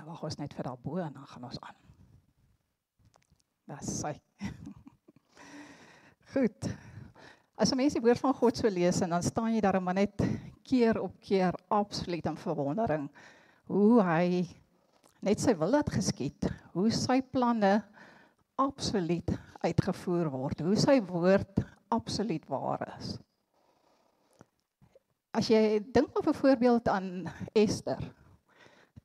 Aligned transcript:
Nou 0.00 0.08
wag 0.08 0.22
ons 0.24 0.38
net 0.40 0.54
vir 0.56 0.64
daarbo 0.64 0.96
en 0.96 1.12
dan 1.12 1.26
gaan 1.28 1.42
ons 1.44 1.58
aan. 1.60 1.76
Dis 3.68 3.88
sy. 4.00 4.14
Goed. 6.32 6.68
As 7.60 7.68
'n 7.68 7.76
mens 7.76 7.92
die 7.92 8.00
woord 8.00 8.22
van 8.22 8.32
God 8.34 8.56
so 8.56 8.68
lees 8.72 9.02
en 9.04 9.12
dan 9.12 9.22
staan 9.22 9.52
jy 9.52 9.60
daar 9.60 9.76
maar 9.82 9.98
net 9.98 10.22
keer 10.64 10.96
op 11.02 11.20
keer 11.20 11.52
absoluut 11.68 12.26
in 12.26 12.38
verwondering 12.40 13.10
hoe 13.68 14.00
hy 14.00 14.48
net 15.20 15.40
sy 15.40 15.52
wil 15.60 15.68
laat 15.68 15.92
geskied, 15.92 16.48
hoe 16.72 16.88
sy 16.88 17.20
planne 17.20 17.82
absoluut 18.56 19.28
uitgevoer 19.60 20.30
word, 20.32 20.64
hoe 20.64 20.76
sy 20.80 20.96
woord 21.04 21.60
absoluut 21.92 22.48
waar 22.48 22.86
is. 22.96 23.18
As 25.36 25.52
jy 25.52 25.84
dink 25.92 26.16
op 26.16 26.26
'n 26.26 26.40
voorbeeld 26.40 26.88
aan 26.88 27.28
Esther. 27.52 28.00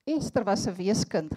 Esther 0.08 0.44
was 0.44 0.68
'n 0.68 0.76
weeskind. 0.78 1.34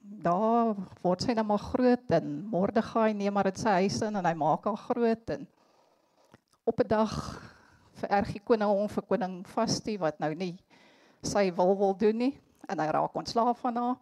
Daar 0.00 0.74
word 1.02 1.22
sy 1.22 1.32
nou 1.32 1.44
maar 1.46 1.62
groot 1.62 2.10
en 2.10 2.48
Mordegai 2.50 3.12
neem 3.14 3.32
maar 3.32 3.46
dit 3.46 3.58
sy 3.58 3.70
huis 3.86 4.00
in 4.02 4.16
en 4.16 4.26
hy 4.26 4.34
maak 4.34 4.64
haar 4.64 4.76
groot 4.76 5.30
en 5.30 5.46
op 6.64 6.80
'n 6.80 6.88
dag 6.88 7.14
vererg 8.02 8.32
die 8.32 8.42
koning 8.42 8.70
hom 8.70 8.88
vir 8.88 9.02
koning 9.02 9.46
Vasti 9.46 9.96
wat 9.98 10.18
nou 10.18 10.34
nie 10.34 10.58
sy 11.22 11.54
wil 11.54 11.76
wil 11.78 11.94
doen 11.94 12.18
nie 12.18 12.34
en 12.68 12.78
hy 12.78 12.86
raak 12.90 13.14
ontslaaf 13.14 13.60
van 13.60 13.76
haar 13.76 13.96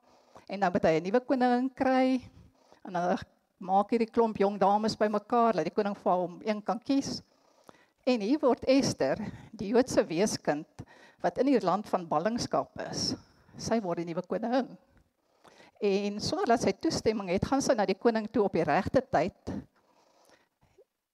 en 0.48 0.60
dan 0.60 0.72
moet 0.72 0.84
hy 0.84 0.96
'n 0.96 1.02
nuwe 1.02 1.20
koningin 1.20 1.70
kry 1.74 2.22
en 2.84 2.92
dan 2.92 3.18
maak 3.58 3.90
hierdie 3.90 4.10
klomp 4.10 4.36
jong 4.38 4.58
dames 4.58 4.96
bymekaar 4.96 5.52
dat 5.52 5.64
die 5.64 5.74
koning 5.74 5.96
vir 5.96 6.12
hom 6.12 6.40
een 6.44 6.62
kan 6.62 6.80
kies. 6.80 7.22
En 8.08 8.22
hier 8.24 8.38
word 8.40 8.64
Esther, 8.64 9.20
die 9.52 9.74
Joodse 9.74 10.00
weeskind 10.08 10.84
wat 11.20 11.40
in 11.42 11.50
die 11.50 11.58
land 11.60 11.84
van 11.90 12.06
ballingskap 12.08 12.78
is. 12.86 13.10
Sy 13.60 13.76
word 13.84 14.00
die 14.00 14.06
nuwe 14.08 14.22
koningin. 14.24 14.70
En 15.84 16.16
sonder 16.22 16.54
dat 16.54 16.62
sy 16.64 16.72
toestemming 16.80 17.28
het, 17.34 17.44
gaan 17.44 17.60
sy 17.62 17.76
na 17.76 17.84
die 17.86 17.98
koning 17.98 18.30
toe 18.32 18.46
op 18.46 18.56
die 18.56 18.64
regte 18.64 19.02
tyd. 19.04 19.52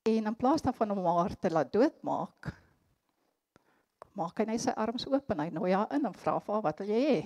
En 0.07 0.31
in 0.31 0.37
plaas 0.39 0.63
daarvan 0.63 0.93
om 0.95 1.03
haar 1.09 1.35
te 1.41 1.51
laat 1.51 1.73
doodmaak, 1.75 2.53
maak 4.15 4.39
hy 4.39 4.47
net 4.53 4.63
sy 4.63 4.77
arms 4.79 5.09
oop 5.11 5.35
en 5.35 5.43
hy 5.43 5.49
nooi 5.57 5.73
haar 5.75 5.91
in 5.97 6.07
en 6.07 6.15
vra 6.15 6.37
vir 6.39 6.55
haar 6.55 6.65
wat 6.69 6.85
wil 6.85 6.95
jy 6.95 7.03
hê? 7.09 7.19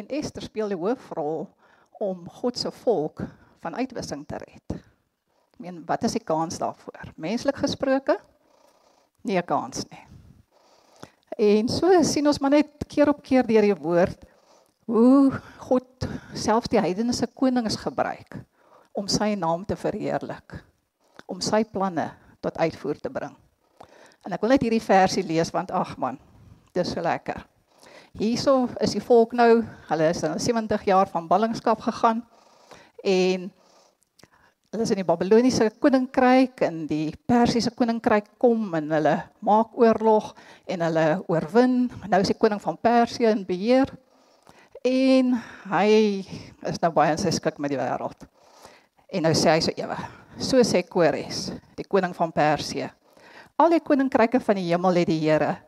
En 0.00 0.10
Esther 0.18 0.48
speel 0.48 0.74
die 0.74 0.80
hoofrol 0.80 1.46
om 2.02 2.26
God 2.40 2.58
se 2.58 2.74
volk 2.82 3.22
van 3.62 3.78
uitwissing 3.78 4.26
te 4.26 4.42
red. 4.42 4.78
Ek 5.52 5.62
meen, 5.62 5.84
wat 5.86 6.08
is 6.08 6.18
die 6.18 6.26
kans 6.26 6.58
daarvoor? 6.58 7.12
Menslik 7.20 7.62
gesproke? 7.62 8.18
Nie 9.22 9.38
'n 9.38 9.46
kans 9.46 9.84
nie. 9.90 10.06
En 11.38 11.68
so 11.68 12.02
sien 12.02 12.26
ons 12.26 12.38
maar 12.38 12.50
net 12.50 12.84
keer 12.86 13.08
op 13.08 13.22
keer 13.22 13.46
deur 13.46 13.62
die 13.62 13.74
woord 13.74 14.24
hoe 14.84 15.32
God 15.58 16.08
selfs 16.34 16.68
die 16.68 16.80
heidense 16.80 17.26
konings 17.26 17.76
gebruik 17.76 18.36
om 18.92 19.08
sy 19.08 19.34
naam 19.34 19.64
te 19.64 19.76
verheerlik, 19.76 20.58
om 21.26 21.40
sy 21.40 21.62
planne 21.64 22.10
tot 22.40 22.58
uitvoer 22.58 23.00
te 23.00 23.10
bring. 23.10 23.32
En 24.26 24.34
ek 24.36 24.42
wil 24.42 24.52
net 24.54 24.62
hierdie 24.66 24.82
versie 24.82 25.24
lees 25.24 25.50
want 25.54 25.70
ag 25.70 25.96
man, 25.96 26.18
dis 26.76 26.92
so 26.92 27.00
lekker. 27.00 27.40
Hierso 28.18 28.68
is 28.84 28.92
die 28.92 29.00
volk 29.00 29.32
nou, 29.32 29.62
hulle 29.88 30.10
is 30.12 30.20
nou 30.20 30.34
70 30.36 30.84
jaar 30.84 31.08
van 31.08 31.28
ballingskap 31.30 31.80
gegaan 31.80 32.20
en 33.02 33.48
hulle 34.72 34.86
is 34.86 34.92
in 34.94 35.02
die 35.02 35.04
Babiloniese 35.04 35.66
koninkryk 35.84 36.62
en 36.64 36.86
die 36.88 37.12
Persiese 37.28 37.68
koninkryk 37.76 38.30
kom 38.40 38.70
en 38.78 38.86
hulle 38.96 39.18
maak 39.44 39.74
oorlog 39.76 40.30
en 40.64 40.84
hulle 40.86 41.04
oorwin. 41.28 41.74
Nou 42.08 42.20
is 42.24 42.30
die 42.32 42.38
koning 42.40 42.60
van 42.62 42.78
Persië 42.80 43.34
in 43.34 43.42
beheer 43.44 43.92
en 44.88 45.34
hy 45.74 45.90
is 46.70 46.80
nou 46.80 46.88
baie 46.96 47.12
in 47.12 47.20
sy 47.20 47.34
skik 47.36 47.60
met 47.60 47.74
die 47.74 47.80
wêreld. 47.80 48.24
En 49.12 49.26
nou 49.28 49.34
sê 49.36 49.58
hy 49.58 49.60
so 49.66 49.76
ewe. 49.76 49.98
So 50.40 50.64
sê 50.64 50.80
Kores, 50.88 51.50
die 51.76 51.84
koning 51.84 52.16
van 52.16 52.32
Persië. 52.32 52.88
Al 53.60 53.76
die 53.76 53.82
koninkryke 53.84 54.40
van 54.40 54.56
die 54.56 54.70
hemel 54.70 55.02
het 55.02 55.12
die 55.12 55.20
Here, 55.20 55.58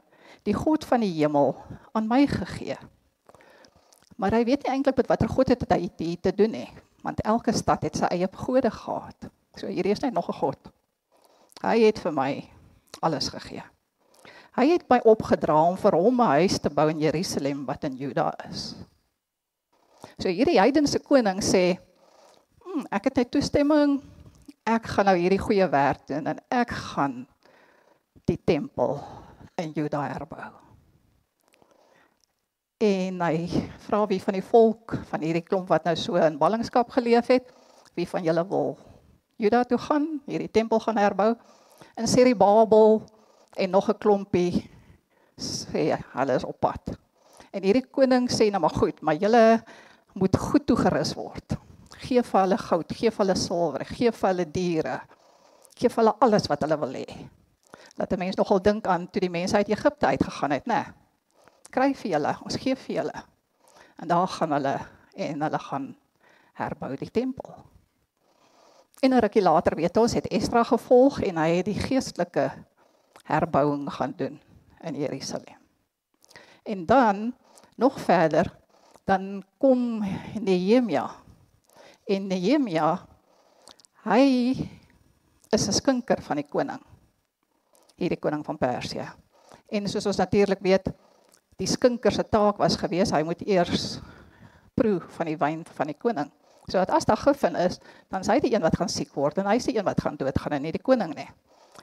die 0.48 0.56
God 0.56 0.88
van 0.88 1.04
die 1.04 1.12
hemel, 1.12 1.52
aan 1.92 2.08
my 2.08 2.22
gegee. 2.30 2.80
Maar 4.16 4.40
hy 4.40 4.46
weet 4.48 4.64
nie 4.64 4.78
eintlik 4.78 4.96
met 5.02 5.12
watter 5.12 5.28
God 5.28 5.52
het 5.52 5.68
hy 5.68 5.82
dit 5.92 6.24
te 6.24 6.32
doen 6.32 6.56
nie 6.56 6.70
want 7.04 7.20
elke 7.20 7.52
stad 7.52 7.84
het 7.84 7.98
sy 8.00 8.08
eie 8.16 8.28
gode 8.32 8.70
gehad. 8.72 9.28
So 9.60 9.68
hier 9.68 9.86
is 9.86 10.00
net 10.00 10.16
nog 10.16 10.28
'n 10.28 10.40
God. 10.40 10.72
Hy 11.62 11.78
het 11.84 11.98
vir 11.98 12.12
my 12.12 12.48
alles 13.00 13.28
gegee. 13.28 13.62
Hy 14.56 14.66
het 14.70 14.88
my 14.88 15.00
opgedra 15.04 15.56
om 15.68 15.76
vir 15.76 15.92
hom 15.92 16.20
'n 16.20 16.32
huis 16.40 16.58
te 16.58 16.70
bou 16.70 16.88
in 16.88 16.98
Jerusalem 16.98 17.64
wat 17.66 17.84
in 17.84 17.96
Juda 17.96 18.34
is. 18.50 18.74
So 20.18 20.28
hierdie 20.28 20.58
heidense 20.58 20.98
koning 20.98 21.42
sê, 21.42 21.78
hm, 22.64 22.86
"Ek 22.90 23.04
het 23.04 23.16
net 23.16 23.30
toestemming. 23.30 24.02
Ek 24.64 24.86
gaan 24.86 25.04
nou 25.04 25.16
hierdie 25.16 25.38
goeie 25.38 25.68
werk 25.68 26.06
doen 26.06 26.26
en 26.26 26.38
ek 26.50 26.70
gaan 26.70 27.26
die 28.24 28.40
tempel 28.44 29.00
in 29.56 29.72
Juda 29.72 30.08
herbou." 30.08 30.63
En 32.84 33.20
hy 33.24 33.46
vra 33.86 34.02
wie 34.10 34.20
van 34.22 34.36
die 34.36 34.44
volk 34.44 34.96
van 35.10 35.22
hierdie 35.24 35.44
klomp 35.44 35.70
wat 35.72 35.86
nou 35.88 35.94
so 35.98 36.18
in 36.20 36.36
ballingskap 36.40 36.90
geleef 36.92 37.30
het, 37.32 37.46
wie 37.96 38.06
van 38.08 38.26
julle 38.26 38.44
wil 38.50 38.74
Juda 39.40 39.64
toe 39.66 39.78
gaan, 39.82 40.04
hierdie 40.30 40.50
tempel 40.50 40.78
gaan 40.84 40.98
herbou. 41.00 41.32
En 41.98 42.06
Seribabel 42.06 43.00
en 43.58 43.70
nog 43.70 43.88
'n 43.90 43.98
klompie 43.98 44.70
sê 45.36 45.98
hulle 46.14 46.34
is 46.34 46.44
op 46.44 46.60
pad. 46.60 46.98
En 47.50 47.62
hierdie 47.62 47.86
koning 47.90 48.30
sê 48.30 48.50
nou 48.50 48.60
maar 48.60 48.76
goed, 48.78 49.00
maar 49.00 49.14
julle 49.14 49.62
moet 50.14 50.36
goed 50.36 50.66
toegerus 50.66 51.14
word. 51.14 51.56
Gee 51.98 52.22
vir 52.22 52.40
hulle 52.40 52.58
goud, 52.58 52.92
gee 52.92 53.10
vir 53.10 53.26
hulle 53.26 53.36
silwer, 53.36 53.84
gee 53.84 54.12
vir 54.12 54.28
hulle 54.28 54.50
diere. 54.50 55.00
Gee 55.74 55.88
vir 55.88 56.04
hulle 56.04 56.16
alles 56.20 56.46
wat 56.46 56.62
hulle 56.62 56.78
wil 56.78 56.94
hê. 56.94 57.28
Laat 57.98 58.12
'n 58.12 58.18
mens 58.18 58.36
nogal 58.36 58.62
dink 58.62 58.86
aan 58.86 59.10
toe 59.10 59.20
die 59.20 59.30
mense 59.30 59.56
uit 59.56 59.68
Egipte 59.68 60.06
uitgegaan 60.06 60.50
het, 60.50 60.66
né? 60.66 60.74
Nee 60.74 61.03
kry 61.74 61.92
vir 61.98 62.14
julle, 62.14 62.32
ons 62.46 62.58
gee 62.62 62.76
vir 62.86 62.96
julle. 63.00 63.22
En 64.02 64.10
daar 64.10 64.30
gaan 64.30 64.54
hulle 64.54 64.74
en 65.26 65.46
hulle 65.46 65.60
gaan 65.68 65.86
herbou 66.58 66.92
die 66.98 67.10
tempel. 67.10 67.54
En 69.02 69.12
'n 69.12 69.20
rukkie 69.20 69.42
later 69.42 69.76
weet 69.76 69.96
ons 69.96 70.14
het 70.14 70.26
Esdra 70.26 70.62
gevolg 70.64 71.20
en 71.20 71.36
hy 71.36 71.48
het 71.56 71.66
die 71.66 71.80
geestelike 71.80 72.50
herbouing 73.24 73.90
gaan 73.92 74.14
doen 74.16 74.40
in 74.80 74.94
Jerusalem. 74.94 75.58
En 76.62 76.86
dan 76.86 77.34
nog 77.76 78.00
verder 78.00 78.56
dan 79.04 79.44
kom 79.58 80.04
Nehemia. 80.40 81.10
En 82.06 82.26
Nehemia 82.26 83.06
hy 84.04 84.50
is 85.50 85.68
'n 85.68 85.72
skinker 85.72 86.22
van 86.22 86.36
die 86.36 86.48
koning. 86.48 86.80
Hierdie 87.96 88.18
koning 88.18 88.44
van 88.44 88.58
Persië. 88.58 89.08
En 89.68 89.88
soos 89.88 90.06
ons 90.06 90.16
natuurlik 90.16 90.60
weet, 90.60 90.92
die 91.60 91.68
skinker 91.70 92.12
se 92.12 92.24
taak 92.26 92.58
was 92.58 92.76
gewees 92.76 93.12
hy 93.14 93.22
moet 93.26 93.42
eers 93.46 93.98
proe 94.74 94.98
van 95.16 95.30
die 95.30 95.38
wyn 95.38 95.62
van 95.76 95.90
die 95.92 95.98
koning. 95.98 96.30
So 96.66 96.80
dat 96.80 96.90
as 96.96 97.04
daar 97.04 97.20
gif 97.20 97.42
in 97.44 97.56
is, 97.60 97.78
dan 98.10 98.24
is 98.24 98.30
hy 98.32 98.38
die 98.40 98.54
een 98.54 98.64
wat 98.64 98.76
gaan 98.80 98.88
siek 98.88 99.12
word 99.14 99.38
en 99.38 99.46
hy 99.46 99.58
is 99.60 99.68
die 99.68 99.76
een 99.76 99.86
wat 99.86 100.00
gaan 100.00 100.16
doodgaan 100.16 100.56
en 100.56 100.64
nie 100.64 100.72
die 100.74 100.82
koning 100.82 101.12
nie. 101.14 101.28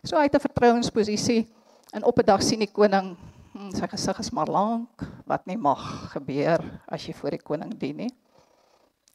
So 0.04 0.18
hy 0.18 0.26
het 0.28 0.36
'n 0.36 0.48
vertrouensposisie 0.48 1.48
en 1.94 2.04
op 2.04 2.20
'n 2.20 2.26
dag 2.26 2.44
sien 2.44 2.60
die 2.60 2.72
koning 2.72 3.16
hmm, 3.54 3.72
sy 3.72 3.88
gesig 3.88 4.20
is 4.20 4.32
maar 4.32 4.48
lank 4.48 5.06
wat 5.26 5.46
nie 5.46 5.58
mag 5.58 6.12
gebeur 6.12 6.60
as 6.88 7.06
jy 7.06 7.14
voor 7.14 7.30
die 7.30 7.44
koning 7.44 7.78
dien 7.78 7.98
nie. 7.98 8.16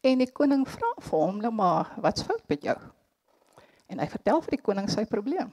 En 0.02 0.18
die 0.18 0.32
koning 0.32 0.66
vra 0.68 0.92
vir 1.00 1.18
hom 1.18 1.40
nou 1.40 1.50
maar 1.50 1.92
wat's 1.96 2.22
fout 2.22 2.42
met 2.48 2.62
jou? 2.62 2.76
En 3.88 3.98
hy 3.98 4.06
vertel 4.06 4.42
vir 4.42 4.50
die 4.50 4.62
koning 4.62 4.88
sy 4.90 5.04
probleem. 5.04 5.52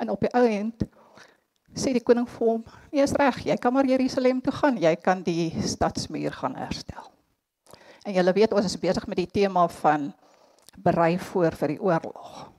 En 0.00 0.10
op 0.10 0.20
die 0.20 0.30
einde 0.30 0.88
sê 1.74 1.92
die 1.92 2.04
koning 2.04 2.28
vir 2.28 2.46
hom: 2.46 2.64
"Jy's 2.92 3.12
reg, 3.12 3.44
jy 3.44 3.56
kan 3.56 3.72
maar 3.72 3.86
Jerusalem 3.86 4.40
toe 4.40 4.52
gaan. 4.52 4.76
Jy 4.76 4.96
kan 4.96 5.22
die 5.22 5.50
stadsmuur 5.62 6.32
gaan 6.32 6.56
herstel." 6.56 7.10
En 8.04 8.12
julle 8.12 8.32
weet 8.32 8.52
ons 8.52 8.64
is 8.64 8.78
besig 8.78 9.06
met 9.06 9.16
die 9.16 9.30
tema 9.30 9.68
van 9.80 10.12
berei 10.76 11.18
voor 11.18 11.54
vir 11.56 11.68
die 11.68 11.80
oorlog. 11.80 12.50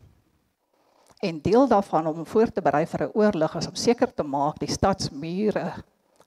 En 1.21 1.41
deel 1.41 1.67
daarvan 1.67 2.07
om 2.07 2.25
voor 2.25 2.51
te 2.51 2.61
berei 2.61 2.85
vir 2.85 3.03
'n 3.03 3.11
oorlog 3.13 3.55
is 3.55 3.67
om 3.67 3.75
seker 3.75 4.13
te 4.13 4.23
maak 4.23 4.59
die 4.59 4.71
stadsmure 4.71 5.83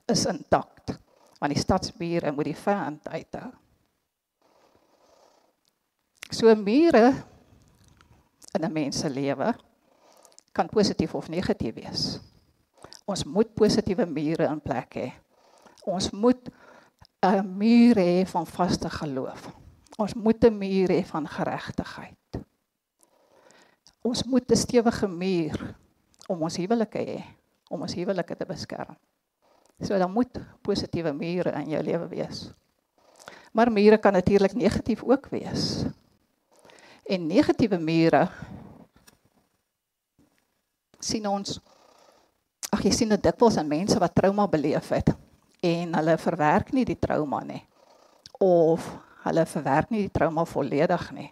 is 0.07 0.27
intact. 0.27 0.99
Want 1.39 1.53
die 1.55 1.63
stadsmure 1.63 2.33
moet 2.33 2.45
die 2.45 2.57
vyand 2.57 3.09
uithou. 3.09 3.53
So 6.31 6.55
mure 6.55 7.25
in 8.53 8.65
'n 8.65 8.73
mens 8.73 8.99
se 8.99 9.11
lewe 9.11 9.55
kan 10.53 10.69
positief 10.69 11.15
of 11.15 11.29
negatief 11.29 11.75
wees. 11.75 12.21
Ons 13.09 13.25
moet 13.25 13.49
positiewe 13.57 14.05
mure 14.07 14.45
in 14.45 14.61
plek 14.61 14.99
hê. 15.01 15.09
Ons 15.89 16.11
moet 16.13 16.51
'n 17.25 17.41
muur 17.59 17.97
hê 17.97 18.27
van 18.29 18.47
vaste 18.47 18.91
geloof. 18.91 19.49
Ons 19.99 20.15
moet 20.15 20.45
'n 20.45 20.59
muur 20.59 20.89
hê 20.89 21.03
van 21.05 21.27
geregtigheid. 21.27 22.45
Ons 24.03 24.25
moet 24.25 24.51
'n 24.51 24.57
stewige 24.57 25.09
muur 25.09 25.75
om 26.29 26.43
ons 26.43 26.57
huwelike 26.57 26.99
hê, 26.99 27.25
om 27.71 27.81
ons 27.81 27.95
huwelike 27.95 28.37
te 28.37 28.47
beskerm. 28.47 28.97
So 29.81 29.99
dan 29.99 30.13
moet 30.13 30.41
positiewe 30.63 31.13
mure 31.13 31.51
in 31.51 31.71
jou 31.71 31.83
lewe 31.83 32.09
wees. 32.09 32.53
Maar 33.53 33.73
mure 33.73 33.99
kan 33.99 34.13
natuurlik 34.13 34.55
negatief 34.55 35.03
ook 35.03 35.29
wees. 35.29 35.85
En 37.07 37.27
negatiewe 37.27 37.79
mure 37.79 38.29
sien 41.01 41.27
ons 41.27 41.61
ag 42.73 42.85
jy 42.85 42.93
sien 42.93 43.13
dit 43.15 43.23
dikwels 43.25 43.57
in 43.61 43.69
mense 43.69 43.99
wat 44.01 44.15
trauma 44.17 44.47
beleef 44.51 44.91
het 44.93 45.15
en 45.65 45.95
hulle 45.99 46.17
verwerk 46.21 46.73
nie 46.77 46.85
die 46.89 46.99
trauma 47.01 47.41
nie 47.45 47.63
of 48.45 48.85
hulle 49.25 49.45
verwerk 49.51 49.91
nie 49.91 50.05
die 50.07 50.15
trauma 50.15 50.45
volledig 50.47 51.09
nie. 51.13 51.31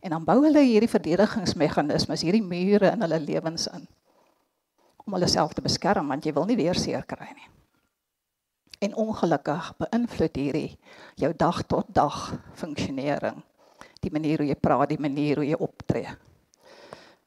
En 0.00 0.14
dan 0.16 0.24
bou 0.24 0.38
hulle 0.42 0.62
hierdie 0.64 0.90
verdedigingsmeganismes, 0.90 2.24
hierdie 2.24 2.42
mure 2.42 2.90
in 2.90 3.04
hulle 3.04 3.20
lewens 3.22 3.68
in 3.70 3.86
om 5.06 5.16
hulle 5.16 5.28
self 5.30 5.54
te 5.56 5.62
beskerm 5.64 6.10
want 6.12 6.26
jy 6.26 6.32
wil 6.36 6.46
nie 6.48 6.58
weer 6.58 6.78
seer 6.78 7.04
kry 7.08 7.30
nie. 7.32 7.48
En 8.80 8.96
ongelukkig 8.96 9.72
beïnvloed 9.80 10.36
hierdie 10.40 10.78
jou 11.20 11.30
dag 11.36 11.62
tot 11.68 11.88
dag 11.94 12.18
funksionering. 12.56 13.42
Die 14.00 14.12
manier 14.12 14.40
hoe 14.40 14.48
jy 14.48 14.56
praat, 14.56 14.88
die 14.92 15.00
manier 15.00 15.40
hoe 15.40 15.48
jy 15.48 15.58
optree. 15.60 16.14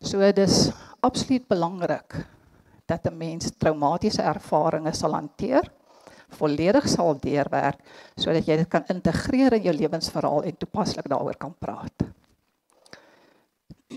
So 0.02 0.26
dis 0.36 0.72
absoluut 1.06 1.46
belangrik 1.48 2.18
dat 2.86 3.06
'n 3.08 3.18
mens 3.18 3.52
traumatiese 3.58 4.22
ervarings 4.22 5.00
sal 5.00 5.14
hanteer, 5.14 5.72
volledig 6.30 6.88
sal 6.90 7.20
deurwerk 7.20 7.80
sodat 8.16 8.46
jy 8.46 8.56
dit 8.58 8.68
kan 8.68 8.84
integreer 8.88 9.54
in 9.54 9.62
jou 9.62 9.76
lewensverhaal 9.76 10.44
en 10.44 10.58
toepaslik 10.58 11.08
daaroor 11.10 11.38
kan 11.38 11.56
praat. 11.60 11.94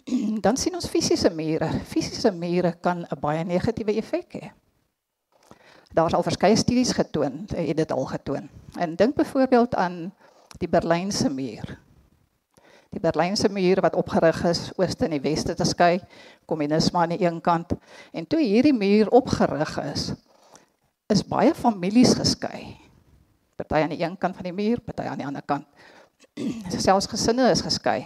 Dan 0.44 0.56
sien 0.56 0.74
ons 0.74 0.88
fisiese 0.88 1.30
mure. 1.30 1.70
Fisiese 1.84 2.30
mure 2.30 2.72
kan 2.80 3.06
'n 3.10 3.20
baie 3.20 3.44
negatiewe 3.44 3.96
effek 3.96 4.32
hê. 4.34 4.50
Daar's 5.94 6.14
al 6.14 6.22
verskeie 6.22 6.56
studies 6.56 6.92
getoon, 6.92 7.46
het 7.54 7.76
dit 7.76 7.92
al 7.92 8.04
getoon. 8.04 8.48
En 8.78 8.96
dink 8.96 9.14
byvoorbeeld 9.14 9.74
aan 9.74 10.12
die 10.58 10.68
Berlynse 10.68 11.28
muur 11.28 11.85
die 12.94 13.00
Berlynse 13.02 13.48
muur 13.52 13.80
wat 13.84 13.96
opgerig 13.98 14.44
is 14.48 14.70
ooste 14.78 15.06
en 15.06 15.16
die 15.16 15.22
weste 15.24 15.54
te 15.54 15.64
skei, 15.66 15.98
kommunisme 16.46 17.02
aan 17.02 17.14
die 17.16 17.24
een 17.24 17.40
kant 17.40 17.74
en 18.12 18.26
toe 18.26 18.40
hierdie 18.40 18.74
muur 18.76 19.10
opgerig 19.14 19.76
is, 19.84 20.12
is 21.12 21.22
baie 21.26 21.54
families 21.54 22.14
geskei. 22.18 22.76
Party 23.56 23.82
aan 23.82 23.94
die 23.94 24.02
een 24.02 24.16
kant 24.20 24.36
van 24.36 24.44
die 24.44 24.54
muur, 24.54 24.80
party 24.84 25.06
aan 25.08 25.20
die 25.20 25.26
ander 25.26 25.44
kant. 25.46 25.66
Selfs 26.72 27.08
gesinne 27.08 27.48
is 27.50 27.62
geskei. 27.64 28.02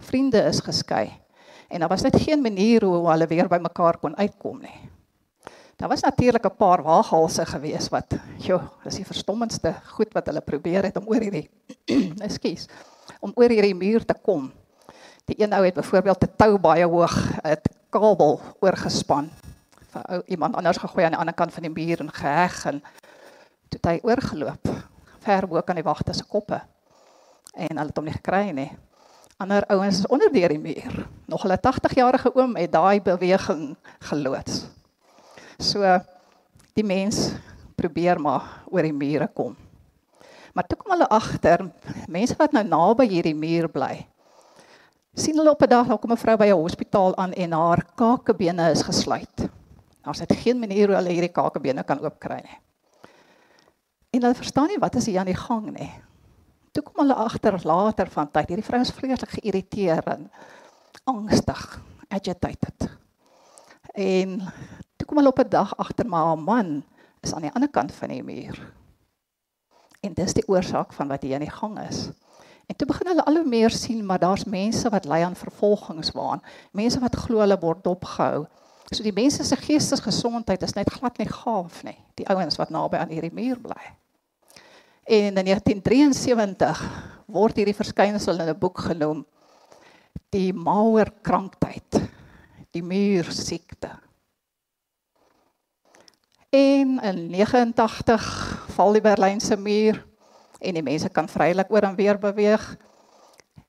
Vriende 0.00 0.42
is 0.48 0.62
geskei. 0.64 1.10
En 1.70 1.80
daar 1.80 1.92
was 1.92 2.02
net 2.02 2.16
geen 2.18 2.40
manier 2.42 2.84
hoe 2.84 3.04
hulle 3.10 3.28
weer 3.30 3.48
by 3.48 3.60
mekaar 3.62 4.00
kon 4.02 4.16
uitkom 4.16 4.58
nie. 4.64 4.78
Daar 5.78 5.88
was 5.88 6.02
natuurlik 6.02 6.44
'n 6.44 6.56
paar 6.56 6.82
waaghalse 6.82 7.46
gewees 7.46 7.88
wat, 7.88 8.18
joh, 8.36 8.62
dis 8.84 8.94
die 8.94 9.06
verstommendste 9.06 9.74
goed 9.84 10.12
wat 10.12 10.26
hulle 10.26 10.40
probeer 10.40 10.84
het 10.84 10.96
om 10.96 11.08
oor 11.08 11.20
hierdie 11.20 11.48
ekskuus 12.26 12.66
om 13.20 13.32
oor 13.34 13.52
hierdie 13.52 13.76
muur 13.76 14.04
te 14.04 14.14
kom. 14.14 14.50
Die 15.30 15.36
een 15.38 15.52
ou 15.52 15.64
het 15.64 15.74
byvoorbeeld 15.74 16.24
'n 16.24 16.32
tou 16.36 16.58
baie 16.58 16.86
hoog, 16.86 17.16
'n 17.44 17.56
kabel 17.90 18.40
oorgespan 18.60 19.30
vir 19.90 20.02
ou 20.08 20.22
iemand 20.26 20.56
anders 20.56 20.78
gegooi 20.78 21.04
aan 21.04 21.14
die 21.14 21.20
ander 21.20 21.34
kant 21.34 21.52
van 21.52 21.62
die 21.62 21.74
muur 21.74 22.00
en 22.00 22.12
geheg 22.12 22.64
en 22.66 22.82
toe 23.68 23.80
hy 23.82 23.98
oorgeloop 24.02 24.68
ver 25.20 25.46
bo 25.46 25.62
kan 25.62 25.76
die 25.76 25.84
wagte 25.84 26.12
se 26.12 26.24
koppe. 26.24 26.60
En 27.54 27.76
hulle 27.76 27.86
het 27.90 27.96
hom 27.96 28.04
nie 28.04 28.16
gekry 28.16 28.50
nie. 28.56 28.70
Ander 29.40 29.64
ouens 29.72 29.98
is 29.98 30.06
onder 30.06 30.32
deur 30.32 30.48
die 30.48 30.58
muur. 30.58 31.06
Nog 31.26 31.42
hulle 31.42 31.58
80-jarige 31.58 32.34
oom 32.34 32.56
het 32.56 32.72
daai 32.72 33.00
beweging 33.00 33.76
geloods. 34.10 34.66
So 35.58 35.98
die 36.74 36.84
mens 36.84 37.30
probeer 37.76 38.20
maar 38.20 38.62
oor 38.70 38.82
die 38.82 38.96
mure 38.96 39.28
kom. 39.34 39.56
Maar 40.60 40.68
toe 40.68 40.76
kom 40.76 40.92
hulle 40.92 41.06
agter, 41.08 41.62
mense 42.12 42.34
wat 42.36 42.52
nou 42.52 42.60
naby 42.68 43.06
hierdie 43.08 43.32
muur 43.32 43.70
bly. 43.72 43.94
sien 45.16 45.38
hulle 45.40 45.50
op 45.50 45.62
'n 45.64 45.68
dag, 45.68 45.86
daar 45.88 45.98
kom 45.98 46.12
'n 46.12 46.20
vrou 46.20 46.36
by 46.36 46.48
'n 46.52 46.60
hospitaal 46.60 47.16
aan 47.16 47.32
en 47.32 47.52
haar 47.52 47.84
kakebene 47.96 48.70
is 48.70 48.82
gesluit. 48.82 49.48
Daar's 50.04 50.20
net 50.20 50.32
geen 50.32 50.58
manier 50.58 50.86
hoe 50.86 50.96
hulle 50.96 51.08
hierdie 51.08 51.32
kakebene 51.32 51.82
kan 51.82 52.00
oopkry 52.00 52.40
nie. 52.44 52.58
En 54.10 54.22
hulle 54.22 54.34
verstaan 54.34 54.66
nie 54.66 54.78
wat 54.78 54.94
is 54.94 55.06
hier 55.06 55.18
aan 55.18 55.32
die 55.32 55.34
gang 55.34 55.78
nie. 55.78 55.92
Toe 56.72 56.82
kom 56.82 57.06
hulle 57.06 57.14
agter 57.14 57.60
later 57.64 58.06
van 58.06 58.30
tyd, 58.30 58.48
hierdie 58.48 58.64
vrou 58.64 58.80
is 58.80 58.90
vreeslik 58.90 59.30
geïrriteerd 59.30 60.06
en 60.06 60.30
angstig, 61.04 61.80
agitated. 62.08 62.98
En 63.94 64.52
toe 64.96 65.06
kom 65.06 65.16
hulle 65.16 65.28
op 65.28 65.38
'n 65.38 65.48
dag 65.48 65.76
agter 65.76 66.06
maar 66.06 66.24
haar 66.24 66.38
man 66.38 66.84
is 67.20 67.34
aan 67.34 67.42
die 67.42 67.52
ander 67.52 67.70
kant 67.70 67.92
van 67.92 68.08
die 68.08 68.22
muur. 68.22 68.79
En 70.00 70.14
dis 70.16 70.32
die 70.32 70.46
oorsaak 70.48 70.92
van 70.96 71.08
wat 71.08 71.22
hier 71.22 71.34
aan 71.36 71.44
die 71.44 71.52
gang 71.52 71.78
is. 71.88 72.08
En 72.66 72.76
toe 72.76 72.86
begin 72.86 73.10
hulle 73.10 73.24
al 73.26 73.40
hoe 73.40 73.48
meer 73.48 73.70
sien 73.74 74.04
maar 74.06 74.18
daar's 74.22 74.44
mense 74.44 74.88
wat 74.88 75.04
ly 75.04 75.22
aan 75.26 75.36
vervolgingswaan, 75.36 76.42
mense 76.72 77.00
wat 77.02 77.16
glo 77.16 77.42
hulle 77.42 77.58
word 77.58 77.82
dopgehou. 77.84 78.46
So 78.90 79.02
die 79.02 79.14
mense 79.14 79.44
se 79.44 79.56
geestesgesondheid 79.56 80.62
is 80.62 80.74
net 80.74 80.90
glad 80.90 81.18
nie 81.18 81.28
gaaf 81.28 81.82
nie, 81.86 81.98
die 82.14 82.26
ouens 82.30 82.58
wat 82.58 82.70
naby 82.70 82.98
aan 82.98 83.10
hierdie 83.10 83.34
muur 83.34 83.58
bly. 83.62 83.82
En 85.10 85.34
in 85.34 85.44
1973 85.44 86.84
word 87.26 87.58
hierdie 87.58 87.74
verskynsel 87.74 88.38
in 88.38 88.50
'n 88.54 88.58
boek 88.58 88.78
genoem 88.86 89.24
die 90.30 90.52
Mauer 90.54 91.10
kranktyd, 91.22 91.98
die 92.70 92.82
muur 92.82 93.32
siekte. 93.34 93.90
En 96.50 97.00
in 97.00 97.30
89 97.30 98.64
val 98.74 98.92
die 98.92 99.00
Berlynse 99.00 99.56
muur 99.56 100.06
en 100.58 100.74
die 100.74 100.82
mense 100.82 101.08
kan 101.08 101.28
vrylik 101.30 101.70
oor 101.70 101.86
en 101.86 101.94
weer 101.94 102.18
beweeg. 102.18 102.64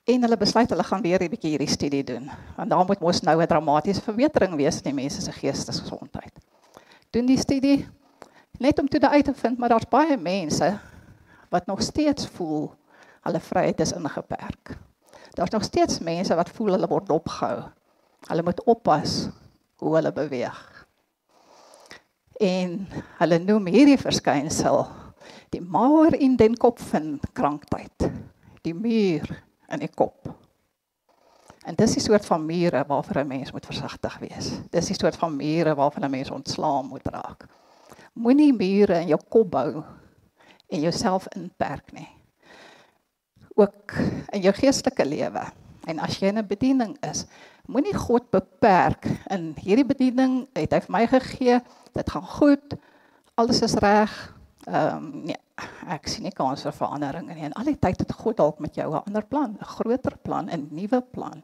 En 0.10 0.26
hulle 0.26 0.38
besluit 0.38 0.70
hulle 0.70 0.84
gaan 0.84 1.02
weer 1.02 1.22
'n 1.22 1.30
bietjie 1.30 1.50
hierdie 1.50 1.70
studie 1.70 2.04
doen. 2.04 2.32
Want 2.58 2.70
daar 2.70 2.86
moet 2.86 3.00
mos 3.00 3.22
nou 3.22 3.42
'n 3.42 3.48
dramatiese 3.48 4.02
verbetering 4.02 4.56
wees 4.56 4.78
in 4.82 4.84
die 4.84 4.94
mense 4.94 5.22
se 5.22 5.32
geestesgesondheid. 5.32 6.34
Doen 7.10 7.26
die 7.26 7.38
studie 7.38 7.88
net 8.58 8.80
om 8.80 8.88
te 8.88 9.10
uit 9.10 9.26
te 9.26 9.34
vind 9.34 9.58
maar 9.58 9.70
daar's 9.70 9.90
baie 9.90 10.18
mense 10.18 10.80
wat 11.50 11.66
nog 11.66 11.82
steeds 11.82 12.28
voel 12.28 12.74
hulle 13.22 13.40
vryheid 13.40 13.80
is 13.80 13.92
ingeperk. 13.92 14.78
Daar's 15.34 15.52
nog 15.52 15.64
steeds 15.64 16.00
mense 16.00 16.36
wat 16.36 16.50
voel 16.50 16.72
hulle 16.72 16.88
word 16.88 17.10
opgehou. 17.10 17.62
Hulle 18.28 18.44
moet 18.44 18.64
oppas 18.64 19.30
hoe 19.76 19.96
hulle 19.96 20.12
beweeg. 20.12 20.81
En 22.42 22.88
hulle 23.20 23.38
noem 23.40 23.70
hierdie 23.70 24.00
verskynsel 24.02 24.88
die 25.52 25.62
maar 25.62 26.16
in 26.16 26.38
den 26.40 26.56
kop 26.58 26.80
van 26.90 27.20
kranktyd. 27.38 28.08
Die 28.66 28.74
muur 28.74 29.28
in 29.70 29.84
die 29.84 29.92
kop. 29.92 30.32
En 31.68 31.78
dis 31.78 31.94
die 31.94 32.02
soort 32.02 32.26
van 32.26 32.46
mure 32.46 32.84
waarvoor 32.88 33.22
'n 33.22 33.28
mens 33.28 33.52
moet 33.52 33.66
versigtig 33.66 34.18
wees. 34.20 34.60
Dis 34.70 34.88
die 34.88 34.96
soort 34.96 35.16
van 35.16 35.36
mure 35.36 35.76
waarvan 35.76 36.06
'n 36.06 36.12
mens 36.12 36.32
ontslaam 36.32 36.88
moet 36.88 37.08
raak. 37.08 37.46
Moenie 38.14 38.54
mure 38.54 39.00
in 39.00 39.08
jou 39.08 39.20
kop 39.30 39.52
bou 39.52 39.84
en 40.70 40.80
jouself 40.80 41.28
inperk 41.36 41.92
nie. 41.92 42.10
Ook 43.54 43.94
in 44.32 44.42
jou 44.42 44.54
geestelike 44.54 45.06
lewe. 45.06 45.44
En 45.86 46.00
as 46.00 46.20
jy 46.20 46.28
in 46.28 46.38
'n 46.38 46.48
bediening 46.48 46.98
is, 47.04 47.26
moenie 47.66 47.96
God 47.96 48.30
beperk 48.30 49.06
in 49.30 49.54
hierdie 49.60 49.86
bediening 49.86 50.48
het 50.54 50.74
hy 50.74 50.80
vir 50.80 50.92
my 50.92 51.08
gegee. 51.08 51.62
Dit 51.94 52.10
gaan 52.10 52.28
goed. 52.28 52.76
Alles 53.36 53.62
is 53.62 53.74
reg 53.74 54.12
ehm 54.70 54.98
um, 54.98 55.06
nee, 55.26 55.38
ek 55.90 56.06
sien 56.10 56.26
nie 56.28 56.34
kans 56.38 56.62
vir 56.66 56.76
verandering 56.76 57.28
nie. 57.28 57.48
En 57.48 57.56
al 57.58 57.72
die 57.72 57.80
tyd 57.82 58.04
het 58.04 58.14
God 58.14 58.38
dalk 58.38 58.60
met 58.62 58.76
jou 58.78 58.92
'n 58.94 59.04
ander 59.08 59.26
plan, 59.26 59.58
'n 59.58 59.66
groter 59.66 60.18
plan, 60.18 60.50
'n 60.50 60.68
nuwe 60.72 61.02
plan. 61.02 61.44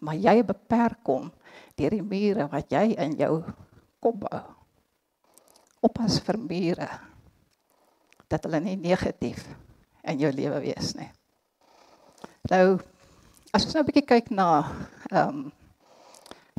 Maar 0.00 0.14
jy 0.14 0.44
beperk 0.44 1.06
hom 1.06 1.32
deur 1.76 1.90
die 1.90 2.02
mure 2.02 2.48
wat 2.48 2.70
jy 2.70 2.94
in 2.98 3.16
jou 3.16 3.42
kop 4.00 4.20
bou. 4.20 4.40
Oppas 5.80 6.20
vir 6.20 6.38
mure 6.38 6.88
dat 8.28 8.44
hulle 8.44 8.60
nie 8.60 8.76
negatief 8.76 9.48
in 10.04 10.18
jou 10.18 10.32
lewe 10.32 10.60
wees 10.60 10.94
nie. 10.94 11.10
Nou 12.50 12.78
as 13.52 13.64
ons 13.64 13.74
nou 13.74 13.82
'n 13.82 13.86
bietjie 13.86 14.06
kyk 14.06 14.30
na 14.30 14.72
ehm 15.10 15.28
um, 15.28 15.52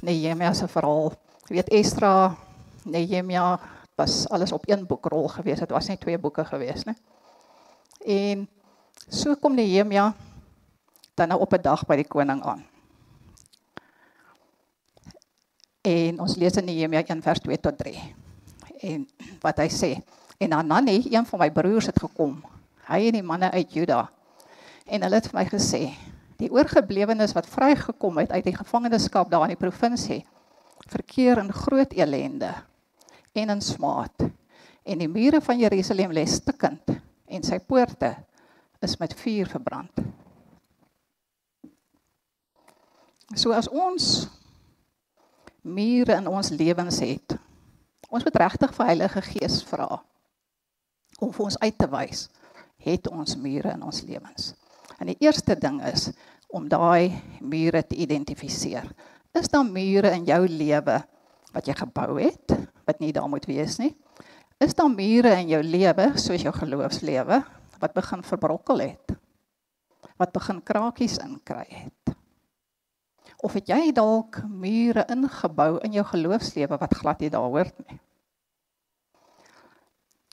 Nehemia 0.01 0.53
se 0.53 0.67
verhaal, 0.67 1.13
weet 1.47 1.69
Esdra, 1.69 2.35
Nehemia 2.83 3.59
was 3.95 4.29
alles 4.29 4.51
op 4.51 4.69
een 4.69 4.85
boekrol 4.87 5.27
gewees. 5.27 5.59
Dit 5.59 5.69
was 5.69 5.87
nie 5.87 5.97
twee 5.97 6.17
boeke 6.17 6.45
gewees 6.45 6.83
nie. 6.83 6.95
En 8.05 8.47
so 9.07 9.35
kom 9.35 9.55
Nehemia 9.55 10.13
dan 11.13 11.27
nou 11.27 11.39
op 11.39 11.53
'n 11.53 11.61
dag 11.61 11.85
by 11.85 11.95
die 11.95 12.07
koning 12.07 12.43
aan. 12.43 12.65
En 15.81 16.19
ons 16.19 16.35
lees 16.35 16.55
in 16.55 16.65
Nehemia 16.65 17.03
1 17.05 17.21
vers 17.21 17.39
2 17.39 17.59
tot 17.59 17.77
3. 17.77 18.15
En 18.79 19.09
wat 19.41 19.57
hy 19.57 19.69
sê, 19.69 20.01
en 20.37 20.51
Hanani, 20.51 21.05
een 21.09 21.25
van 21.25 21.39
my 21.39 21.51
broers 21.51 21.85
het 21.85 21.99
gekom. 21.99 22.43
Hy 22.87 23.07
en 23.07 23.13
die 23.13 23.23
manne 23.23 23.51
uit 23.51 23.73
Juda. 23.73 24.09
En 24.85 25.01
hulle 25.01 25.15
het 25.15 25.27
vir 25.27 25.39
my 25.39 25.45
gesê, 25.45 25.93
die 26.37 26.51
oorgeblewenes 26.51 27.33
wat 27.33 27.45
vrygekom 27.45 28.17
het 28.17 28.31
uit 28.31 28.43
die 28.43 28.55
gevangenskap 28.55 29.29
daar 29.29 29.41
in 29.41 29.55
die 29.57 29.67
provinsie, 29.67 30.25
verkeer 30.87 31.37
in 31.37 31.53
groot 31.53 31.93
elende 31.93 32.53
en 33.33 33.53
in 33.55 33.61
smaad 33.61 34.27
en 34.83 35.01
die 35.01 35.09
mure 35.09 35.41
van 35.41 35.59
Jerusalem 35.59 36.13
lê 36.15 36.25
stikkend 36.25 36.95
en 37.31 37.45
sy 37.45 37.59
poorte 37.63 38.15
is 38.81 38.97
met 38.97 39.13
vuur 39.13 39.49
verbrand. 39.49 40.01
So 43.37 43.53
as 43.53 43.69
ons 43.69 44.25
mure 45.61 46.17
in 46.17 46.27
ons 46.27 46.49
lewens 46.49 46.97
het, 47.05 47.37
ons 48.09 48.25
moet 48.25 48.39
regtig 48.41 48.73
vir 48.75 48.89
Heilige 48.89 49.23
Gees 49.29 49.61
vra 49.69 50.01
om 51.21 51.29
vir 51.29 51.45
ons 51.45 51.59
uit 51.61 51.77
te 51.77 51.87
wys 51.91 52.25
het 52.81 53.07
ons 53.13 53.37
mure 53.37 53.69
in 53.69 53.83
ons 53.85 54.01
lewens. 54.07 54.55
En 54.97 55.09
die 55.11 55.19
eerste 55.21 55.53
ding 55.55 55.77
is 55.85 56.09
om 56.49 56.65
daai 56.69 57.13
mure 57.39 57.83
te 57.85 57.95
identifiseer. 57.95 58.87
Is 59.37 59.51
daar 59.53 59.65
mure 59.65 60.09
in 60.17 60.25
jou 60.25 60.41
lewe 60.49 60.97
wat 61.53 61.69
jy 61.69 61.75
gebou 61.77 62.17
het 62.17 62.57
wat 62.91 62.99
nie 62.99 63.13
daar 63.15 63.29
moet 63.31 63.47
wees 63.47 63.79
nie? 63.79 63.95
Is 64.61 64.75
daar 64.77 64.91
mure 64.91 65.31
in 65.39 65.49
jou 65.55 65.63
lewe 65.63 66.11
soos 66.21 66.43
jou 66.43 66.53
geloofslewe 66.53 67.41
wat 67.81 67.95
begin 67.97 68.21
verbrokkel 68.21 68.83
het? 68.83 69.15
Wat 70.21 70.33
begin 70.35 70.59
krakies 70.61 71.17
inkry 71.23 71.65
het? 71.69 72.15
Of 73.41 73.55
het 73.57 73.71
jy 73.71 73.89
dalk 73.95 74.43
mure 74.45 75.07
ingebou 75.09 75.79
in 75.81 75.95
jou 75.97 76.05
geloofslewe 76.11 76.77
wat 76.77 76.93
glad 76.99 77.23
nie 77.23 77.31
daar 77.33 77.47
hoort 77.49 77.77
nie? 77.87 77.97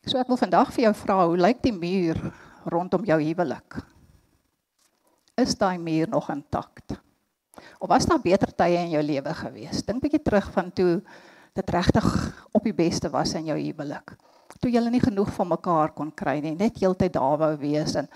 So 0.04 0.20
ek 0.20 0.28
wil 0.28 0.40
vandag 0.40 0.72
vir 0.74 0.88
jou 0.88 0.94
vra, 0.96 1.22
hoe 1.28 1.40
lyk 1.40 1.62
die 1.64 1.72
muur 1.72 2.20
rondom 2.68 3.04
jou 3.08 3.16
huwelik? 3.20 3.80
Is 5.40 5.56
daai 5.56 5.78
muur 5.80 6.08
nog 6.12 6.28
intakt? 6.32 6.98
Of 7.78 7.88
was 7.88 8.06
daar 8.08 8.20
beter 8.20 8.52
tye 8.52 8.76
in 8.80 8.92
jou 8.92 9.02
lewe 9.04 9.34
gewees? 9.40 9.82
Dink 9.86 10.04
bietjie 10.04 10.22
terug 10.24 10.48
van 10.54 10.70
toe 10.72 11.00
dit 11.58 11.70
regtig 11.74 12.06
op 12.54 12.66
die 12.66 12.74
beste 12.76 13.10
was 13.10 13.34
in 13.38 13.48
jou 13.50 13.58
huwelik. 13.58 14.14
Toe 14.58 14.70
julle 14.72 14.90
nie 14.90 15.02
genoeg 15.02 15.30
van 15.34 15.50
mekaar 15.52 15.92
kon 15.94 16.10
kry 16.14 16.38
nie, 16.42 16.54
net 16.58 16.78
heeltyd 16.80 17.14
daar 17.14 17.38
wou 17.40 17.52
wees 17.60 17.94
en 17.98 18.08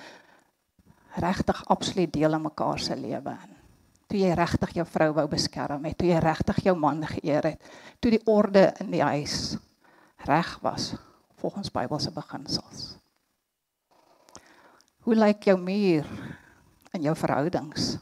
regtig 1.22 1.58
absoluut 1.70 2.12
deel 2.12 2.34
aan 2.34 2.46
mekaar 2.46 2.80
se 2.80 2.96
lewe 2.96 3.34
in. 3.34 3.58
Toe 4.08 4.20
jy 4.20 4.32
regtig 4.36 4.74
jou 4.76 4.86
vrou 4.88 5.10
wou 5.16 5.26
beskerm 5.30 5.84
het, 5.88 5.98
toe 5.98 6.08
jy 6.10 6.18
regtig 6.22 6.62
jou 6.66 6.74
man 6.78 7.04
geëer 7.08 7.52
het, 7.52 7.70
toe 8.00 8.12
die 8.14 8.22
orde 8.28 8.70
in 8.82 8.92
die 8.92 9.04
huis 9.04 9.56
reg 10.26 10.54
was 10.62 10.92
volgens 11.42 11.72
Bybelse 11.74 12.12
beginsels. 12.14 12.92
Hoe 15.02 15.16
lyk 15.18 15.48
jou 15.48 15.56
muur 15.58 16.06
in 16.94 17.08
jou 17.08 17.14
verhoudings? 17.18 17.96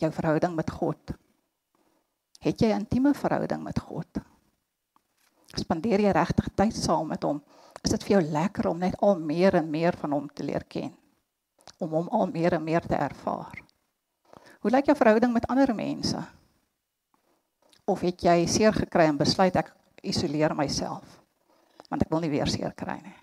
Jou 0.00 0.10
verhouding 0.10 0.56
met 0.56 0.70
God? 0.70 1.12
Het 2.40 2.60
jy 2.60 2.72
'n 2.72 2.82
intieme 2.82 3.14
verhouding 3.14 3.62
met 3.62 3.78
God? 3.78 4.29
Spandeer 5.58 6.02
jy 6.04 6.12
regtig 6.14 6.50
tyd 6.54 6.76
saam 6.76 7.08
met 7.10 7.24
hom? 7.26 7.40
Is 7.82 7.94
dit 7.94 8.04
vir 8.06 8.18
jou 8.18 8.22
lekker 8.32 8.68
om 8.70 8.78
net 8.78 8.98
al 9.02 9.18
meer 9.18 9.56
en 9.58 9.70
meer 9.70 9.96
van 9.98 10.12
hom 10.14 10.28
te 10.28 10.44
leer 10.46 10.66
ken? 10.68 10.92
Om 11.80 11.96
hom 11.96 12.10
al 12.14 12.28
meer 12.30 12.54
en 12.58 12.64
meer 12.64 12.84
te 12.86 12.94
ervaar? 12.94 13.62
Hoe 14.60 14.70
lyk 14.70 14.90
jou 14.90 14.96
verhouding 14.96 15.32
met 15.32 15.46
ander 15.48 15.72
mense? 15.74 16.20
Of 17.88 18.04
het 18.04 18.22
jy 18.22 18.44
seer 18.46 18.76
gekry 18.76 19.08
en 19.08 19.18
besluit 19.18 19.56
ek 19.56 19.72
isoleer 20.06 20.54
myself? 20.54 21.16
Want 21.88 22.04
ek 22.04 22.12
wil 22.12 22.22
nie 22.22 22.30
weer 22.30 22.50
seer 22.50 22.74
kry 22.76 23.00
nie. 23.00 23.16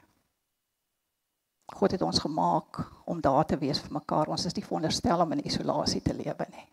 God 1.78 1.94
het 1.94 2.02
ons 2.02 2.20
gemaak 2.24 2.80
om 3.06 3.22
daar 3.22 3.46
te 3.46 3.60
wees 3.60 3.80
vir 3.84 3.94
mekaar. 4.00 4.32
Ons 4.32 4.48
is 4.50 4.56
nie 4.56 4.66
veronderstel 4.66 5.22
om 5.22 5.36
in 5.36 5.46
isolasie 5.46 6.02
te 6.02 6.16
lewe 6.16 6.48
nie. 6.52 6.66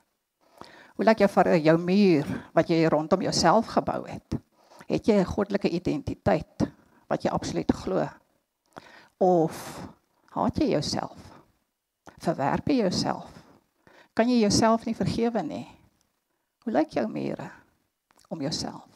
Hoe 0.94 1.04
lyk 1.04 1.25
jou 1.25 1.28
vir 1.37 1.50
jou 1.58 1.76
muur 1.82 2.28
wat 2.54 2.70
jy 2.70 2.84
rondom 2.88 3.23
jouself 3.26 3.73
gebou 3.75 4.00
het? 4.06 4.38
Het 4.86 5.06
jy 5.06 5.14
'n 5.20 5.24
goddelike 5.24 5.68
identiteit 5.68 6.68
wat 7.08 7.22
jy 7.22 7.30
absoluut 7.30 7.72
glo? 7.72 8.08
Of 9.18 9.88
haat 10.30 10.56
jy 10.56 10.68
jouself? 10.70 11.18
Verwerp 12.18 12.68
jy 12.68 12.76
jouself? 12.76 13.30
Kan 14.14 14.28
jy 14.28 14.40
jouself 14.40 14.84
nie 14.86 14.94
vergewe 14.94 15.42
nie? 15.42 15.66
Hoe 16.64 16.72
lyk 16.72 16.90
jou 16.90 17.08
mure 17.08 17.50
om 18.28 18.40
jouself? 18.40 18.86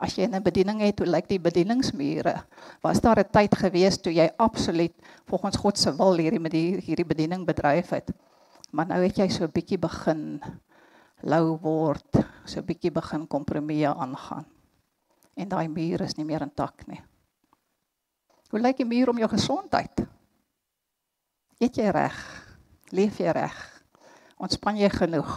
As 0.00 0.16
jy 0.16 0.24
'n 0.24 0.42
bediening 0.42 0.80
het, 0.80 0.98
hoe 0.98 1.08
lyk 1.08 1.28
die 1.28 1.40
bedieningsmure? 1.40 2.44
Was 2.82 3.00
daar 3.00 3.18
'n 3.18 3.30
tyd 3.30 3.54
gewees 3.54 3.98
toe 3.98 4.12
jy 4.12 4.30
absoluut 4.36 4.94
volgens 5.26 5.56
God 5.56 5.78
se 5.78 5.96
wil 5.96 6.16
hierdie 6.16 6.80
hierdie 6.80 7.04
bediening 7.04 7.46
bedryf 7.46 7.90
het? 7.90 8.10
Maar 8.70 8.86
nou 8.86 9.02
het 9.02 9.16
jy 9.16 9.28
so 9.28 9.44
'n 9.44 9.52
bietjie 9.52 9.78
begin 9.78 10.40
lou 11.22 11.58
word, 11.58 12.16
so 12.44 12.60
'n 12.60 12.66
bietjie 12.66 12.90
begin 12.90 13.26
kompromieë 13.26 13.94
aangaan. 13.94 14.46
En 15.40 15.48
daai 15.48 15.68
muur 15.72 16.04
is 16.04 16.18
nie 16.18 16.26
meer 16.28 16.44
intak 16.44 16.84
nie. 16.90 17.00
Hoe 18.50 18.60
lyk 18.60 18.80
die 18.82 18.88
muur 18.88 19.12
om 19.12 19.20
jou 19.22 19.28
gesondheid? 19.30 20.02
Eet 21.62 21.78
jy 21.80 21.86
reg? 21.94 22.18
Leef 22.92 23.20
jy 23.22 23.32
reg? 23.32 23.56
Ontspan 24.40 24.80
jy 24.80 24.90
genoeg? 24.92 25.30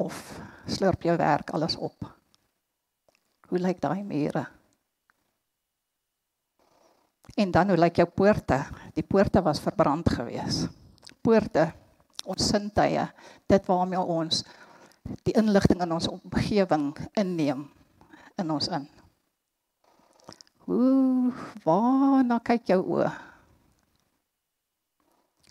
Of 0.00 0.18
slurp 0.66 1.06
jou 1.06 1.14
werk 1.20 1.52
alles 1.54 1.76
op? 1.76 2.08
Hoe 3.50 3.60
lyk 3.62 3.82
daai 3.84 4.02
mure? 4.02 4.42
En 7.38 7.52
dan 7.54 7.70
hoe 7.70 7.78
lyk 7.78 8.00
jou 8.02 8.08
poorte? 8.10 8.58
Die 8.96 9.06
poorte 9.06 9.42
was 9.42 9.62
verbrand 9.62 10.08
gewees. 10.16 10.64
Poorte, 11.22 11.68
ons 12.24 12.50
sintuie, 12.50 13.06
dit 13.50 13.70
waarmee 13.70 14.00
ons 14.00 14.42
die 15.26 15.36
inligting 15.36 15.82
in 15.84 15.94
ons 15.94 16.10
omgewing 16.10 16.90
inneem 17.20 17.68
in 18.40 18.50
ons 18.50 18.68
in. 18.68 18.86
Hoe 20.64 21.32
waarna 21.64 22.40
kyk 22.44 22.70
jou 22.72 22.80
oë? 22.96 23.10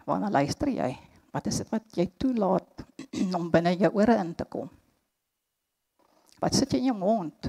Waarna 0.07 0.31
luister 0.33 0.71
jy? 0.73 0.89
Wat 1.33 1.47
is 1.49 1.61
dit 1.61 1.69
wat 1.73 1.97
jy 1.97 2.07
toelaat 2.19 2.85
om 3.37 3.49
binne 3.53 3.75
jou 3.77 3.91
ore 3.97 4.17
in 4.21 4.33
te 4.37 4.45
kom? 4.49 4.71
Wat 6.43 6.57
sit 6.57 6.73
jy 6.73 6.81
in 6.83 6.89
jou 6.91 6.97
mond? 6.99 7.47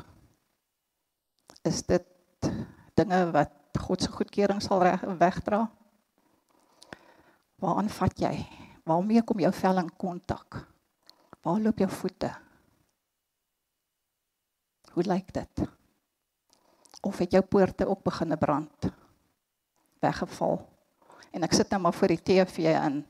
Is 1.66 1.82
dit 1.88 2.50
dinge 2.94 3.24
wat 3.34 3.80
God 3.84 4.04
se 4.04 4.12
goedkeuring 4.12 4.60
sal 4.62 4.84
reg 4.84 5.02
wegdra? 5.18 5.64
Waar 7.64 7.80
aanvat 7.80 8.20
jy? 8.22 8.36
Waarmee 8.84 9.24
kom 9.24 9.40
jou 9.40 9.52
vel 9.56 9.80
in 9.82 9.90
kontak? 9.98 10.60
Waar 11.44 11.60
loop 11.64 11.80
jou 11.80 11.90
voete? 11.90 12.30
Hoe 14.94 15.02
lyk 15.02 15.32
dit? 15.34 15.64
Of 17.02 17.18
het 17.18 17.32
jou 17.34 17.42
poorte 17.42 17.86
ook 17.88 18.02
begin 18.06 18.38
brand? 18.38 18.86
Weggeval. 19.98 20.60
En 21.34 21.42
ek 21.42 21.56
sit 21.56 21.70
nou 21.74 21.80
maar 21.82 21.96
voor 21.96 22.14
die 22.14 22.22
TV 22.22 22.68
en 22.78 23.00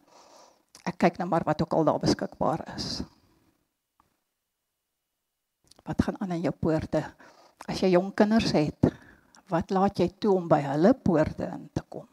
ek 0.89 0.97
kyk 1.05 1.19
nou 1.21 1.29
maar 1.29 1.45
wat 1.45 1.61
ook 1.61 1.77
al 1.77 1.85
daar 1.85 2.01
beskikbaar 2.01 2.63
is. 2.75 3.03
Wat 5.85 6.01
gaan 6.03 6.17
aan 6.21 6.33
in 6.39 6.47
jou 6.47 6.55
poorte? 6.57 7.03
As 7.69 7.83
jy 7.85 7.93
jong 7.93 8.15
kinders 8.17 8.55
het, 8.57 8.89
wat 9.53 9.73
laat 9.73 10.01
jy 10.01 10.09
toe 10.17 10.33
om 10.39 10.49
by 10.49 10.63
hulle 10.65 10.95
poorte 10.97 11.45
in 11.45 11.69
te 11.73 11.85
kom? 11.85 12.09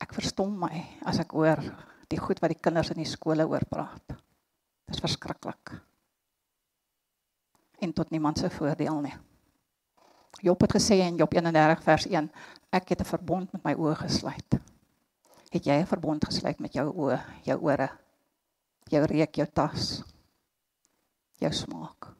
Ek 0.00 0.16
verstom 0.16 0.56
my 0.56 0.72
as 1.04 1.20
ek 1.20 1.36
hoor 1.36 1.60
die 2.08 2.20
goed 2.20 2.40
wat 2.40 2.54
die 2.54 2.62
kinders 2.62 2.94
in 2.94 3.02
die 3.02 3.08
skole 3.08 3.44
oor 3.44 3.66
praat. 3.68 4.16
Dis 4.88 5.04
verskriklik. 5.04 5.76
En 7.78 7.92
tot 7.92 8.10
niemand 8.10 8.38
se 8.38 8.50
voordeel 8.50 9.00
nie. 9.00 9.14
Job 10.40 10.60
het 10.60 10.74
gesê 10.76 10.98
in 11.02 11.16
Job 11.16 11.32
31 11.32 11.82
vers 11.82 12.06
1, 12.06 12.30
ek 12.70 12.88
het 12.88 13.00
'n 13.00 13.04
verbond 13.04 13.52
met 13.52 13.64
my 13.64 13.74
oë 13.74 13.94
gesluit. 13.94 14.58
Het 15.50 15.64
jy 15.64 15.80
'n 15.80 15.86
verbond 15.86 16.24
gesluit 16.24 16.58
met 16.58 16.72
jou 16.72 16.92
oë, 16.96 17.20
jou 17.42 17.60
ore, 17.60 17.90
jou 18.84 19.04
reuk, 19.04 19.34
jou 19.34 19.48
tas, 19.52 20.02
jou 21.38 21.52
smaak? 21.52 22.14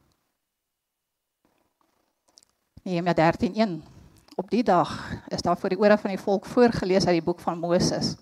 Nehemia 2.83 3.15
13:1 3.15 3.83
Op 4.39 4.51
die 4.51 4.63
dag 4.63 5.13
is 5.29 5.43
daar 5.43 5.59
voor 5.59 5.69
die 5.69 5.79
ore 5.79 5.99
van 5.99 6.11
die 6.11 6.19
volk 6.19 6.45
voorgeles 6.47 7.07
uit 7.07 7.17
die 7.19 7.23
boek 7.23 7.41
van 7.41 7.59
Moses. 7.59 8.15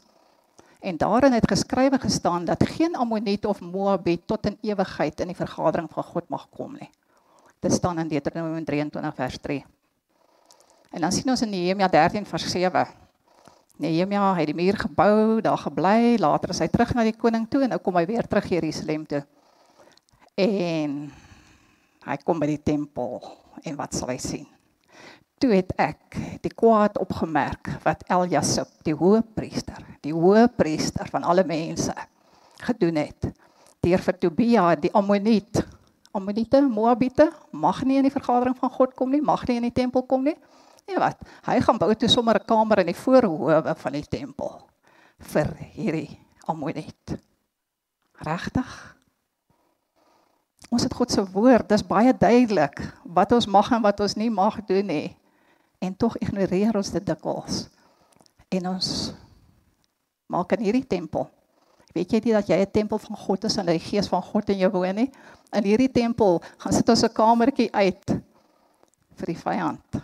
En 0.80 0.96
daarin 0.96 1.32
het 1.32 1.48
geskrywe 1.48 1.98
gestaan 1.98 2.44
dat 2.44 2.68
geen 2.68 2.96
Ammoniet 2.96 3.46
of 3.46 3.60
Moabiet 3.60 4.26
tot 4.26 4.46
in 4.46 4.58
ewigheid 4.60 5.20
in 5.20 5.26
die 5.26 5.36
vergadering 5.36 5.90
van 5.90 6.04
God 6.04 6.28
mag 6.28 6.48
kom 6.48 6.72
nie. 6.72 6.90
Dit 7.60 7.72
staan 7.72 7.98
in 7.98 8.08
Deuteronomium 8.08 8.64
23 8.64 9.14
vers 9.14 9.38
3. 9.38 9.64
En 10.90 11.00
dan 11.00 11.12
sien 11.12 11.30
ons 11.30 11.42
in 11.42 11.50
Nehemia 11.50 11.88
13 11.88 12.26
vers 12.26 12.50
7. 12.50 12.86
Nehemia 13.76 14.34
het 14.34 14.46
die 14.46 14.56
muur 14.56 14.78
gebou, 14.80 15.40
daar 15.44 15.58
gebly, 15.58 16.16
later 16.18 16.54
is 16.54 16.62
hy 16.64 16.68
terug 16.72 16.94
na 16.96 17.04
die 17.04 17.16
koning 17.16 17.44
toe 17.48 17.66
en 17.66 17.74
nou 17.74 17.80
kom 17.82 17.98
hy 18.00 18.06
weer 18.08 18.28
terug 18.28 18.48
Jerusalem 18.48 19.06
toe. 19.06 19.22
En 20.36 20.98
hy 22.06 22.18
kom 22.24 22.40
by 22.40 22.54
die 22.54 22.62
tempel 22.62 23.18
en 23.64 23.76
wat 23.76 23.96
sal 23.96 24.14
hy 24.14 24.20
sien? 24.22 24.46
toe 25.42 25.52
het 25.52 25.72
ek 25.80 26.16
die 26.44 26.52
kwaad 26.52 26.96
opgemerk 27.00 27.68
wat 27.84 28.04
Eljasip, 28.12 28.70
die 28.86 28.96
hoëpriester, 28.96 29.82
die 30.04 30.14
hoëpriester 30.16 31.10
van 31.12 31.26
alle 31.28 31.44
mense 31.46 31.92
gedoen 32.64 33.02
het. 33.02 33.28
Deur 33.84 34.02
vir 34.02 34.18
Tobia 34.18 34.70
die 34.80 34.92
Ammoniet 34.96 35.60
Ammonite, 36.16 36.62
Moabite 36.64 37.28
mag 37.52 37.82
nie 37.84 37.98
in 38.00 38.06
die 38.08 38.14
vergadering 38.14 38.56
van 38.56 38.72
God 38.72 38.94
kom 38.96 39.12
nie, 39.12 39.20
mag 39.20 39.44
nie 39.48 39.58
in 39.60 39.68
die 39.68 39.74
tempel 39.74 40.06
kom 40.08 40.24
nie. 40.24 40.36
Nee 40.86 41.00
wat? 41.02 41.20
Hy 41.44 41.58
gaan 41.60 41.80
bou 41.82 41.90
toe 41.94 42.08
sommer 42.08 42.38
'n 42.40 42.46
kamer 42.46 42.80
in 42.80 42.92
die 42.92 43.00
voorhoewe 43.02 43.74
van 43.76 43.92
die 43.92 44.06
tempel 44.08 44.68
vir 45.18 45.48
hierdie 45.74 46.20
Ammonite. 46.46 47.18
Regtig? 48.22 48.96
Ons 50.70 50.82
het 50.82 50.94
God 50.94 51.10
se 51.10 51.22
woord, 51.32 51.68
dis 51.68 51.82
baie 51.82 52.12
duidelik 52.16 52.80
wat 53.04 53.32
ons 53.32 53.46
mag 53.46 53.70
en 53.72 53.82
wat 53.82 54.00
ons 54.00 54.14
nie 54.14 54.30
mag 54.30 54.64
doen 54.66 54.86
nie. 54.86 55.16
En 55.78 55.96
tog 55.96 56.16
ignoreer 56.16 56.76
ons 56.76 56.90
dit 56.90 57.06
dikwels. 57.06 57.68
En 58.48 58.68
ons 58.68 59.12
maak 60.26 60.52
in 60.52 60.64
hierdie 60.64 60.86
tempel 60.86 61.28
Weet 61.96 62.12
jy 62.12 62.20
nie 62.26 62.34
dat 62.36 62.48
jy 62.50 62.58
'n 62.60 62.70
tempel 62.70 62.98
van 62.98 63.16
God 63.16 63.44
is 63.48 63.56
en 63.56 63.66
die 63.66 63.80
gees 63.80 64.08
van 64.12 64.22
God 64.22 64.50
in 64.52 64.58
jou 64.58 64.70
woon 64.70 64.94
nie? 64.94 65.10
In 65.52 65.64
hierdie 65.64 65.92
tempel 65.92 66.42
gaan 66.58 66.72
sit 66.72 66.88
ons 66.88 67.04
'n 67.04 67.12
kamertjie 67.12 67.72
uit 67.72 68.06
vir 69.16 69.26
die 69.26 69.38
vyand. 69.38 70.02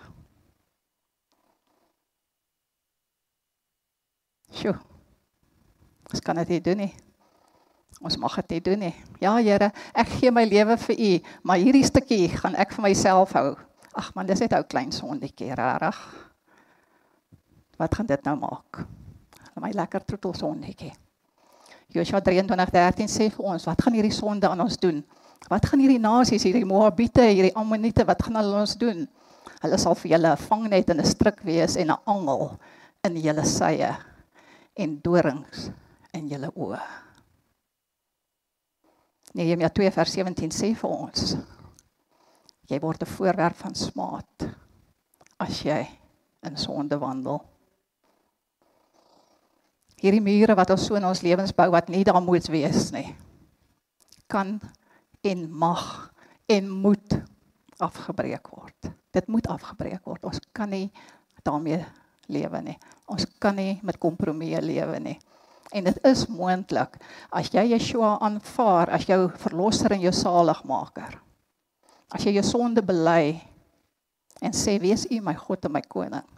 Sjoe. 4.53 4.79
Ons 6.13 6.21
kan 6.21 6.37
dit 6.37 6.49
nie 6.49 6.61
doen 6.61 6.77
nie. 6.77 6.95
Ons 8.01 8.17
mag 8.17 8.35
dit 8.37 8.51
nie 8.51 8.61
doen 8.61 8.79
nie. 8.79 8.95
Ja, 9.21 9.37
Here, 9.37 9.71
ek 9.95 10.09
gee 10.09 10.31
my 10.31 10.45
lewe 10.45 10.77
vir 10.77 10.97
U, 10.99 11.21
maar 11.43 11.59
hierdie 11.59 11.85
stukkie 11.85 12.29
gaan 12.29 12.55
ek 12.55 12.73
vir 12.73 12.83
myself 12.83 13.33
hou. 13.33 13.57
Ag 13.95 14.15
man, 14.15 14.27
dis 14.27 14.41
net 14.41 14.53
ou 14.53 14.63
klein 14.63 14.93
sondetjie, 14.93 15.55
rarig. 15.55 16.01
Wat 17.79 17.95
gaan 17.95 18.07
dit 18.07 18.25
nou 18.25 18.37
maak? 18.37 18.87
My 19.61 19.71
lekker 19.71 20.05
troetel 20.05 20.35
Joshua 21.93 22.21
23:13 22.21 23.09
sê 23.09 23.29
vir 23.31 23.45
ons, 23.45 23.67
wat 23.69 23.83
gaan 23.83 23.95
hierdie 23.95 24.15
sonde 24.15 24.49
aan 24.49 24.61
ons 24.61 24.79
doen? 24.81 25.03
Wat 25.51 25.67
gaan 25.67 25.83
hierdie 25.83 26.01
nasies, 26.01 26.45
hierdie 26.47 26.65
Moabite, 26.65 27.25
hierdie 27.29 27.55
Ammoniete, 27.59 28.07
wat 28.09 28.23
gaan 28.23 28.39
hulle 28.41 28.63
ons 28.63 28.77
doen? 28.81 29.05
Hulle 29.63 29.79
sal 29.79 29.95
vir 29.95 30.13
julle 30.15 30.33
'n 30.33 30.37
vangnet 30.37 30.91
en 30.91 31.01
'n 31.01 31.05
stryk 31.05 31.43
wees 31.45 31.77
en 31.77 31.91
'n 31.91 32.03
angel 32.07 32.59
in 33.05 33.17
julle 33.17 33.45
sye 33.45 33.97
en 34.77 35.01
dorings 35.03 35.71
in 36.15 36.29
julle 36.29 36.51
oë. 36.57 36.81
Nehemia 39.35 39.69
2:17 39.69 40.51
sê 40.51 40.75
vir 40.75 40.91
ons, 40.91 41.37
jy 42.69 42.81
word 42.81 43.03
'n 43.03 43.07
voorwerp 43.07 43.57
van 43.57 43.75
smaad 43.75 44.55
as 45.39 45.63
jy 45.63 45.87
in 46.43 46.57
sonde 46.57 46.99
wandel 46.99 47.52
hierdie 50.03 50.23
mure 50.25 50.57
wat 50.59 50.71
ons 50.75 50.87
so 50.87 50.99
in 50.99 51.07
ons 51.07 51.23
lewens 51.23 51.55
bou 51.55 51.71
wat 51.73 51.89
nie 51.89 52.05
daar 52.05 52.23
moet 52.23 52.49
wees 52.51 52.91
nie 52.95 53.11
kan 54.33 54.61
en 55.21 55.51
mag 55.53 56.13
en 56.47 56.71
moet 56.71 57.21
afgebreek 57.77 58.49
word. 58.49 58.89
Dit 59.13 59.29
moet 59.29 59.47
afgebreek 59.47 60.05
word. 60.09 60.25
Ons 60.25 60.41
kan 60.57 60.71
nie 60.73 60.89
daarmee 61.45 61.83
lewe 62.33 62.63
nie. 62.65 62.79
Ons 63.11 63.27
kan 63.43 63.57
nie 63.59 63.77
met 63.85 64.01
kompromieë 64.01 64.63
lewe 64.65 65.01
nie. 65.05 65.19
En 65.73 65.85
dit 65.85 65.99
is 66.09 66.25
moontlik 66.29 66.99
as 67.33 67.51
jy 67.53 67.65
Yeshua 67.73 68.17
aanvaar 68.25 68.93
as 68.97 69.07
jou 69.09 69.27
verlosser 69.45 69.97
en 69.97 70.05
jou 70.05 70.13
saligmaker. 70.17 71.17
As 72.13 72.25
jy 72.25 72.37
jou 72.37 72.45
sonde 72.47 72.85
bely 72.85 73.41
en 74.43 74.55
sê 74.57 74.79
wees 74.81 75.07
U 75.11 75.21
my 75.25 75.35
God 75.39 75.69
en 75.69 75.77
my 75.77 75.85
koning. 75.85 76.29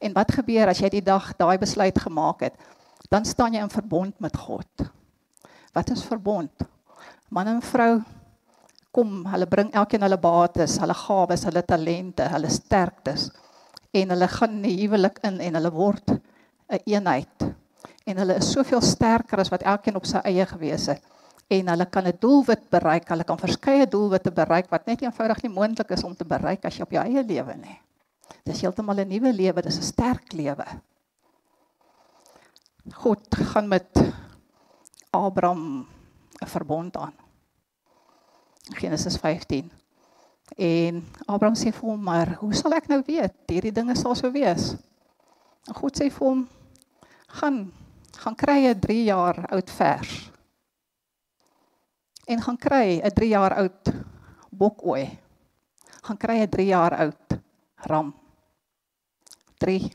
En 0.00 0.16
wat 0.16 0.34
gebeur 0.36 0.68
as 0.72 0.80
jy 0.80 0.90
die 0.98 1.04
dag 1.04 1.32
daai 1.38 1.56
besluit 1.60 1.96
gemaak 2.00 2.48
het? 2.48 2.56
Dan 3.08 3.24
staan 3.24 3.54
jy 3.54 3.62
in 3.62 3.72
verbond 3.72 4.20
met 4.20 4.36
God. 4.36 4.86
Wat 5.72 5.90
is 5.90 6.04
verbond? 6.04 6.66
Man 7.28 7.46
en 7.46 7.62
vrou 7.62 8.00
kom, 8.96 9.26
hulle 9.28 9.46
bring 9.46 9.72
elkeen 9.76 10.06
hulle 10.06 10.18
bates, 10.20 10.78
hulle 10.80 10.94
gawes, 10.96 11.44
hulle 11.44 11.62
talente, 11.62 12.24
hulle 12.32 12.50
sterktes 12.52 13.28
en 13.96 14.12
hulle 14.12 14.28
gaan 14.28 14.56
in 14.58 14.64
die 14.64 14.78
huwelik 14.82 15.20
in 15.24 15.40
en 15.40 15.58
hulle 15.58 15.72
word 15.72 16.10
'n 16.10 16.20
een 16.68 16.80
eenheid. 16.94 17.46
En 18.06 18.16
hulle 18.16 18.36
is 18.40 18.52
soveel 18.52 18.80
sterker 18.80 19.40
as 19.40 19.50
wat 19.50 19.62
elkeen 19.62 19.96
op 19.96 20.06
sy 20.06 20.20
eie 20.24 20.46
gewees 20.46 20.86
het 20.86 21.02
en 21.48 21.68
hulle 21.68 21.86
kan 21.86 22.06
'n 22.06 22.18
doelwit 22.20 22.70
bereik, 22.70 23.08
hulle 23.08 23.24
kan 23.24 23.38
verskeie 23.38 23.86
doelwitte 23.86 24.30
bereik 24.30 24.70
wat 24.70 24.86
net 24.86 25.02
eenvoudig 25.02 25.42
nie 25.42 25.52
moontlik 25.52 25.90
is 25.90 26.04
om 26.04 26.16
te 26.16 26.24
bereik 26.24 26.64
as 26.64 26.76
jy 26.76 26.82
op 26.82 26.90
jou 26.90 27.04
eie 27.04 27.22
lewe 27.22 27.54
nie. 27.56 27.80
Dis 28.44 28.60
heeltemal 28.60 28.98
'n 29.00 29.08
nuwe 29.08 29.32
lewe, 29.32 29.62
dis 29.62 29.78
'n 29.78 29.82
sterk 29.82 30.32
lewe. 30.32 30.66
God 32.92 33.34
gaan 33.34 33.68
met 33.68 34.12
Abraham 35.10 35.86
'n 36.42 36.46
verbond 36.46 36.96
aan. 36.96 37.14
Genesis 38.62 39.16
15. 39.16 39.72
En 40.56 41.08
Abraham 41.24 41.56
sê 41.56 41.72
vir 41.72 41.88
hom, 41.90 42.02
"Maar 42.02 42.34
hoe 42.34 42.54
sal 42.54 42.72
ek 42.72 42.88
nou 42.88 43.02
weet 43.06 43.34
hierdie 43.46 43.72
dinge 43.72 43.96
sal 43.96 44.14
so 44.14 44.30
wees?" 44.30 44.76
En 45.68 45.74
God 45.74 46.02
sê 46.02 46.10
vir 46.10 46.26
hom, 46.26 46.48
"Gaan 47.26 47.72
gaan 48.16 48.36
kry 48.36 48.66
'n 48.66 48.80
3 48.80 49.04
jaar 49.04 49.46
oud 49.48 49.70
vers. 49.70 50.30
En 52.26 52.42
gaan 52.42 52.56
kry 52.56 53.00
'n 53.00 53.12
3 53.12 53.28
jaar 53.28 53.54
oud 53.54 53.92
bokooi. 54.50 55.18
Gaan 56.02 56.16
kry 56.16 56.36
'n 56.40 56.48
3 56.48 56.66
jaar 56.66 56.94
oud 56.96 57.38
ram. 57.76 58.14
3 59.58 59.92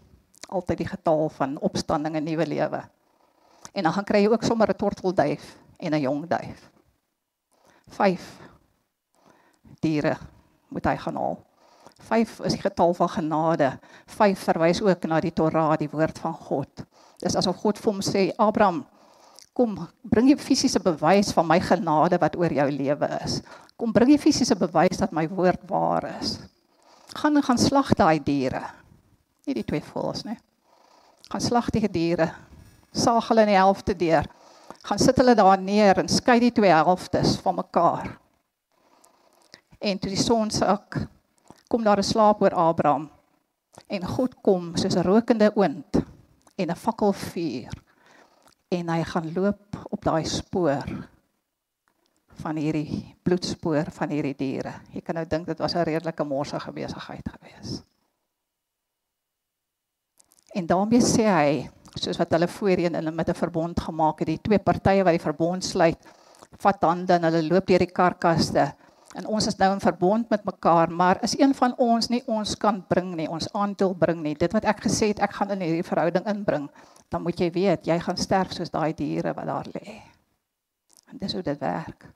altyd 0.52 0.84
die 0.84 0.90
getal 0.90 1.30
van 1.38 1.56
opstanding 1.64 2.16
en 2.16 2.28
nuwe 2.28 2.48
lewe. 2.48 2.82
En 3.72 3.88
dan 3.88 3.94
gaan 3.96 4.08
kry 4.08 4.24
jy 4.26 4.32
ook 4.32 4.44
sommer 4.44 4.70
'n 4.70 4.78
tortelduif 4.78 5.56
en 5.80 5.94
'n 5.94 6.02
jong 6.02 6.28
duif. 6.28 6.70
5 7.88 8.40
diere 9.80 10.18
moet 10.68 10.86
hy 10.86 10.96
gaan 10.98 11.16
haal. 11.16 11.40
5 12.02 12.40
is 12.40 12.54
die 12.54 12.62
getal 12.62 12.94
van 12.94 13.10
genade. 13.10 13.80
5 14.06 14.40
verwys 14.40 14.82
ook 14.82 15.04
na 15.04 15.20
die 15.20 15.34
Torah, 15.34 15.78
die 15.78 15.90
woord 15.90 16.20
van 16.20 16.34
God. 16.34 16.86
Dis 17.18 17.36
asof 17.36 17.56
God 17.56 17.80
vir 17.80 17.92
hom 17.92 18.02
sê, 18.02 18.32
Abraham, 18.38 18.86
kom, 19.54 19.88
bring 20.02 20.30
jy 20.30 20.38
fisiese 20.38 20.80
bewys 20.80 21.32
van 21.32 21.48
my 21.48 21.60
genade 21.60 22.18
wat 22.18 22.36
oor 22.36 22.54
jou 22.54 22.72
lewe 22.72 23.20
is. 23.24 23.42
Kom 23.78 23.92
bring 23.92 24.10
jy 24.10 24.18
fisiese 24.18 24.56
bewys 24.56 24.98
dat 24.98 25.12
my 25.12 25.28
woord 25.30 25.62
waar 25.70 26.18
is. 26.22 26.40
Gaan 27.16 27.44
gaan 27.44 27.58
slag 27.58 27.94
daai 27.94 28.20
diere 28.24 28.81
nie 29.46 29.56
die 29.58 29.66
twee 29.68 29.82
voels 29.82 30.24
nie. 30.24 30.38
Gaan 31.32 31.42
slag 31.42 31.70
die 31.70 31.90
diere. 31.90 32.32
Saag 32.92 33.30
hulle 33.32 33.46
in 33.46 33.54
die 33.54 33.60
helfte 33.60 33.96
deur. 33.96 34.28
Gaan 34.84 35.00
sit 35.00 35.18
hulle 35.22 35.36
daar 35.36 35.62
neer 35.62 36.02
en 36.02 36.10
skei 36.10 36.40
die 36.40 36.52
twee 36.52 36.72
helftes 36.74 37.38
van 37.44 37.56
mekaar. 37.56 38.18
En 39.80 40.00
toe 40.00 40.12
die 40.12 40.20
son 40.20 40.52
sak, 40.52 40.98
kom 41.68 41.84
daar 41.84 41.98
'n 41.98 42.04
slaap 42.04 42.42
oor 42.42 42.54
Abraham. 42.54 43.10
En 43.88 44.06
God 44.06 44.36
kom 44.42 44.76
soos 44.76 44.96
'n 44.96 45.08
rokende 45.08 45.52
oond 45.56 46.04
en 46.56 46.70
'n 46.70 46.76
fakkelvuur. 46.76 47.72
En 48.70 48.90
hy 48.90 49.04
gaan 49.04 49.34
loop 49.34 49.86
op 49.90 50.04
daai 50.04 50.26
spoor 50.26 51.08
van 52.42 52.56
hierdie 52.56 53.16
bloedspoor 53.24 53.92
van 53.92 54.10
hierdie 54.10 54.36
diere. 54.36 54.74
Jy 54.92 55.02
kan 55.02 55.16
nou 55.16 55.26
dink 55.28 55.46
dit 55.46 55.60
was 55.60 55.76
'n 55.76 55.84
redelike 55.84 56.24
morsige 56.24 56.72
besigheid 56.72 57.30
geweest. 57.30 57.91
En 60.54 60.66
daarmee 60.68 61.00
sê 61.00 61.28
hy, 61.28 61.52
soos 61.96 62.20
wat 62.20 62.32
hulle 62.36 62.48
voorheen 62.48 62.96
in 62.96 63.16
met 63.16 63.30
'n 63.30 63.34
verbond 63.34 63.80
gemaak 63.80 64.20
het, 64.20 64.28
die 64.28 64.42
twee 64.42 64.60
partye 64.60 65.04
wat 65.04 65.16
die 65.16 65.28
verbond 65.28 65.64
sluit, 65.64 66.00
vat 66.60 66.82
hande 66.84 67.14
en 67.14 67.24
hulle 67.24 67.44
loop 67.48 67.68
deur 67.68 67.80
die 67.80 67.92
karkaste. 67.92 68.74
En 69.16 69.28
ons 69.28 69.48
is 69.48 69.58
nou 69.60 69.74
in 69.74 69.80
verbond 69.80 70.30
met 70.30 70.44
mekaar, 70.44 70.92
maar 70.92 71.18
is 71.24 71.40
een 71.40 71.56
van 71.56 71.74
ons 71.78 72.08
nie 72.08 72.24
ons 72.28 72.56
kan 72.56 72.86
bring 72.88 73.16
nie, 73.16 73.28
ons 73.30 73.54
aandeel 73.54 73.94
bring 73.94 74.22
nie. 74.22 74.36
Dit 74.36 74.54
wat 74.54 74.66
ek 74.66 74.84
gesê 74.84 75.08
het, 75.12 75.20
ek 75.20 75.34
gaan 75.34 75.52
in 75.52 75.62
hierdie 75.62 75.88
verhouding 75.88 76.28
inbring, 76.28 76.70
dan 77.10 77.22
moet 77.22 77.40
jy 77.40 77.52
weet, 77.52 77.86
jy 77.86 78.00
gaan 78.00 78.18
sterf 78.18 78.52
soos 78.52 78.72
daai 78.72 78.94
diere 78.94 79.34
wat 79.34 79.46
daar 79.46 79.68
lê. 79.74 80.02
En 81.12 81.18
dis 81.18 81.34
hoe 81.34 81.44
dit 81.44 81.60
werk. 81.60 82.08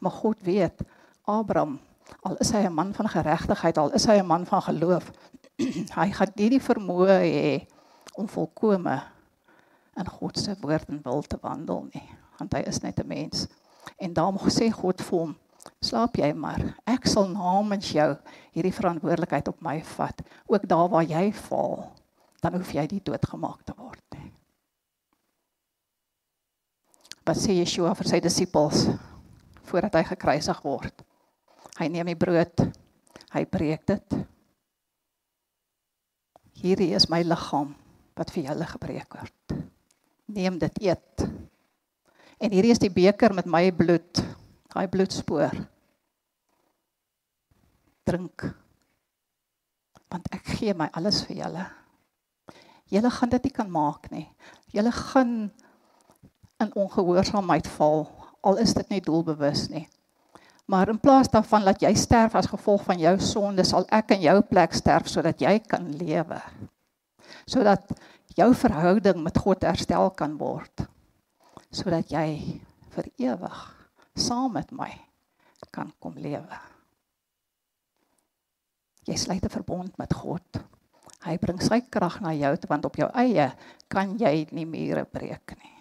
Maar 0.00 0.12
God 0.12 0.40
weet, 0.40 0.84
Abraham, 1.24 1.80
al 2.22 2.36
is 2.36 2.52
hy 2.52 2.66
'n 2.66 2.72
man 2.72 2.94
van 2.94 3.08
geregtigheid, 3.08 3.78
al 3.78 3.92
is 3.92 4.04
hy 4.04 4.18
'n 4.20 4.26
man 4.26 4.46
van 4.46 4.62
geloof, 4.62 5.12
hy 6.00 6.10
gaan 6.10 6.32
nie 6.36 6.50
die 6.50 6.60
vermoë 6.60 7.20
hê 7.24 7.66
om 8.12 8.28
volkome 8.28 9.02
in 9.94 10.08
God 10.08 10.38
se 10.38 10.56
woord 10.60 10.88
en 10.88 11.02
wil 11.02 11.22
te 11.22 11.38
wandel 11.40 11.86
nie, 11.92 12.06
want 12.38 12.54
hy 12.56 12.62
is 12.68 12.80
net 12.82 13.00
'n 13.00 13.06
mens. 13.06 13.46
En 13.98 14.12
daarom 14.12 14.38
sê 14.50 14.70
God 14.70 15.02
vir 15.02 15.18
hom: 15.18 15.36
"Slaap 15.80 16.16
jy 16.16 16.32
maar. 16.32 16.74
Ek 16.86 17.06
sal 17.06 17.28
namens 17.28 17.92
jou 17.92 18.16
hierdie 18.52 18.72
verantwoordelikheid 18.74 19.48
op 19.48 19.60
my 19.60 19.82
vat, 19.84 20.22
ook 20.46 20.68
daar 20.68 20.88
waar 20.88 21.04
jy 21.04 21.32
val, 21.32 21.92
dan 22.40 22.54
hoef 22.54 22.72
jy 22.72 22.86
nie 22.90 23.00
doodgemaak 23.00 23.62
te 23.64 23.72
word 23.76 24.02
nie." 24.10 24.32
Wat 27.24 27.36
sê 27.36 27.52
Yeshua 27.52 27.94
vir 27.94 28.06
sy 28.06 28.20
disippels 28.20 28.88
voordat 29.62 29.94
hy 29.94 30.02
gekruisig 30.02 30.62
word? 30.62 31.02
Hy 31.78 31.88
neem 31.88 32.06
die 32.06 32.16
brood, 32.16 32.60
hy 33.30 33.44
breek 33.44 33.86
dit. 33.86 34.26
Hierdie 36.52 36.94
is 36.94 37.08
my 37.08 37.22
liggaam 37.22 37.74
wat 38.18 38.32
vir 38.34 38.48
julle 38.50 38.66
gebreek 38.70 39.16
word. 39.18 39.54
Neem 40.34 40.58
dit 40.58 40.80
eet. 40.88 41.24
En 42.38 42.52
hierdie 42.52 42.72
is 42.74 42.82
die 42.82 42.92
beker 42.92 43.34
met 43.34 43.46
my 43.50 43.68
bloed, 43.74 44.22
daai 44.74 44.86
bloedspoor 44.90 45.54
drink. 48.04 48.44
Want 50.12 50.28
ek 50.36 50.54
gee 50.58 50.74
my 50.76 50.90
alles 50.92 51.22
vir 51.28 51.40
julle. 51.44 51.64
Julle 52.92 53.10
gaan 53.10 53.32
dit 53.32 53.48
nie 53.48 53.54
kan 53.54 53.70
maak 53.72 54.10
nie. 54.12 54.26
Julle 54.74 54.92
gaan 54.92 55.32
in 56.62 56.74
ongehoorsaamheid 56.78 57.66
val 57.78 58.04
al 58.44 58.60
is 58.60 58.74
dit 58.76 58.90
nie 58.92 59.02
doelbewus 59.04 59.68
nie. 59.72 59.86
Maar 60.68 60.92
in 60.92 61.00
plaas 61.00 61.28
daarvan 61.32 61.64
dat 61.64 61.82
jy 61.84 61.92
sterf 61.96 62.36
as 62.36 62.48
gevolg 62.48 62.84
van 62.84 63.00
jou 63.00 63.14
sonde, 63.20 63.64
sal 63.64 63.86
ek 63.92 64.14
in 64.16 64.24
jou 64.24 64.36
plek 64.48 64.76
sterf 64.76 65.08
sodat 65.12 65.40
jy 65.40 65.58
kan 65.68 65.90
lewe. 65.96 66.40
Sodat 67.46 67.90
jou 68.36 68.50
verhouding 68.54 69.22
met 69.22 69.38
God 69.38 69.62
herstel 69.62 70.10
kan 70.10 70.38
word. 70.38 70.86
Sodat 71.70 72.10
jy 72.10 72.60
vir 72.94 73.10
ewig 73.18 73.64
saam 74.14 74.52
met 74.54 74.70
my 74.70 74.92
kan 75.74 75.90
kom 75.98 76.14
lewe. 76.20 76.58
Jy 79.04 79.16
sluit 79.16 79.44
'n 79.44 79.52
verbond 79.52 79.96
met 79.98 80.12
God. 80.14 80.60
Hy 81.24 81.36
bring 81.38 81.60
sy 81.60 81.80
krag 81.80 82.20
na 82.20 82.32
jou 82.32 82.56
toe 82.56 82.68
want 82.68 82.84
op 82.84 82.96
jou 82.96 83.10
eie 83.14 83.52
kan 83.88 84.18
jy 84.18 84.46
nie 84.50 84.66
mure 84.66 85.04
breek 85.04 85.56
nie. 85.56 85.72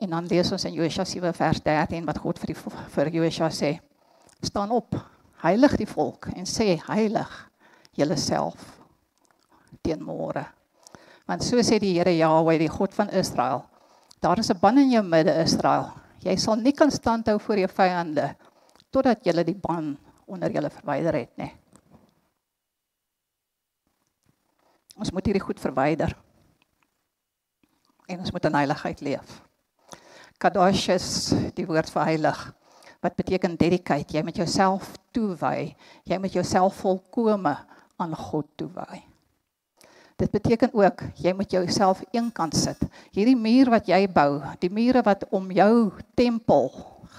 En 0.00 0.10
dan 0.10 0.26
lees 0.26 0.52
ons 0.52 0.64
in 0.64 0.74
Josua 0.74 1.04
7 1.04 1.34
vers 1.34 1.60
13 1.60 2.06
wat 2.06 2.18
God 2.18 2.38
vir 2.38 2.46
die 2.46 2.60
vir 2.94 3.08
Josua 3.10 3.50
sê: 3.50 3.80
"Staan 4.42 4.70
op, 4.70 4.94
heilig 5.42 5.76
die 5.76 5.86
volk 5.86 6.26
en 6.26 6.46
sê 6.46 6.80
heilig 6.86 7.47
julleself 7.98 8.80
teen 9.82 10.00
môre." 10.04 10.46
Want 11.28 11.44
so 11.44 11.60
sê 11.60 11.76
die 11.78 11.92
Here 11.98 12.14
Jahweh, 12.16 12.58
die 12.58 12.72
God 12.72 12.94
van 12.94 13.10
Israel: 13.10 13.66
"Daar 14.20 14.38
is 14.38 14.50
'n 14.50 14.58
ban 14.60 14.78
in 14.78 14.90
jou 14.90 15.02
midde, 15.02 15.34
Israel. 15.42 15.92
Jy 16.20 16.36
sal 16.36 16.56
nie 16.56 16.72
kan 16.72 16.90
standhou 16.90 17.38
voor 17.38 17.58
jou 17.58 17.68
vyande 17.68 18.36
totdat 18.90 19.24
jy 19.24 19.44
die 19.44 19.54
ban 19.54 19.98
onder 20.26 20.50
julle 20.50 20.70
verwyder 20.70 21.14
het 21.14 21.36
nie." 21.36 21.52
Ons 24.98 25.12
moet 25.14 25.26
hierdie 25.26 25.44
goed 25.44 25.60
verwyder. 25.60 26.16
En 28.08 28.18
ons 28.18 28.32
moet 28.32 28.44
in 28.44 28.54
heiligheid 28.54 29.00
leef. 29.00 29.42
Kadosh 30.38 30.88
is 30.88 31.06
die 31.54 31.66
woord 31.66 31.90
vir 31.90 32.04
heilig 32.04 32.40
wat 33.02 33.14
beteken 33.14 33.54
dedicate. 33.58 34.16
Jy 34.16 34.22
met 34.26 34.36
jouself 34.36 34.96
toewy. 35.14 35.76
Jy 36.04 36.18
met 36.18 36.34
jouself 36.34 36.80
volkome 36.82 37.54
aan 37.98 38.14
God 38.16 38.46
toewy. 38.56 39.02
Dit 40.18 40.32
beteken 40.34 40.74
ook 40.74 41.02
jy 41.14 41.32
moet 41.36 41.52
jouself 41.54 42.02
eenkant 42.10 42.56
sit. 42.56 42.80
Hierdie 43.14 43.38
muur 43.38 43.70
wat 43.70 43.86
jy 43.86 44.00
bou, 44.10 44.40
die 44.58 44.70
mure 44.70 45.02
wat 45.06 45.22
om 45.30 45.50
jou 45.54 45.92
tempel 46.18 46.72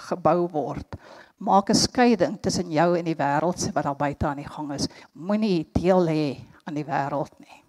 gebou 0.10 0.50
word, 0.52 0.98
maak 1.40 1.70
'n 1.70 1.76
skeiding 1.76 2.40
tussen 2.42 2.72
jou 2.72 2.98
en 2.98 3.06
die 3.06 3.16
wêreld 3.16 3.72
wat 3.74 3.84
daar 3.84 3.96
buite 3.96 4.28
aan 4.28 4.44
die 4.44 4.52
gang 4.52 4.74
is. 4.74 4.88
Moenie 5.14 5.70
deel 5.72 6.08
hê 6.08 6.38
aan 6.66 6.76
die 6.76 6.86
wêreld 6.86 7.32
nie. 7.40 7.64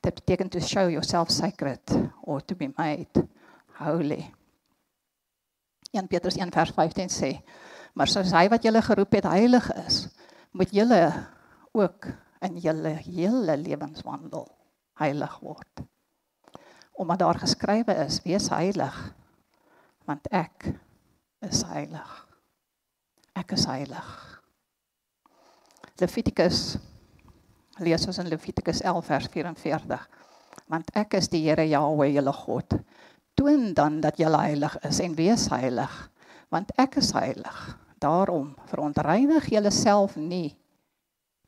Dit 0.00 0.14
beteken 0.14 0.48
to 0.48 0.60
show 0.60 0.88
yourself 0.88 1.30
sacred 1.30 1.82
or 2.22 2.40
to 2.40 2.54
be 2.54 2.70
made 2.76 3.28
holy. 3.78 4.30
1 5.90 6.06
Petrus 6.06 6.36
1 6.36 6.50
vers 6.50 6.70
15 6.70 7.08
sê, 7.08 7.42
maar 7.94 8.06
soos 8.06 8.32
hy 8.32 8.48
wat 8.48 8.62
julle 8.62 8.82
geroep 8.82 9.12
het 9.12 9.24
heilig 9.24 9.70
is, 9.86 10.08
moet 10.52 10.70
julle 10.70 11.12
ook 11.72 12.06
in 12.44 12.58
julle 12.62 12.94
hele 13.06 13.56
lewenswandel 13.60 14.46
heilig 15.00 15.34
word. 15.42 15.84
Omdat 16.94 17.22
daar 17.24 17.40
geskrywe 17.42 17.96
is, 18.06 18.20
wees 18.26 18.50
heilig 18.54 18.98
want 20.04 20.26
ek 20.28 20.68
is 21.48 21.62
heilig. 21.64 22.10
Ek 23.32 23.54
is 23.56 23.64
heilig. 23.64 24.10
Levitikus 25.96 26.76
lees 27.80 28.04
ons 28.06 28.20
in 28.20 28.28
Levitikus 28.28 28.82
11 28.84 29.08
vers 29.08 29.30
44. 29.32 30.04
Want 30.68 30.92
ek 30.94 31.16
is 31.18 31.30
die 31.32 31.40
Here 31.46 31.64
Jahweh, 31.64 32.12
julle 32.12 32.36
God 32.44 32.76
toon 33.34 33.74
dan 33.74 34.00
dat 34.00 34.18
jy 34.18 34.30
heilig 34.30 34.76
is 34.86 35.00
en 35.02 35.14
wees 35.18 35.48
heilig 35.52 35.94
want 36.54 36.70
ek 36.78 37.00
is 37.02 37.10
heilig 37.16 37.60
daarom 38.02 38.52
verontreinig 38.70 39.48
julleself 39.50 40.16
nie 40.16 40.54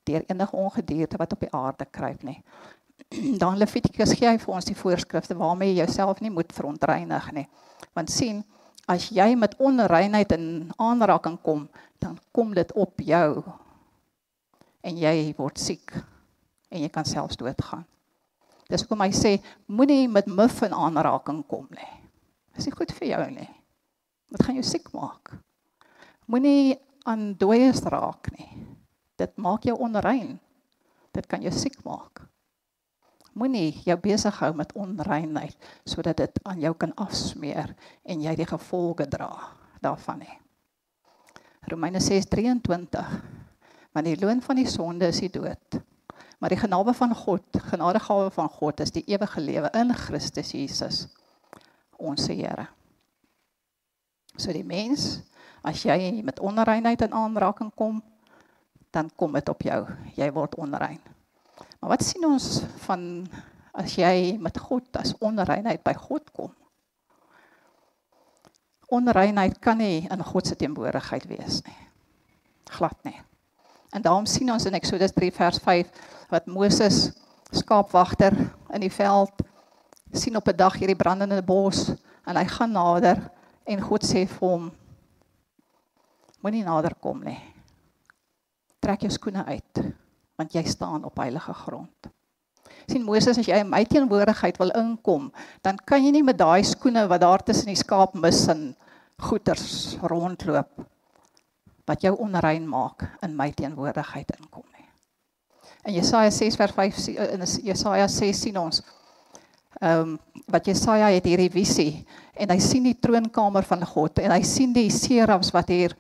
deur 0.08 0.24
enige 0.28 0.56
ongedierte 0.56 1.20
wat 1.20 1.32
op 1.36 1.44
die 1.44 1.52
aarde 1.54 1.86
kruip 1.98 2.22
nie 2.26 2.38
dan 3.42 3.58
Levitikus 3.60 4.14
gee 4.18 4.28
hy 4.28 4.38
vir 4.42 4.54
ons 4.58 4.68
die 4.68 4.78
voorskrifte 4.78 5.38
waarmee 5.38 5.72
jy 5.72 5.82
jouself 5.84 6.22
nie 6.24 6.34
moet 6.34 6.54
verontreinig 6.56 7.32
nie 7.36 7.48
want 7.98 8.12
sien 8.12 8.44
as 8.86 9.10
jy 9.10 9.32
met 9.34 9.58
onreinheid 9.58 10.32
in 10.38 10.48
aanraking 10.78 11.40
kom 11.42 11.66
dan 12.02 12.18
kom 12.32 12.54
dit 12.54 12.72
op 12.72 13.02
jou 13.02 13.42
en 14.86 14.98
jy 15.02 15.34
word 15.38 15.58
siek 15.58 15.98
en 16.70 16.82
jy 16.82 16.88
kan 16.92 17.06
selfs 17.08 17.38
doodgaan 17.40 17.86
Dis 18.66 18.82
hoekom 18.82 19.04
hy 19.04 19.12
sê 19.14 19.36
moenie 19.70 20.08
met 20.10 20.26
muf 20.26 20.58
in 20.66 20.74
aanraking 20.74 21.44
kom 21.46 21.68
nie. 21.70 21.92
Dis 22.56 22.66
nie 22.66 22.74
goed 22.74 22.92
vir 22.98 23.08
jou 23.12 23.22
nie. 23.30 23.50
Dit 24.34 24.42
gaan 24.42 24.58
jou 24.58 24.66
siek 24.66 24.88
maak. 24.96 25.36
Moenie 26.26 26.74
aan 27.06 27.28
dooies 27.38 27.84
raak 27.86 28.32
nie. 28.34 28.48
Dit 29.16 29.36
maak 29.36 29.64
jou 29.64 29.76
onrein. 29.80 30.36
Dit 31.16 31.26
kan 31.26 31.42
jou 31.42 31.52
siek 31.54 31.78
maak. 31.84 32.22
Moenie 33.36 33.82
jou 33.84 33.96
besig 34.00 34.38
hou 34.40 34.52
met 34.56 34.72
onreinheid 34.72 35.56
sodat 35.84 36.16
dit 36.22 36.38
aan 36.48 36.60
jou 36.60 36.72
kan 36.74 36.94
afsmeer 36.96 37.74
en 38.04 38.22
jy 38.24 38.32
die 38.36 38.48
gevolge 38.48 39.08
dra 39.12 39.30
daarvan 39.84 40.22
nie. 40.24 40.36
Romeine 41.68 42.00
6:23 42.00 43.16
Want 43.92 44.06
die 44.06 44.18
loon 44.20 44.42
van 44.42 44.56
die 44.56 44.68
sonde 44.68 45.08
is 45.08 45.20
die 45.20 45.32
dood. 45.32 45.78
Maar 46.38 46.52
die 46.52 46.60
genade 46.60 46.92
van 46.94 47.14
God, 47.14 47.42
genadegawe 47.70 48.30
van 48.30 48.48
God 48.48 48.80
is 48.80 48.92
die 48.92 49.04
ewige 49.08 49.40
lewe 49.40 49.70
in 49.72 49.94
Christus 49.94 50.52
Jesus, 50.52 51.06
ons 51.96 52.26
Here. 52.28 52.66
So 54.36 54.52
die 54.52 54.64
mens, 54.64 55.22
as 55.64 55.80
jy 55.82 56.20
met 56.22 56.40
onreinheid 56.44 57.06
in 57.06 57.16
aanraking 57.16 57.72
kom, 57.74 58.02
dan 58.96 59.10
kom 59.16 59.36
dit 59.36 59.48
op 59.52 59.62
jou. 59.62 59.80
Jy 60.16 60.28
word 60.32 60.56
onrein. 60.60 61.00
Maar 61.80 61.92
wat 61.92 62.04
sien 62.04 62.24
ons 62.24 62.62
van 62.86 63.02
as 63.76 63.96
jy 64.00 64.36
met 64.40 64.56
God 64.58 64.96
as 64.96 65.14
onreinheid 65.20 65.82
by 65.84 65.92
God 66.06 66.30
kom? 66.32 66.52
Onreinheid 68.88 69.58
kan 69.60 69.80
nie 69.82 70.06
in 70.08 70.22
God 70.24 70.46
se 70.48 70.56
teenwoordigheid 70.56 71.26
wees 71.28 71.60
nie. 71.66 71.80
Glad 72.76 72.96
nie. 73.04 73.18
En 73.94 74.02
daarom 74.02 74.26
sien 74.26 74.50
ons 74.52 74.66
in 74.68 74.76
Eksodus 74.78 75.14
3 75.16 75.32
vers 75.34 75.58
5 75.62 75.90
wat 76.32 76.48
Moses 76.50 77.10
skaapwagter 77.54 78.34
in 78.74 78.82
die 78.82 78.92
veld 78.92 79.44
sien 80.12 80.36
op 80.36 80.48
'n 80.48 80.56
dag 80.56 80.74
hierdie 80.78 80.96
brandende 80.98 81.42
bos 81.42 81.90
en 82.24 82.36
hy 82.36 82.44
gaan 82.44 82.72
nader 82.72 83.30
en 83.64 83.80
God 83.82 84.04
sê 84.04 84.26
vir 84.26 84.48
hom 84.48 84.70
moenie 86.40 86.64
nader 86.64 86.94
kom 87.00 87.22
nie. 87.24 87.55
Trek 88.86 89.06
jou 89.06 89.10
skoene 89.10 89.42
uit 89.50 89.82
want 90.36 90.52
jy 90.52 90.62
staan 90.68 91.04
op 91.08 91.16
heilige 91.18 91.52
grond. 91.64 92.10
sien 92.86 93.02
Moses 93.02 93.38
as 93.40 93.46
jy 93.48 93.56
in 93.64 93.70
my 93.72 93.80
teenwoordigheid 93.88 94.58
wil 94.60 94.70
inkom, 94.76 95.30
dan 95.64 95.78
kan 95.88 96.04
jy 96.04 96.12
nie 96.12 96.22
met 96.22 96.36
daai 96.38 96.62
skoene 96.62 97.06
wat 97.08 97.24
daar 97.24 97.42
tussen 97.42 97.72
die 97.72 97.78
skaapmis 97.80 98.44
en 98.52 98.76
goeters 99.26 99.96
rondloop 100.04 100.84
wat 101.88 102.04
jou 102.04 102.12
onrein 102.20 102.68
maak 102.68 103.08
in 103.24 103.34
my 103.34 103.48
teenwoordigheid 103.50 104.36
inkom. 104.36 104.66
In 105.86 105.94
Jesaja 105.94 106.30
6 106.30 106.56
vers 106.58 106.74
5 106.74 107.08
eh, 107.14 107.34
in 107.36 107.44
Jesaja 107.62 108.08
6 108.10 108.40
sien 108.46 108.58
ons 108.58 108.82
ehm 109.80 110.00
um, 110.00 110.18
wat 110.50 110.66
Jesaja 110.66 111.10
het 111.12 111.26
hierdie 111.26 111.50
visie 111.52 112.06
en 112.38 112.50
hy 112.54 112.56
sien 112.62 112.84
die 112.86 112.96
troonkamer 113.02 113.66
van 113.66 113.82
God 113.86 114.22
en 114.22 114.32
hy 114.32 114.40
sien 114.46 114.72
die 114.72 114.88
serafs 114.94 115.50
wat 115.54 115.68
hier 115.74 115.94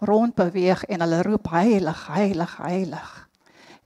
rond 0.00 0.34
beweeg 0.34 0.84
en 0.88 1.04
hulle 1.04 1.22
roep 1.26 1.50
heilig 1.54 2.06
heilig 2.12 2.56
heilig 2.62 3.10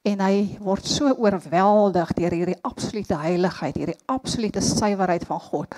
en 0.05 0.21
hy 0.21 0.37
word 0.61 0.87
so 0.87 1.11
oorweldig 1.13 2.15
deur 2.19 2.39
hierdie 2.39 2.61
absolute 2.63 3.19
heiligheid 3.19 3.79
hierdie 3.81 4.01
absolute 4.13 4.63
suiwerheid 4.65 5.27
van 5.29 5.43
God 5.51 5.77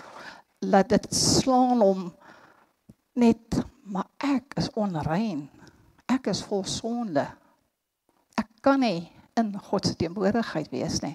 laat 0.66 0.92
dit 0.92 1.10
slaan 1.14 1.82
hom 1.84 2.08
net 3.16 3.60
maar 3.86 4.08
ek 4.18 4.56
is 4.60 4.70
onrein 4.74 5.46
ek 6.12 6.32
is 6.32 6.42
vol 6.46 6.64
sonde 6.68 7.26
ek 8.36 8.50
kan 8.64 8.82
nie 8.82 9.06
in 9.36 9.52
God 9.68 9.86
se 9.86 9.96
teenwoordigheid 9.96 10.70
wees 10.72 11.00
nie. 11.04 11.14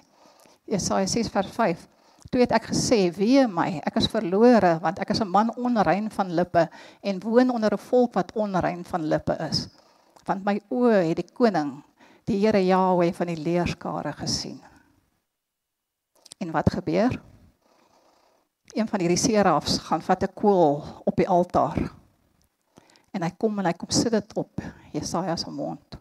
Jesaja 0.70 1.06
6 1.10 1.30
vers 1.34 1.50
5. 1.56 1.86
Toe 2.32 2.40
het 2.40 2.54
ek 2.56 2.70
gesê: 2.70 3.10
"Wee 3.12 3.44
my, 3.44 3.82
ek 3.84 3.98
is 4.00 4.08
verlore, 4.08 4.78
want 4.80 4.98
ek 5.04 5.10
is 5.12 5.20
'n 5.20 5.28
man 5.28 5.52
onrein 5.56 6.08
van 6.10 6.32
lippe 6.32 6.68
en 7.02 7.20
woon 7.20 7.50
onder 7.50 7.74
'n 7.74 7.78
volk 7.78 8.14
wat 8.14 8.32
onrein 8.32 8.84
van 8.84 9.04
lippe 9.04 9.36
is. 9.50 9.68
Want 10.24 10.44
my 10.44 10.60
oë 10.70 11.08
het 11.08 11.16
die 11.16 11.32
koning, 11.32 11.82
die 12.24 12.40
Here 12.40 12.64
Jahweh 12.64 13.12
van 13.12 13.26
die 13.26 13.36
leerskare 13.36 14.12
gesien." 14.12 14.60
En 16.38 16.50
wat 16.50 16.72
gebeur? 16.72 17.20
Een 18.72 18.88
van 18.88 19.00
hierdie 19.00 19.20
serafs 19.20 19.78
gaan 19.78 20.02
vat 20.02 20.22
'n 20.22 20.34
kool 20.34 20.82
op 21.04 21.16
die 21.16 21.28
altaar. 21.28 21.92
En 23.10 23.22
hy 23.22 23.30
kom 23.38 23.58
en 23.58 23.66
hy 23.66 23.72
kom 23.72 23.90
sit 23.90 24.10
dit 24.12 24.36
op 24.36 24.60
Jesaja 24.92 25.36
se 25.36 25.50
mond. 25.50 25.98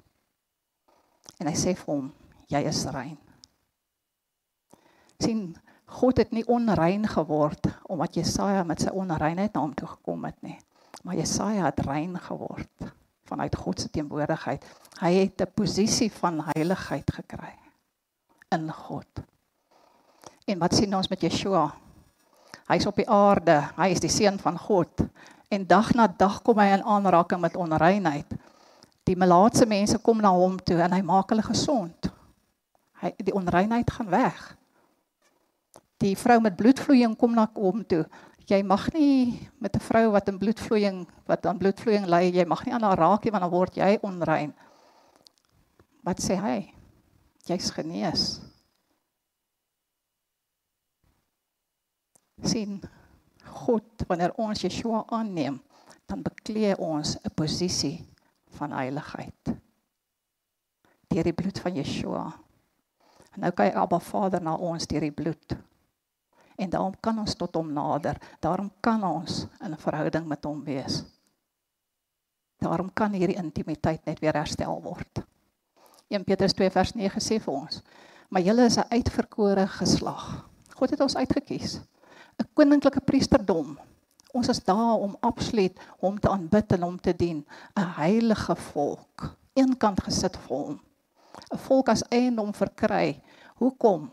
En 1.38 1.48
hy 1.48 1.54
sê 1.54 1.76
vir 1.76 1.94
hom, 1.94 2.14
jy 2.48 2.64
is 2.64 2.86
rein. 2.86 3.18
sien 5.20 5.56
God 5.92 6.22
het 6.22 6.32
nie 6.32 6.46
onrein 6.48 7.04
geword 7.08 7.68
omdat 7.92 8.16
Jesaja 8.16 8.64
met 8.64 8.82
sy 8.82 8.94
onreinheid 8.96 9.54
na 9.54 9.64
hom 9.64 9.74
toe 9.76 9.90
gekom 9.92 10.24
het 10.26 10.38
nie. 10.46 10.58
Maar 11.04 11.20
Jesaja 11.20 11.66
het 11.68 11.84
rein 11.86 12.16
geword 12.20 12.92
vanuit 13.28 13.56
God 13.56 13.80
se 13.80 13.90
teenwoordigheid. 13.90 14.66
Hy 15.00 15.12
het 15.14 15.42
'n 15.42 15.52
posisie 15.56 16.12
van 16.12 16.44
heiligheid 16.54 17.12
gekry 17.12 17.56
in 18.52 18.72
God. 18.72 19.08
En 20.46 20.60
wat 20.60 20.76
sien 20.76 20.96
ons 20.96 21.08
met 21.08 21.22
Yeshua? 21.22 21.72
Hy's 22.68 22.86
op 22.86 22.96
die 22.96 23.10
aarde, 23.10 23.70
hy 23.76 23.88
is 23.92 24.00
die 24.00 24.10
seun 24.10 24.40
van 24.40 24.58
God 24.60 25.08
en 25.52 25.68
dag 25.68 25.94
na 25.94 26.08
dag 26.08 26.42
kom 26.42 26.58
hy 26.58 26.72
in 26.72 26.84
aanraking 26.84 27.42
met 27.42 27.56
onreinheid. 27.56 28.28
Die 29.04 29.16
melaatse 29.16 29.66
mense 29.66 29.98
kom 29.98 30.22
na 30.22 30.32
hom 30.32 30.60
toe 30.60 30.80
en 30.80 30.92
hy 30.92 31.02
maak 31.02 31.30
hulle 31.30 31.44
gesond. 31.44 32.12
Hy 33.02 33.12
die 33.18 33.34
onreinheid 33.34 33.92
gaan 33.92 34.10
weg. 34.10 34.58
Die 36.02 36.16
vrou 36.18 36.40
met 36.42 36.58
bloedvloeiing 36.58 37.14
kom 37.18 37.36
na 37.38 37.46
hom 37.54 37.86
toe 37.86 38.06
jy 38.52 38.60
mag 38.68 38.90
nie 38.94 39.48
met 39.60 39.76
'n 39.76 39.80
vrou 39.80 40.12
wat 40.12 40.28
in 40.28 40.38
bloedvloeiing 40.38 41.08
wat 41.26 41.46
aan 41.46 41.58
bloedvloeiing 41.58 42.06
ly, 42.06 42.32
jy 42.32 42.46
mag 42.46 42.66
nie 42.66 42.74
aan 42.74 42.84
haar 42.84 42.98
raak 42.98 43.24
nie 43.24 43.32
want 43.32 43.44
dan 43.44 43.52
word 43.52 43.76
jy 43.76 44.00
onrein. 44.02 44.54
Wat 46.04 46.20
sê 46.20 46.36
hy? 46.36 46.74
Jy's 47.46 47.72
genees. 47.72 48.42
sien 52.44 52.82
God 53.46 53.86
wanneer 54.08 54.34
ons 54.34 54.62
Yeshua 54.62 55.04
aanneem, 55.08 55.62
dan 56.08 56.24
beklee 56.24 56.78
ons 56.78 57.18
'n 57.18 57.30
posisie 57.36 58.06
van 58.58 58.72
heiligheid. 58.72 59.54
Deur 61.08 61.24
die 61.24 61.34
bloed 61.34 61.60
van 61.60 61.76
Yeshua. 61.76 62.34
En 63.34 63.42
nou 63.42 63.52
kyk 63.52 63.76
Abba 63.76 64.00
Vader 64.00 64.42
na 64.42 64.56
ons 64.56 64.88
deur 64.88 65.02
die 65.02 65.12
bloed 65.12 65.56
en 66.56 66.70
daarom 66.70 66.94
kan 67.00 67.20
ons 67.20 67.36
tot 67.36 67.56
hom 67.56 67.74
nader. 67.74 68.18
Daarom 68.40 68.72
kan 68.80 69.04
ons 69.04 69.48
in 69.64 69.72
'n 69.72 69.78
verhouding 69.78 70.28
met 70.28 70.44
hom 70.44 70.64
wees. 70.64 71.04
Daarom 72.58 72.94
kan 72.94 73.12
hierdie 73.12 73.38
intimiteit 73.38 74.06
net 74.06 74.20
weer 74.20 74.34
herstel 74.34 74.82
word. 74.82 75.24
1 76.08 76.24
Petrus 76.24 76.54
2 76.54 76.70
vers 76.70 76.94
9 76.94 77.22
sê 77.22 77.40
vir 77.40 77.54
ons: 77.54 77.82
"Maar 78.30 78.42
julle 78.42 78.66
is 78.66 78.78
'n 78.78 78.90
uitverkore 78.90 79.68
geslag. 79.68 80.50
God 80.76 80.90
het 80.90 81.02
ons 81.02 81.16
uitgekies. 81.16 81.80
'n 82.40 82.48
Koninklike 82.54 83.02
priesterdom. 83.02 83.80
Ons 84.32 84.48
is 84.48 84.64
daar 84.64 84.96
om 84.98 85.18
absoluut 85.20 85.80
hom 86.00 86.20
te 86.20 86.30
aanbid 86.30 86.72
en 86.72 86.82
hom 86.82 87.00
te 87.00 87.14
dien, 87.16 87.46
'n 87.76 87.94
heilige 87.96 88.56
volk, 88.56 89.36
eenkant 89.54 90.04
gesit 90.04 90.38
vir 90.38 90.58
hom. 90.58 90.80
'n 91.54 91.58
Volk 91.58 91.90
as 91.90 92.04
eiendom 92.10 92.54
verkry. 92.54 93.22
Hoekom? 93.56 94.12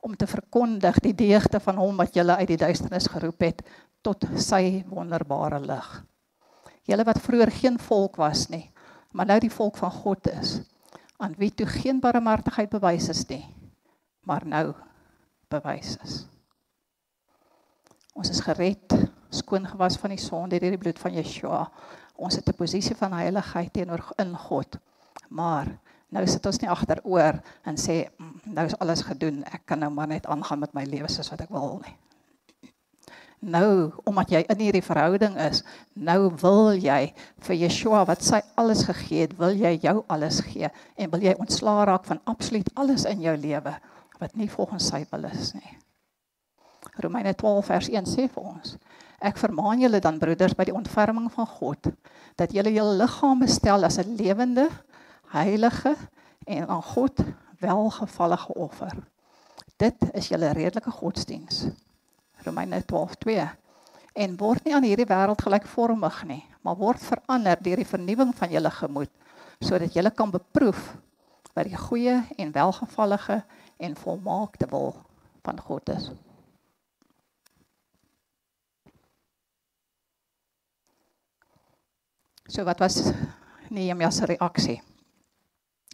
Om 0.00 0.16
te 0.16 0.26
verkondig 0.26 0.98
die 1.04 1.14
deugde 1.14 1.60
van 1.60 1.76
hom 1.76 1.96
wat 2.00 2.14
julle 2.14 2.36
uit 2.36 2.48
die 2.48 2.60
duisternis 2.60 3.08
geroep 3.12 3.40
het 3.40 3.62
tot 4.02 4.24
sy 4.40 4.82
wonderbare 4.88 5.60
lig. 5.60 5.88
Julle 6.88 7.04
wat 7.04 7.20
vroeër 7.20 7.52
geen 7.52 7.78
volk 7.78 8.16
was 8.16 8.48
nie, 8.48 8.70
maar 9.12 9.26
nou 9.26 9.38
die 9.42 9.52
volk 9.52 9.76
van 9.76 9.92
God 9.92 10.30
is, 10.32 10.60
aan 11.20 11.36
wie 11.38 11.52
toe 11.54 11.66
geen 11.68 12.00
barmhartigheid 12.00 12.70
bewys 12.72 13.10
is 13.12 13.26
nie, 13.28 13.44
maar 14.24 14.46
nou 14.46 14.72
bewys 15.52 15.96
is. 16.04 16.24
Ons 18.14 18.32
is 18.32 18.42
gered, 18.44 18.96
skoon 19.30 19.68
gewas 19.68 19.98
van 20.00 20.14
die 20.14 20.20
sonde 20.20 20.58
deur 20.58 20.74
die 20.74 20.80
bloed 20.80 20.98
van 20.98 21.14
Yeshua. 21.14 21.66
Ons 22.20 22.36
het 22.36 22.48
'n 22.48 22.56
posisie 22.56 22.96
van 22.96 23.12
heiligheid 23.12 23.72
teenoor 23.72 24.02
in 24.18 24.36
God. 24.36 24.78
Maar 25.28 25.78
nou 26.10 26.26
sit 26.26 26.46
ons 26.46 26.60
nie 26.62 26.70
agteroor 26.70 27.40
en 27.64 27.80
sê 27.80 28.02
mm, 28.10 28.54
nou 28.56 28.66
is 28.66 28.76
alles 28.82 29.02
gedoen. 29.06 29.42
Ek 29.50 29.66
kan 29.70 29.82
nou 29.82 29.90
maar 29.94 30.10
net 30.10 30.26
aangaan 30.26 30.62
met 30.62 30.74
my 30.76 30.84
lewe 30.84 31.10
soos 31.10 31.30
wat 31.32 31.44
ek 31.46 31.52
wil 31.54 31.78
nie. 31.84 31.96
Nou, 33.40 33.88
omdat 34.04 34.34
jy 34.34 34.40
in 34.52 34.58
hierdie 34.60 34.84
verhouding 34.84 35.38
is, 35.40 35.62
nou 35.96 36.28
wil 36.42 36.74
jy 36.76 37.06
vir 37.46 37.56
Yeshua 37.56 38.02
wat 38.04 38.20
sy 38.20 38.42
alles 38.60 38.82
gegee 38.84 39.24
het, 39.24 39.32
wil 39.40 39.56
jy 39.56 39.78
jou 39.80 40.02
alles 40.12 40.42
gee 40.44 40.68
en 40.68 41.12
wil 41.14 41.24
jy 41.24 41.32
ontslaa 41.40 41.86
raak 41.88 42.04
van 42.04 42.20
absoluut 42.28 42.68
alles 42.76 43.06
in 43.08 43.24
jou 43.24 43.32
lewe 43.40 43.72
wat 44.20 44.36
nie 44.36 44.50
volgens 44.52 44.90
sy 44.92 45.06
wil 45.08 45.24
is 45.30 45.54
nie. 45.56 45.72
Romeine 47.00 47.32
12 47.32 47.64
vers 47.72 47.88
1 47.88 48.12
sê 48.12 48.26
vir 48.28 48.44
ons: 48.44 48.76
Ek 49.24 49.40
vermaan 49.40 49.80
julle 49.80 50.02
dan 50.04 50.20
broeders 50.20 50.56
by 50.56 50.68
die 50.68 50.76
ontferming 50.76 51.30
van 51.32 51.48
God 51.48 51.88
dat 52.36 52.52
julle 52.52 52.72
julle 52.72 52.98
liggame 53.00 53.48
stel 53.48 53.88
as 53.88 53.96
'n 53.98 54.16
lewende, 54.20 54.68
heilige 55.30 55.96
en 56.44 56.68
aan 56.68 56.82
God 56.82 57.20
welgevallige 57.60 58.54
offer. 58.54 58.92
Dit 59.76 59.96
is 60.12 60.28
julle 60.28 60.52
redelike 60.52 60.90
godsdiens. 60.90 61.66
Romeine 62.44 62.82
12:2. 62.92 63.48
En 64.12 64.36
word 64.36 64.64
nie 64.64 64.74
aan 64.74 64.84
hierdie 64.84 65.06
wêreld 65.06 65.42
gelykvormig 65.42 66.24
nie, 66.26 66.42
maar 66.60 66.76
word 66.76 67.02
verander 67.02 67.62
deur 67.62 67.76
die 67.76 67.86
vernuwing 67.86 68.34
van 68.36 68.50
julle 68.50 68.70
gemoed, 68.70 69.12
sodat 69.60 69.94
julle 69.94 70.10
kan 70.10 70.30
beproef 70.30 70.96
wat 71.54 71.68
die 71.68 71.76
goeie 71.76 72.16
en 72.36 72.52
welgevallige 72.52 73.44
en 73.76 73.96
volmaakte 73.96 74.66
wil 74.70 74.94
van 75.42 75.60
God 75.60 75.88
is. 75.88 76.10
So 82.50 82.64
wat 82.64 82.78
was 82.78 83.12
Nehemia 83.70 84.10
se 84.10 84.26
reaksie? 84.26 84.80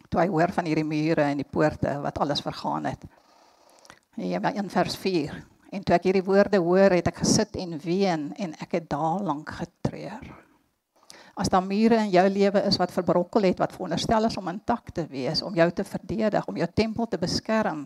Toe 0.09 0.21
hy 0.21 0.27
hoor 0.31 0.51
van 0.55 0.67
hierdie 0.69 0.87
mure 0.87 1.25
en 1.27 1.41
die 1.41 1.47
poorte 1.47 1.97
wat 2.03 2.19
alles 2.23 2.41
vergaan 2.45 2.89
het. 2.89 3.05
Nehemia 4.17 4.53
1 4.57 4.69
vers 4.73 4.97
4. 4.97 5.37
En 5.75 5.83
toe 5.83 5.95
ek 5.97 6.07
hierdie 6.07 6.25
woorde 6.25 6.59
hoor, 6.63 6.95
het 6.95 7.09
ek 7.11 7.21
gesit 7.21 7.57
en 7.59 7.75
ween 7.83 8.29
en 8.39 8.55
ek 8.63 8.79
het 8.79 8.89
daal 8.89 9.21
lank 9.27 9.51
getreur. 9.59 10.23
As 11.37 11.51
daar 11.53 11.61
mure 11.61 11.99
in 12.01 12.09
jou 12.09 12.23
lewe 12.33 12.63
is 12.65 12.79
wat 12.81 12.93
verbrokkel 12.95 13.45
het, 13.45 13.59
wat 13.61 13.75
veronderstel 13.75 14.25
is 14.25 14.37
om 14.39 14.49
intak 14.49 14.89
te 14.95 15.05
wees, 15.11 15.43
om 15.45 15.53
jou 15.53 15.67
te 15.75 15.85
verdedig, 15.85 16.47
om 16.49 16.57
jou 16.57 16.67
tempel 16.73 17.05
te 17.11 17.19
beskerm, 17.21 17.85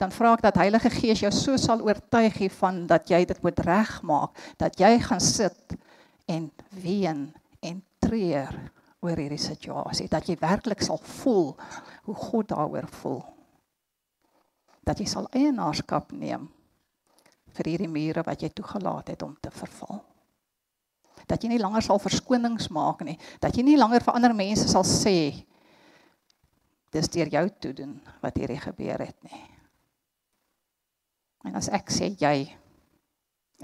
dan 0.00 0.14
vra 0.16 0.32
ek 0.32 0.46
dat 0.46 0.56
Heilige 0.62 0.88
Gees 0.94 1.20
jou 1.20 1.32
so 1.34 1.60
sal 1.60 1.82
oortuig 1.84 2.38
hiervan 2.40 2.86
dat 2.88 3.10
jy 3.12 3.20
dit 3.28 3.42
moet 3.44 3.58
regmaak, 3.66 4.32
dat 4.56 4.80
jy 4.80 4.94
gaan 5.04 5.20
sit 5.20 5.76
en 6.30 6.48
ween 6.80 7.26
en 7.60 7.82
treur 8.00 8.56
oor 9.00 9.16
hierdie 9.16 9.40
situasie 9.40 10.08
dat 10.12 10.28
jy 10.28 10.36
werklik 10.40 10.82
sal 10.84 11.00
voel 11.20 11.54
hoe 12.06 12.16
God 12.16 12.50
daaroor 12.52 12.88
voel. 13.00 13.20
Dat 14.84 15.00
jy 15.00 15.06
sal 15.08 15.28
eienaarskap 15.36 16.12
neem 16.12 16.48
vir 17.56 17.72
hierdie 17.72 17.90
mure 17.90 18.24
wat 18.26 18.42
jy 18.44 18.50
toegelaat 18.54 19.12
het 19.14 19.22
om 19.26 19.34
te 19.40 19.50
verval. 19.54 20.02
Dat 21.26 21.42
jy 21.42 21.52
nie 21.52 21.62
langer 21.62 21.84
sal 21.84 22.00
verskonings 22.02 22.70
maak 22.74 23.04
nie, 23.06 23.16
dat 23.42 23.56
jy 23.56 23.64
nie 23.66 23.78
langer 23.78 24.04
vir 24.04 24.16
ander 24.16 24.34
mense 24.36 24.68
sal 24.70 24.86
sê 24.86 25.46
dis 26.90 27.10
deur 27.14 27.30
jou 27.30 27.44
toe 27.62 27.72
doen 27.82 27.96
wat 28.22 28.38
hierdie 28.40 28.60
gebeur 28.60 29.04
het 29.06 29.16
nie. 29.26 29.42
En 31.46 31.56
as 31.56 31.70
ek 31.72 31.92
sê 31.94 32.10
jy 32.20 32.50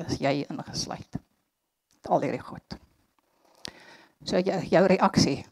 is 0.07 0.19
jy 0.21 0.35
ingesluit. 0.47 1.19
Al 2.07 2.23
hierdie 2.23 2.45
goed. 2.45 2.77
So 4.25 4.39
jou, 4.39 4.61
jou 4.65 4.87
reaksie. 4.87 5.45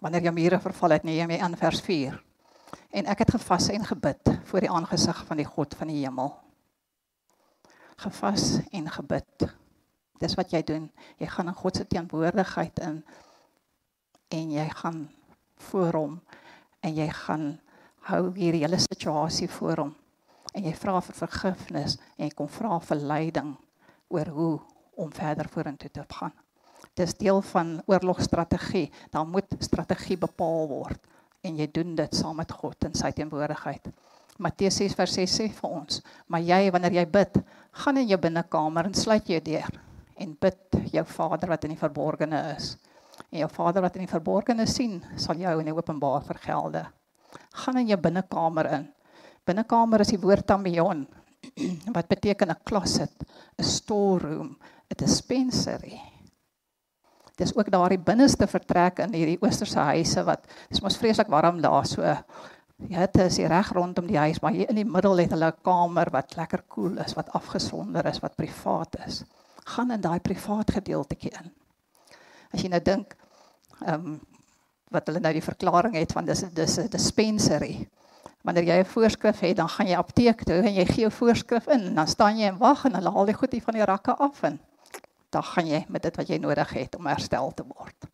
Wanneer 0.00 0.28
jou 0.28 0.34
mure 0.34 0.60
verval 0.62 0.94
het, 0.96 1.04
neem 1.04 1.30
jy 1.30 1.38
aan 1.42 1.56
vers 1.58 1.80
4. 1.82 2.16
En 2.94 3.08
ek 3.10 3.24
het 3.24 3.34
gevas 3.34 3.68
en 3.74 3.84
gebid 3.84 4.30
voor 4.48 4.64
die 4.64 4.70
aangesig 4.70 5.24
van 5.26 5.40
die 5.40 5.48
God 5.48 5.74
van 5.74 5.90
die 5.90 6.02
hemel. 6.04 6.32
Gevas 7.98 8.60
en 8.70 8.90
gebid. 8.94 9.48
Dis 10.22 10.36
wat 10.38 10.52
jy 10.54 10.62
doen. 10.62 10.88
Jy 11.18 11.30
gaan 11.30 11.50
in 11.50 11.58
God 11.58 11.76
se 11.76 11.86
teenwoordigheid 11.86 12.78
in 12.86 13.02
en 14.28 14.50
jy 14.52 14.66
gaan 14.80 15.06
voor 15.70 15.96
hom 15.96 16.18
en 16.84 16.94
jy 16.94 17.08
gaan 17.24 17.46
hou 18.08 18.28
hierdie 18.36 18.62
hele 18.62 18.78
situasie 18.80 19.48
voor 19.50 19.84
hom 19.84 19.94
en 20.54 20.66
jy 20.68 20.74
vra 20.76 21.00
vir 21.04 21.16
vergifnis 21.16 21.96
en 22.16 22.26
jy 22.28 22.34
kom 22.36 22.50
vra 22.52 22.78
vir 22.84 23.00
leiding 23.10 23.54
oor 24.12 24.30
hoe 24.36 24.52
om 25.00 25.12
verder 25.12 25.48
vorentoe 25.48 25.90
te 25.90 26.04
gaan 26.12 26.36
dis 26.98 27.14
deel 27.18 27.40
van 27.52 27.78
oorlogstrategie. 27.86 28.88
Daar 29.14 29.26
moet 29.26 29.54
strategie 29.62 30.18
bepaal 30.18 30.68
word 30.70 31.04
en 31.46 31.58
jy 31.60 31.68
doen 31.70 31.94
dit 31.96 32.16
saam 32.18 32.40
met 32.40 32.50
God 32.50 32.88
in 32.88 32.96
sy 32.98 33.12
teenwoordigheid. 33.14 33.84
Matteus 34.42 34.80
6 34.80 34.96
vers 34.98 35.14
6 35.20 35.36
sê 35.38 35.46
vir 35.54 35.70
ons, 35.70 36.00
maar 36.26 36.42
jy 36.42 36.58
wanneer 36.74 36.98
jy 37.00 37.04
bid, 37.14 37.38
gaan 37.82 38.00
in 38.02 38.10
jou 38.10 38.18
binnekamer 38.22 38.88
en 38.90 38.94
sluit 38.94 39.30
jou 39.30 39.38
deur 39.46 39.78
en 40.18 40.34
bid 40.42 40.78
jou 40.92 41.04
Vader 41.06 41.52
wat 41.52 41.64
in 41.66 41.74
die 41.76 41.80
verborgene 41.80 42.42
is. 42.56 42.72
En 43.30 43.40
jou 43.44 43.48
Vader 43.54 43.86
wat 43.86 43.96
in 43.98 44.06
die 44.06 44.10
verborgene 44.10 44.66
sien, 44.66 44.98
sal 45.18 45.38
jou 45.38 45.54
in 45.60 45.70
die 45.70 45.74
openbaar 45.74 46.26
vergelde. 46.26 46.84
Gaan 47.62 47.78
in 47.82 47.92
jou 47.92 48.00
binnekamer 48.02 48.70
in. 48.80 48.86
Binnekamer 49.46 50.02
is 50.02 50.14
die 50.14 50.22
woord 50.22 50.46
tamion 50.46 51.06
wat 51.96 52.10
beteken 52.10 52.50
'n 52.50 52.62
closet, 52.66 53.14
'n 53.58 53.64
storeroom, 53.64 54.56
'n 54.90 54.98
dispensary 54.98 56.02
Dis 57.38 57.54
ook 57.54 57.70
daardie 57.70 58.00
binneste 58.02 58.46
vertrek 58.50 58.98
in 59.04 59.14
hierdie 59.14 59.38
oosterse 59.40 59.78
huise 59.92 60.24
wat 60.26 60.46
dis 60.68 60.82
mos 60.82 60.98
vreeslik 60.98 61.30
warm 61.30 61.60
daar 61.62 61.86
so. 61.86 62.02
Ja, 62.88 63.06
dit 63.06 63.16
is 63.24 63.38
reg 63.50 63.72
rondom 63.74 64.06
die 64.06 64.18
huis, 64.18 64.40
maar 64.40 64.54
hier 64.54 64.70
in 64.70 64.78
die 64.78 64.86
middel 64.86 65.18
het 65.18 65.32
hulle 65.34 65.50
'n 65.50 65.62
kamer 65.62 66.10
wat 66.14 66.36
lekker 66.36 66.62
koel 66.66 66.94
cool 66.94 67.04
is, 67.04 67.14
wat 67.14 67.30
afgesonder 67.34 68.06
is, 68.06 68.20
wat 68.20 68.36
privaat 68.36 68.96
is. 69.06 69.24
Gaan 69.64 69.90
in 69.90 70.00
daai 70.00 70.20
privaat 70.20 70.70
gedeeltjie 70.70 71.30
in. 71.30 71.50
As 72.52 72.62
jy 72.62 72.68
nou 72.68 72.82
dink, 72.82 73.16
ehm 73.86 73.94
um, 73.94 74.20
wat 74.90 75.06
hulle 75.06 75.20
nou 75.20 75.32
die 75.32 75.44
verklaring 75.44 75.94
het 75.94 76.12
van 76.12 76.24
dis 76.24 76.44
dis 76.54 76.78
'n 76.78 76.88
dispensary. 76.88 77.88
Wanneer 78.42 78.64
jy 78.64 78.78
'n 78.80 78.84
voorskrif 78.84 79.40
het, 79.40 79.56
dan 79.56 79.68
gaan 79.68 79.86
jy 79.86 79.96
apteek 79.96 80.42
toe 80.44 80.62
en 80.62 80.74
jy 80.74 80.84
gee 80.86 81.00
jou 81.00 81.10
voorskrif 81.10 81.66
in 81.66 81.80
en 81.80 81.94
dan 81.94 82.06
staan 82.06 82.38
jy 82.38 82.46
en 82.46 82.58
wag 82.58 82.84
en 82.84 82.94
hulle 82.94 83.10
haal 83.10 83.26
die 83.26 83.34
goed 83.34 83.52
hier 83.52 83.62
van 83.62 83.74
die 83.74 83.84
rakke 83.84 84.14
af 84.16 84.42
en 84.42 84.60
dan 85.34 85.44
gaan 85.44 85.66
jy 85.66 85.84
met 85.88 86.02
dit 86.02 86.16
wat 86.16 86.28
jy 86.28 86.38
nodig 86.40 86.70
het 86.76 86.96
om 86.96 87.06
herstel 87.06 87.52
te 87.54 87.64
word. 87.66 88.08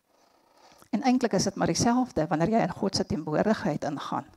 En 0.95 1.03
eintlik 1.03 1.33
is 1.35 1.43
dit 1.43 1.55
maar 1.55 1.67
dieselfde 1.67 2.27
wanneer 2.27 2.55
jy 2.55 2.63
in 2.63 2.75
God 2.79 2.95
se 2.95 3.05
teenwoordigheid 3.05 3.83
ingaan. 3.83 4.27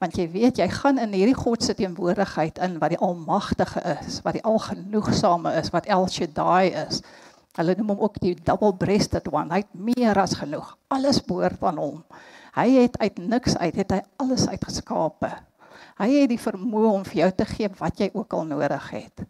Want 0.00 0.16
jy 0.16 0.30
weet 0.32 0.56
jy 0.56 0.68
gaan 0.72 0.98
in 0.98 1.12
hierdie 1.12 1.36
God 1.36 1.64
se 1.64 1.74
teenwoordigheid 1.76 2.58
in 2.64 2.78
wat 2.80 2.94
die 2.94 3.00
almagtige 3.04 3.82
is, 3.98 4.22
wat 4.24 4.38
die 4.38 4.44
algenoegsame 4.48 5.52
is, 5.60 5.68
wat 5.74 5.88
El 5.92 6.08
Shaddai 6.08 6.72
is. 6.86 7.02
Hulle 7.58 7.74
noem 7.76 7.92
hom 7.92 8.04
ook 8.06 8.16
die 8.22 8.32
double-breasted 8.46 9.28
one. 9.28 9.50
Hy 9.52 9.64
het 9.64 9.74
meer 9.74 10.20
as 10.22 10.38
genoeg. 10.40 10.72
Alles 10.88 11.20
behoort 11.26 11.60
aan 11.66 11.80
hom. 11.82 11.98
Hy 12.56 12.68
het 12.78 12.96
uit 13.02 13.18
niks 13.18 13.58
uit 13.58 13.76
het 13.82 13.92
hy 13.98 14.00
alles 14.22 14.46
uitgeskape. 14.48 15.34
Hy 16.00 16.08
het 16.14 16.30
die 16.32 16.40
vermoë 16.40 16.94
om 16.94 17.04
vir 17.04 17.24
jou 17.24 17.30
te 17.42 17.48
gee 17.50 17.68
wat 17.82 18.00
jy 18.00 18.08
ook 18.14 18.32
al 18.38 18.48
nodig 18.48 18.88
het. 18.94 19.26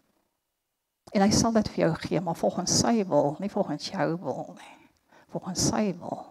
En 1.11 1.23
hy 1.25 1.31
sal 1.35 1.55
dit 1.57 1.69
vir 1.73 1.83
jou 1.85 1.93
gee, 2.05 2.21
maar 2.23 2.39
volgens 2.39 2.77
sy 2.83 3.01
wil, 3.07 3.35
nie 3.43 3.51
volgens 3.51 3.89
jou 3.91 4.07
wil 4.23 4.53
nie. 4.55 4.77
Volgens 5.33 5.67
sy 5.71 5.91
wil. 5.99 6.25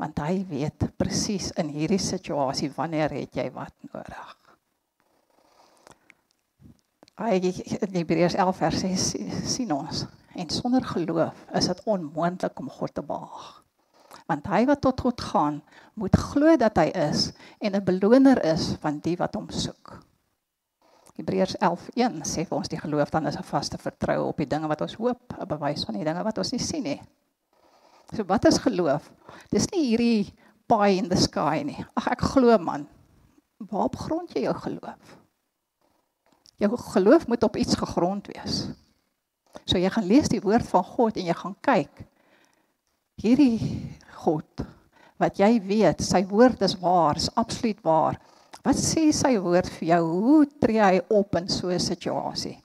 Want 0.00 0.20
hy 0.24 0.44
weet 0.48 0.86
presies 0.96 1.50
in 1.60 1.68
hierdie 1.72 2.00
situasie 2.00 2.70
wanneer 2.76 3.12
het 3.12 3.36
jy 3.36 3.50
wat 3.52 3.74
nodig. 3.92 4.36
Hy 7.20 7.36
in 7.36 7.98
Hebreërs 7.98 8.38
11 8.40 8.56
vers 8.56 8.80
6 8.80 9.08
sien 9.54 9.72
ons 9.76 10.06
en 10.40 10.48
sonder 10.48 10.84
geloof 10.88 11.42
is 11.58 11.66
dit 11.68 11.82
onmoontlik 11.84 12.60
om 12.62 12.70
God 12.72 12.94
te 12.96 13.04
behaag. 13.04 13.48
Want 14.30 14.46
hy 14.48 14.62
wat 14.70 14.80
tot 14.80 15.00
God 15.04 15.20
gaan, 15.20 15.58
moet 16.00 16.16
glo 16.16 16.54
dat 16.56 16.78
hy 16.80 16.88
is 16.96 17.32
en 17.58 17.76
'n 17.76 17.84
beloner 17.84 18.40
is 18.44 18.72
van 18.80 19.02
die 19.04 19.16
wat 19.20 19.34
hom 19.34 19.50
soek. 19.50 20.00
Hebreërs 21.20 21.58
11:1 21.60 22.22
sê 22.24 22.46
vir 22.48 22.56
ons 22.56 22.68
die 22.72 22.80
geloof 22.80 23.10
dan 23.12 23.26
is 23.28 23.36
'n 23.36 23.44
vaste 23.44 23.78
vertroue 23.78 24.28
op 24.32 24.36
die 24.36 24.48
dinge 24.48 24.68
wat 24.68 24.80
ons 24.80 24.94
hoop, 24.94 25.34
'n 25.38 25.46
bewys 25.46 25.84
van 25.84 25.94
die 25.94 26.04
dinge 26.04 26.22
wat 26.24 26.38
ons 26.38 26.52
nie 26.52 26.60
sien 26.60 26.82
nie. 26.82 27.02
So 28.14 28.24
wat 28.24 28.44
is 28.44 28.58
geloof? 28.58 29.10
Dis 29.50 29.68
nie 29.70 29.84
hierdie 29.90 30.34
pie 30.66 30.96
in 30.98 31.08
the 31.08 31.16
sky 31.16 31.62
nie. 31.64 31.84
Ag 31.96 32.08
ek 32.08 32.20
glo 32.20 32.58
man. 32.58 32.88
Waarop 33.58 33.96
grond 33.96 34.32
jy 34.32 34.42
jou 34.42 34.54
geloof? 34.54 35.16
Jou 36.56 36.76
geloof 36.76 37.26
moet 37.28 37.42
op 37.42 37.56
iets 37.56 37.74
gegrond 37.74 38.26
wees. 38.26 38.68
So 39.64 39.78
jy 39.78 39.90
gaan 39.90 40.06
lees 40.06 40.28
die 40.28 40.40
woord 40.40 40.66
van 40.68 40.84
God 40.84 41.16
en 41.16 41.26
jy 41.26 41.34
gaan 41.34 41.56
kyk. 41.60 42.06
Hierdie 43.22 43.96
God 44.24 44.64
wat 45.20 45.36
jy 45.38 45.60
weet, 45.60 46.00
sy 46.00 46.24
woord 46.26 46.62
is 46.62 46.78
waar, 46.80 47.16
is 47.16 47.28
absoluut 47.34 47.80
waar. 47.84 48.20
Wat 48.62 48.76
sê 48.76 49.06
sy 49.16 49.38
woord 49.40 49.70
vir 49.78 49.86
jou? 49.94 50.00
Hoe 50.04 50.40
tree 50.60 50.82
hy 50.84 51.00
op 51.08 51.36
in 51.40 51.48
so 51.48 51.70
'n 51.70 51.80
situasie? 51.80 52.58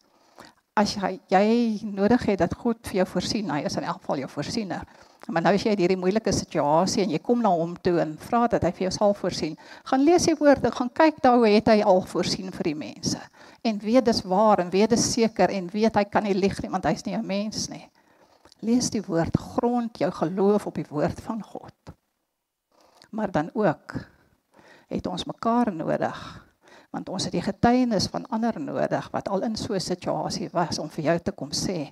As 0.75 0.95
jy 0.95 1.19
jy 1.29 1.79
nodig 1.83 2.25
het 2.25 2.39
dat 2.39 2.53
God 2.53 2.87
vir 2.87 2.95
jou 2.95 3.05
voorsien, 3.05 3.49
hy 3.49 3.63
is 3.63 3.77
in 3.77 3.83
elk 3.83 4.01
geval 4.01 4.17
jou 4.17 4.27
voorsiener. 4.27 4.83
Maar 5.27 5.41
nou 5.41 5.53
as 5.55 5.63
jy 5.63 5.73
hierdie 5.73 5.97
moeilike 5.97 6.31
situasie 6.31 7.03
en 7.03 7.09
jy 7.09 7.19
kom 7.19 7.41
na 7.41 7.49
hom 7.49 7.75
toe 7.81 7.99
en 7.99 8.17
vra 8.17 8.47
dat 8.47 8.63
hy 8.63 8.71
vir 8.71 8.83
jou 8.85 8.91
sal 8.91 9.13
voorsien, 9.13 9.55
gaan 9.85 10.03
lees 10.03 10.25
die 10.25 10.35
woord 10.35 10.65
en 10.65 10.71
gaan 10.71 10.89
kyk 10.89 11.21
daar 11.21 11.37
hoe 11.37 11.47
het 11.47 11.67
hy 11.67 11.81
al 11.81 12.01
voorsien 12.01 12.51
vir 12.51 12.63
die 12.63 12.75
mense. 12.75 13.21
En 13.63 13.79
weet 13.79 14.05
dis 14.05 14.21
waar 14.21 14.59
en 14.59 14.69
weet 14.69 14.89
dis 14.89 15.13
seker 15.13 15.49
en 15.49 15.69
weet 15.73 15.95
hy 15.95 16.03
kan 16.03 16.23
nie 16.23 16.33
lieg 16.33 16.61
nie 16.61 16.69
want 16.69 16.85
hy's 16.85 17.05
nie 17.05 17.15
'n 17.15 17.25
mens 17.25 17.69
nie. 17.69 17.89
Lees 18.61 18.89
die 18.89 19.01
woord, 19.01 19.37
grond 19.37 19.97
jou 19.97 20.11
geloof 20.11 20.67
op 20.67 20.75
die 20.75 20.89
woord 20.89 21.21
van 21.21 21.41
God. 21.41 21.95
Maar 23.11 23.31
dan 23.31 23.49
ook 23.53 24.14
het 24.95 25.07
ons 25.07 25.25
mekaar 25.25 25.73
nodig 25.73 26.23
want 26.91 27.09
ons 27.09 27.23
het 27.27 27.33
die 27.35 27.43
getuienis 27.43 28.07
van 28.07 28.27
ander 28.31 28.59
nodig 28.61 29.09
wat 29.11 29.27
al 29.27 29.43
in 29.43 29.55
so 29.55 29.73
'n 29.73 29.79
situasie 29.79 30.49
was 30.51 30.79
om 30.79 30.89
vir 30.89 31.03
jou 31.03 31.19
te 31.19 31.31
kom 31.31 31.51
sê 31.51 31.91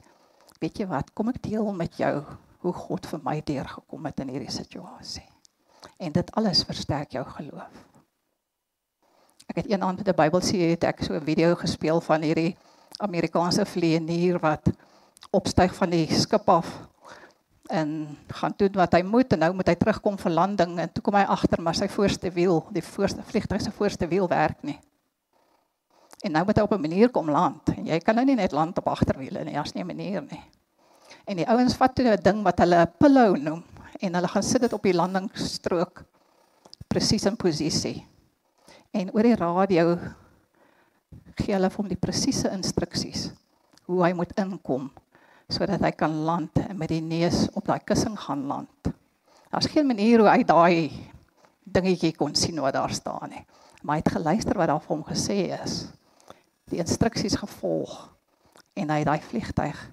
weet 0.60 0.80
jy 0.80 0.88
wat 0.88 1.13
kom 1.13 1.30
ek 1.30 1.42
deel 1.44 1.74
met 1.74 1.98
jou 1.98 2.24
hoe 2.63 2.74
God 2.74 3.08
vir 3.12 3.20
my 3.24 3.42
deurgekom 3.44 4.06
het 4.08 4.22
in 4.24 4.32
hierdie 4.34 4.52
situasie. 4.52 5.26
En 6.00 6.13
dit 6.16 6.32
alles 6.39 6.63
versterk 6.63 7.12
jou 7.18 7.24
geloof. 7.28 7.82
Ek 9.52 9.60
het 9.60 9.68
eendag 9.68 9.98
met 9.98 10.08
'n 10.08 10.16
Bybelsie 10.16 10.62
het 10.72 10.84
ek 10.84 11.04
so 11.04 11.13
'n 11.13 11.26
video 11.26 11.56
gespeel 11.56 12.02
van 12.02 12.22
hierdie 12.22 12.56
Amerikaanse 12.98 13.66
vlieënier 13.66 14.39
wat 14.39 14.72
opstyg 15.32 15.76
van 15.76 15.89
die 15.89 16.08
skip 16.08 16.50
af 16.50 16.68
en 17.74 18.18
gaan 18.28 18.54
doen 18.58 18.76
wat 18.78 18.94
hy 18.94 19.02
moet 19.02 19.34
en 19.34 19.42
nou 19.42 19.52
moet 19.58 19.72
hy 19.72 19.74
terugkom 19.82 20.18
vir 20.22 20.34
landing 20.34 20.76
en 20.84 20.92
toe 20.94 21.02
kom 21.06 21.16
hy 21.18 21.24
agter 21.36 21.62
maar 21.62 21.78
sy 21.78 21.88
voorste 21.90 22.30
wiel, 22.36 22.62
die 22.76 22.84
voorste 22.86 23.26
vliegtuig 23.26 23.64
se 23.66 23.74
voorste 23.74 24.10
wiel 24.12 24.30
werk 24.30 24.62
nie. 24.62 24.78
En 26.24 26.36
nou 26.38 26.44
moet 26.46 26.60
hy 26.60 26.64
op 26.68 26.76
'n 26.78 26.86
manier 26.86 27.10
kom 27.10 27.32
land 27.34 27.74
en 27.74 27.86
jy 27.90 28.00
kan 28.00 28.16
nou 28.16 28.26
nie 28.26 28.36
net 28.36 28.52
land 28.52 28.78
op 28.78 28.88
agterwiele 28.88 29.44
nie, 29.44 29.58
as 29.58 29.74
nie 29.74 29.84
'n 29.84 29.88
manier 29.88 30.22
nie. 30.22 30.44
En 31.26 31.38
die 31.38 31.50
ouens 31.50 31.76
vat 31.76 31.96
toe 31.96 32.06
'n 32.06 32.22
ding 32.22 32.44
wat 32.44 32.60
hulle 32.60 32.82
'n 32.86 32.94
pillow 33.00 33.38
noem 33.38 33.64
en 34.00 34.14
hulle 34.14 34.28
gaan 34.28 34.44
sit 34.44 34.62
dit 34.62 34.74
op 34.74 34.84
die 34.84 34.94
landingsstrook 34.94 36.04
presies 36.88 37.26
in 37.26 37.36
posisie. 37.36 38.08
En 38.92 39.10
oor 39.14 39.24
die 39.24 39.36
radio 39.36 39.98
gee 41.36 41.54
hulle 41.54 41.70
vir 41.70 41.78
hom 41.78 41.88
die 41.88 41.98
presiese 41.98 42.52
instruksies 42.52 43.32
hoe 43.86 44.04
hy 44.04 44.14
moet 44.14 44.38
inkom 44.38 44.92
sodat 45.54 45.84
hy 45.86 45.92
kan 45.94 46.13
land 46.26 46.58
en 46.63 46.78
met 46.78 46.89
die 46.89 47.04
neus 47.04 47.46
op 47.54 47.68
daai 47.70 47.82
kussing 47.86 48.16
gaan 48.20 48.46
land. 48.50 48.94
Daar's 49.54 49.70
geen 49.70 49.86
manier 49.86 50.24
hoe 50.24 50.32
hy 50.32 50.42
daai 50.50 50.78
dingetjie 51.63 52.16
kon 52.18 52.34
sien 52.36 52.62
wat 52.63 52.74
daar 52.74 52.94
staan 52.94 53.30
nie. 53.30 53.44
Maar 53.84 54.00
hy 54.00 54.02
het 54.02 54.16
geluister 54.16 54.58
wat 54.58 54.72
daar 54.72 54.82
vir 54.82 54.96
hom 54.96 55.04
gesê 55.06 55.38
is. 55.60 55.76
Die 56.72 56.82
instruksies 56.82 57.38
gevolg 57.38 57.94
en 58.80 58.89
hy 58.89 59.04
het 59.04 59.10
daai 59.12 59.22
vliegtyg 59.22 59.84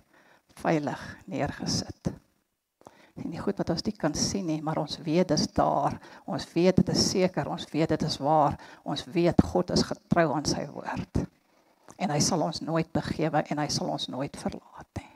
veilig 0.62 1.02
neergesit. 1.28 2.12
En 3.20 3.28
nie 3.28 3.42
goed 3.42 3.58
wat 3.60 3.74
ons 3.74 3.84
dit 3.84 3.96
kan 4.00 4.14
sien 4.16 4.46
nie, 4.48 4.60
maar 4.64 4.80
ons 4.80 4.96
weet 5.04 5.28
dit 5.28 5.36
is 5.36 5.44
daar. 5.52 5.98
Ons 6.24 6.46
weet 6.54 6.80
dit 6.80 6.94
is 6.94 7.04
seker, 7.10 7.50
ons 7.52 7.68
weet 7.74 7.92
dit 7.92 8.06
is 8.08 8.16
waar. 8.22 8.56
Ons 8.88 9.04
weet 9.12 9.44
God 9.52 9.74
is 9.76 9.84
getrou 9.90 10.30
aan 10.38 10.48
sy 10.48 10.64
woord. 10.72 11.24
En 12.00 12.16
hy 12.16 12.20
sal 12.24 12.48
ons 12.48 12.64
nooit 12.64 12.88
begewe 12.96 13.44
en 13.44 13.60
hy 13.60 13.68
sal 13.68 13.92
ons 13.92 14.08
nooit 14.08 14.40
verlaat 14.40 14.88
nie 14.96 15.09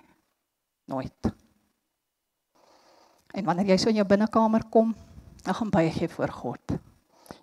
nooit. 0.85 1.33
En 3.35 3.45
wanneer 3.45 3.75
jy 3.75 3.77
so 3.77 3.91
in 3.91 3.99
jou 3.99 4.07
binnekamer 4.07 4.65
kom, 4.71 4.95
dan 5.45 5.55
gaan 5.55 5.71
buig 5.71 5.99
jy 6.01 6.09
voor 6.09 6.33
God. 6.33 6.77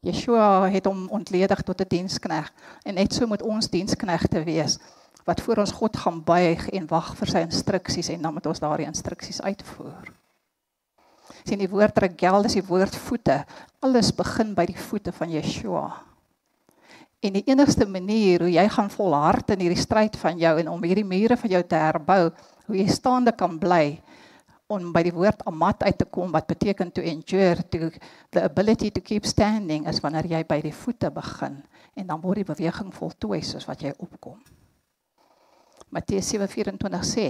Yeshua 0.02 0.70
het 0.72 0.86
hom 0.86 1.08
ontledig 1.10 1.62
tot 1.62 1.82
'n 1.82 1.88
die 1.88 1.98
dienskneg 1.98 2.52
en 2.84 2.96
net 2.96 3.14
so 3.14 3.28
moet 3.28 3.42
ons 3.42 3.70
diensknegte 3.70 4.44
wees 4.44 4.80
wat 5.26 5.42
voor 5.42 5.58
ons 5.58 5.72
God 5.72 5.98
gaan 5.98 6.24
buig 6.24 6.70
en 6.70 6.88
wag 6.88 7.16
vir 7.18 7.28
sy 7.28 7.44
instruksies 7.46 8.10
en 8.10 8.22
dan 8.22 8.34
moet 8.34 8.46
ons 8.46 8.60
daardie 8.60 8.88
instruksies 8.88 9.42
uitvoer. 9.42 10.12
Sien 11.44 11.60
die 11.60 11.70
woord 11.70 11.98
regel 11.98 12.46
is 12.46 12.58
die 12.58 12.66
woord 12.66 12.96
voete. 12.96 13.46
Alles 13.80 14.12
begin 14.16 14.54
by 14.54 14.66
die 14.66 14.78
voete 14.78 15.12
van 15.12 15.30
Yeshua. 15.30 15.86
En 17.22 17.34
die 17.34 17.46
enigste 17.46 17.86
manier 17.86 18.42
hoe 18.42 18.52
jy 18.52 18.68
gaan 18.70 18.90
volhard 18.90 19.50
in 19.54 19.60
hierdie 19.60 19.82
stryd 19.82 20.18
van 20.18 20.38
jou 20.42 20.56
en 20.60 20.68
om 20.68 20.84
hierdie 20.84 21.06
mure 21.06 21.38
van 21.38 21.50
jou 21.50 21.64
te 21.64 21.76
herbou 21.76 22.32
hoe 22.68 22.78
jy 22.78 22.88
staande 22.88 23.34
kan 23.38 23.60
bly 23.60 24.02
om 24.72 24.92
by 24.96 25.04
die 25.04 25.14
woord 25.14 25.44
amat 25.50 25.84
uit 25.84 25.98
te 26.00 26.08
kom 26.08 26.32
wat 26.32 26.48
beteken 26.48 26.92
to 26.96 27.04
endure 27.04 27.60
to 27.74 27.92
the 28.32 28.44
ability 28.44 28.92
to 28.92 29.02
keep 29.04 29.26
standing 29.28 29.88
as 29.88 30.00
wanneer 30.04 30.28
jy 30.32 30.44
by 30.48 30.62
die 30.64 30.76
voete 30.76 31.12
begin 31.12 31.60
en 31.96 32.08
dan 32.08 32.22
word 32.24 32.42
die 32.42 32.48
beweging 32.48 32.94
voltooi 32.96 33.42
soos 33.44 33.68
wat 33.68 33.84
jy 33.84 33.92
opkom. 34.00 34.40
Matteus 35.92 36.32
7:24 36.32 37.04
sê 37.04 37.26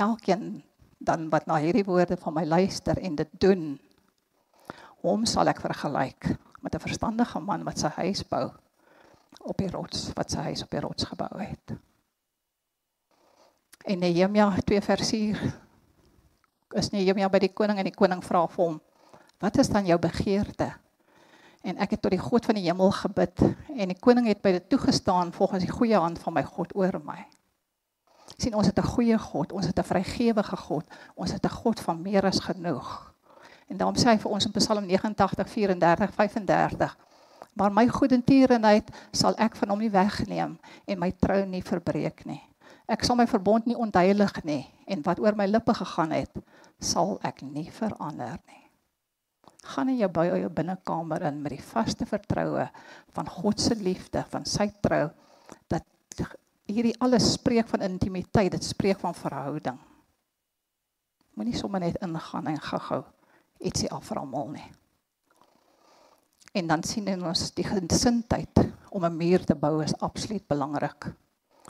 elkeen 0.00 0.62
dan 0.98 1.28
wat 1.28 1.46
na 1.46 1.60
hierdie 1.60 1.84
woorde 1.84 2.16
van 2.16 2.34
my 2.34 2.44
luister 2.48 2.96
en 2.96 3.16
dit 3.20 3.30
doen 3.40 3.74
hom 5.04 5.26
sal 5.28 5.50
ek 5.52 5.60
vergelyk 5.60 6.32
met 6.64 6.74
'n 6.74 6.86
verstandige 6.86 7.40
man 7.40 7.64
wat 7.64 7.78
sy 7.78 7.90
huis 8.00 8.24
bou 8.24 8.48
op 9.44 9.58
die 9.58 9.68
rots 9.68 10.12
wat 10.16 10.30
sy 10.30 10.48
huis 10.48 10.62
op 10.62 10.70
die 10.70 10.80
rots 10.80 11.04
gebou 11.04 11.38
het. 11.38 11.76
En 13.84 13.98
Nehemia 13.98 14.54
2 14.64 14.80
vers 14.80 15.08
4 15.08 15.40
is 16.80 16.88
Nehemia 16.90 17.28
by 17.28 17.38
die 17.42 17.52
koning 17.52 17.76
en 17.82 17.84
die 17.84 17.92
koning 17.92 18.22
vra 18.24 18.46
vir 18.48 18.62
hom: 18.64 18.78
"Wat 19.44 19.58
is 19.60 19.68
dan 19.68 19.84
jou 19.84 19.98
begeerte?" 20.00 20.70
En 21.60 21.76
ek 21.76 21.90
het 21.90 22.02
tot 22.02 22.14
die 22.16 22.20
God 22.20 22.44
van 22.48 22.56
die 22.56 22.64
hemel 22.64 22.90
gebid 22.96 23.42
en 23.76 23.92
die 23.92 23.98
koning 24.00 24.26
het 24.26 24.40
by 24.40 24.54
dit 24.56 24.68
toegestaan 24.72 25.32
volgens 25.32 25.64
die 25.64 25.72
goeie 25.72 26.00
hand 26.00 26.18
van 26.18 26.32
my 26.32 26.42
God 26.44 26.72
oor 26.76 27.00
my. 27.04 27.26
sien 28.36 28.54
ons 28.54 28.66
het 28.66 28.78
'n 28.78 28.88
goeie 28.96 29.18
God, 29.18 29.52
ons 29.52 29.66
het 29.66 29.78
'n 29.78 29.84
vrygewige 29.84 30.56
God, 30.56 30.84
ons 31.14 31.32
het 31.32 31.44
'n 31.44 31.48
God 31.62 31.80
van 31.80 32.02
meer 32.02 32.24
as 32.24 32.40
genoeg. 32.40 33.14
En 33.68 33.76
daarom 33.76 33.96
sê 33.96 34.08
hy 34.08 34.18
vir 34.18 34.30
ons 34.30 34.46
in 34.46 34.52
Psalm 34.52 34.86
89 34.86 35.48
34 35.48 36.14
35 36.14 36.96
Maar 37.54 37.72
my 37.72 37.88
goedertierenheid 37.88 38.90
sal 39.10 39.36
ek 39.36 39.56
van 39.56 39.68
hom 39.68 39.78
nie 39.78 39.90
wegneem 39.90 40.58
en 40.86 40.98
my 40.98 41.12
trou 41.12 41.44
nie 41.46 41.62
verbreek 41.62 42.24
nie. 42.24 42.53
Ek 42.90 43.04
sal 43.04 43.16
my 43.16 43.24
verbond 43.28 43.64
nie 43.66 43.78
ontheilig 43.80 44.42
nie 44.44 44.62
en 44.86 45.04
wat 45.06 45.20
oor 45.22 45.36
my 45.36 45.46
lippe 45.48 45.72
gegaan 45.76 46.12
het, 46.12 46.34
sal 46.80 47.16
ek 47.24 47.40
nie 47.46 47.70
verander 47.72 48.36
nie. 48.44 48.60
Gaan 49.64 49.88
in 49.88 50.02
jou 50.02 50.10
by 50.12 50.26
jou 50.28 50.50
binnekamer 50.52 51.24
in 51.30 51.40
met 51.40 51.54
die 51.56 51.64
vaste 51.64 52.04
vertroue 52.04 52.66
van 53.16 53.30
God 53.38 53.60
se 53.60 53.76
liefde, 53.80 54.20
van 54.28 54.44
sy 54.44 54.68
trou 54.84 55.08
dat 55.72 55.86
hierdie 56.68 56.96
alles 57.00 57.30
spreek 57.38 57.68
van 57.72 57.86
intimiteit, 57.88 58.52
dit 58.52 58.64
spreek 58.64 59.00
van 59.00 59.16
verhouding. 59.16 59.80
Moenie 61.34 61.56
sommer 61.56 61.80
net 61.80 61.96
ingaan 62.04 62.52
en 62.52 62.60
gou-gou 62.60 63.02
ietsie 63.64 63.90
aframmel 63.92 64.52
nie. 64.52 64.68
En 66.54 66.68
dan 66.68 66.84
sien 66.86 67.08
ons 67.16 67.48
die 67.56 67.66
gesindheid 67.66 68.60
om 68.90 69.04
'n 69.04 69.16
muur 69.16 69.44
te 69.44 69.54
bou 69.54 69.82
is 69.82 69.96
absoluut 69.98 70.46
belangrik. 70.46 71.14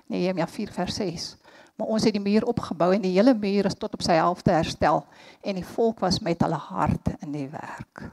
Nehemia 0.07 0.47
4 0.47 0.73
vers 0.73 0.99
6. 1.01 1.37
Maar 1.77 1.87
ons 1.87 2.05
het 2.07 2.15
die 2.15 2.23
muur 2.23 2.47
opgebou 2.47 2.93
en 2.95 3.03
die 3.03 3.15
hele 3.17 3.35
muur 3.35 3.67
is 3.67 3.79
tot 3.79 3.95
op 3.95 4.03
sy 4.03 4.19
helfte 4.19 4.53
herstel 4.55 5.03
en 5.43 5.59
die 5.59 5.67
volk 5.75 6.03
was 6.05 6.21
met 6.23 6.43
hulle 6.43 6.61
hart 6.71 7.15
in 7.21 7.33
die 7.35 7.49
werk. 7.51 8.05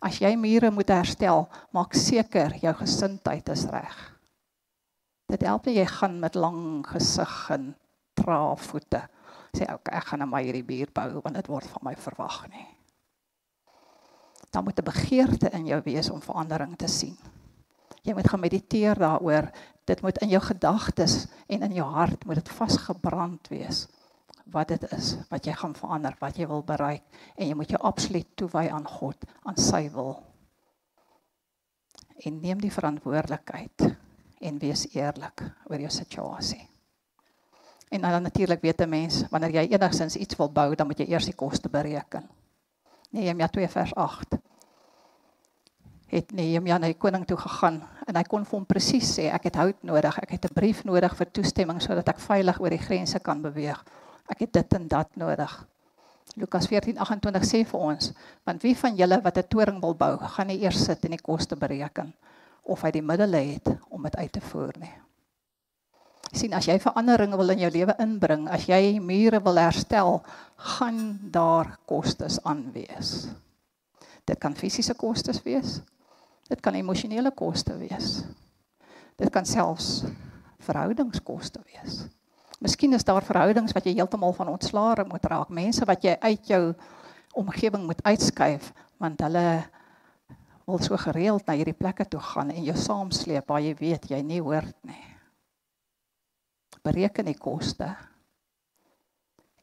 As 0.00 0.20
jy 0.20 0.34
mure 0.36 0.70
moet 0.70 0.92
herstel, 0.92 1.48
maak 1.72 1.96
seker 1.96 2.54
jou 2.62 2.72
gesindheid 2.80 3.48
is 3.52 3.66
reg. 3.72 3.98
Dit 5.28 5.42
help 5.42 5.66
nie 5.66 5.80
jy 5.80 5.86
gaan 5.90 6.20
met 6.22 6.36
lang 6.38 6.86
gesig 6.86 7.36
en 7.50 7.74
trae 8.16 8.56
voete 8.68 9.02
sê 9.56 9.68
ok 9.72 9.92
ek 9.96 10.10
gaan 10.10 10.22
nou 10.22 10.30
maar 10.30 10.44
hierdie 10.44 10.66
bier 10.66 10.90
bou 10.94 11.22
want 11.22 11.38
dit 11.38 11.48
word 11.50 11.68
van 11.72 11.88
my 11.88 11.94
verwag 12.00 12.40
nie. 12.52 12.66
Dan 14.52 14.64
moet 14.64 14.78
'n 14.78 14.90
begeerte 14.90 15.50
in 15.52 15.66
jou 15.66 15.80
wees 15.84 16.10
om 16.10 16.20
verandering 16.20 16.76
te 16.76 16.88
sien. 16.88 17.16
Jy 18.02 18.14
moet 18.14 18.28
gaan 18.28 18.40
mediteer 18.40 18.94
daaroor. 18.94 19.50
Dit 19.86 20.02
moet 20.02 20.18
in 20.18 20.28
jou 20.28 20.42
gedagtes 20.42 21.26
en 21.46 21.62
in 21.62 21.76
jou 21.76 21.86
hart 21.94 22.24
moet 22.26 22.40
dit 22.40 22.54
vasgebrand 22.58 23.48
wees 23.52 23.86
wat 24.50 24.70
dit 24.70 24.82
is 24.94 25.16
wat 25.30 25.46
jy 25.46 25.54
gaan 25.58 25.74
verander, 25.74 26.14
wat 26.22 26.38
jy 26.38 26.46
wil 26.46 26.62
bereik 26.66 27.02
en 27.34 27.48
jy 27.48 27.54
moet 27.58 27.72
jou 27.74 27.80
absoluut 27.82 28.28
toewy 28.38 28.68
aan 28.70 28.86
God, 28.86 29.26
aan 29.42 29.58
sy 29.58 29.86
wil. 29.94 30.14
En 32.22 32.40
neem 32.40 32.62
die 32.62 32.72
verantwoordelikheid 32.72 33.88
en 34.46 34.58
wees 34.62 34.86
eerlik 34.94 35.42
oor 35.70 35.82
jou 35.82 35.90
situasie. 35.90 36.62
En 37.90 38.02
dan 38.02 38.22
natuurlik 38.22 38.62
weet 38.62 38.80
'n 38.80 38.88
mens 38.88 39.24
wanneer 39.30 39.54
jy 39.54 39.66
enigstens 39.70 40.16
iets 40.16 40.36
wil 40.36 40.50
bou, 40.52 40.74
dan 40.74 40.86
moet 40.86 40.98
jy 40.98 41.06
eers 41.06 41.24
die 41.24 41.34
koste 41.34 41.68
bereken. 41.68 42.28
Nehemia 43.10 43.48
2 43.48 43.68
vers 43.68 43.94
8. 43.94 44.38
Het 46.06 46.32
Nehemia 46.32 46.78
na 46.78 46.86
die 46.86 46.98
koning 46.98 47.24
toe 47.26 47.36
gegaan 47.36 47.80
en 48.06 48.16
hy 48.16 48.22
kon 48.22 48.44
vir 48.46 48.58
hom 48.58 48.66
presies 48.66 49.08
sê 49.18 49.26
ek 49.34 49.48
het 49.50 49.56
hout 49.58 49.80
nodig, 49.82 50.18
ek 50.22 50.30
het 50.30 50.44
'n 50.46 50.54
brief 50.54 50.84
nodig 50.84 51.16
vir 51.16 51.30
toestemming 51.32 51.80
sodat 51.82 52.08
ek 52.08 52.20
veilig 52.20 52.60
oor 52.60 52.70
die 52.70 52.86
grense 52.88 53.18
kan 53.18 53.42
beweeg. 53.42 53.84
Ek 54.28 54.38
het 54.38 54.52
dit 54.52 54.74
en 54.74 54.88
dat 54.88 55.16
nodig. 55.16 55.66
Lukas 56.36 56.68
14:28 56.68 57.44
sê 57.44 57.64
vir 57.64 57.80
ons, 57.80 58.12
want 58.44 58.62
wie 58.62 58.76
van 58.76 58.96
julle 58.96 59.20
wat 59.22 59.38
'n 59.38 59.48
toring 59.48 59.80
wil 59.80 59.94
bou, 59.94 60.18
gaan 60.18 60.46
nie 60.46 60.62
eers 60.62 60.84
sit 60.84 61.04
en 61.04 61.10
die 61.10 61.22
koste 61.22 61.56
bereken 61.56 62.14
of 62.62 62.82
hy 62.82 62.90
die 62.90 63.02
middele 63.02 63.36
het 63.36 63.68
om 63.88 64.02
dit 64.02 64.16
uit 64.16 64.32
te 64.32 64.40
voer 64.40 64.74
nie. 64.78 64.94
sien 66.32 66.52
as 66.52 66.66
jy 66.66 66.74
veranderinge 66.82 67.36
wil 67.38 67.50
in 67.50 67.58
jou 67.58 67.70
lewe 67.70 67.94
inbring, 68.02 68.48
as 68.50 68.66
jy 68.66 68.98
mure 69.00 69.40
wil 69.40 69.56
herstel, 69.56 70.22
gaan 70.56 71.18
daar 71.32 71.78
kostes 71.86 72.42
aan 72.44 72.72
wees. 72.74 73.28
Dit 74.26 74.38
kan 74.42 74.54
fisiese 74.54 74.94
kostes 74.94 75.42
wees. 75.42 75.80
Dit 76.46 76.60
kan 76.62 76.74
emosionele 76.74 77.32
koste 77.34 77.74
wees. 77.78 78.20
Dit 79.18 79.30
kan 79.34 79.46
selfs 79.46 80.04
verhoudingskoste 80.62 81.62
wees. 81.66 82.04
Miskien 82.62 82.94
is 82.96 83.04
daar 83.04 83.24
verhoudings 83.24 83.74
wat 83.76 83.86
jy 83.86 83.96
heeltemal 83.98 84.32
van 84.36 84.52
ontslae 84.54 85.04
moet 85.08 85.26
raak, 85.28 85.50
mense 85.52 85.84
wat 85.84 86.04
jy 86.04 86.14
uit 86.22 86.48
jou 86.48 86.62
omgewing 87.36 87.84
moet 87.86 88.00
uitskuif 88.06 88.72
want 88.96 89.20
hulle 89.20 89.66
wil 90.64 90.80
so 90.80 90.96
gereeld 90.96 91.44
na 91.46 91.54
hierdie 91.58 91.76
plekke 91.76 92.06
toe 92.08 92.20
gaan 92.32 92.50
en 92.50 92.64
jou 92.64 92.76
saamsleep 92.80 93.44
waar 93.50 93.60
jy 93.60 93.74
weet 93.76 94.08
jy 94.10 94.22
nie 94.24 94.40
hoort 94.40 94.78
nie. 94.88 95.04
Bereken 96.86 97.28
die 97.28 97.36
koste. 97.36 97.90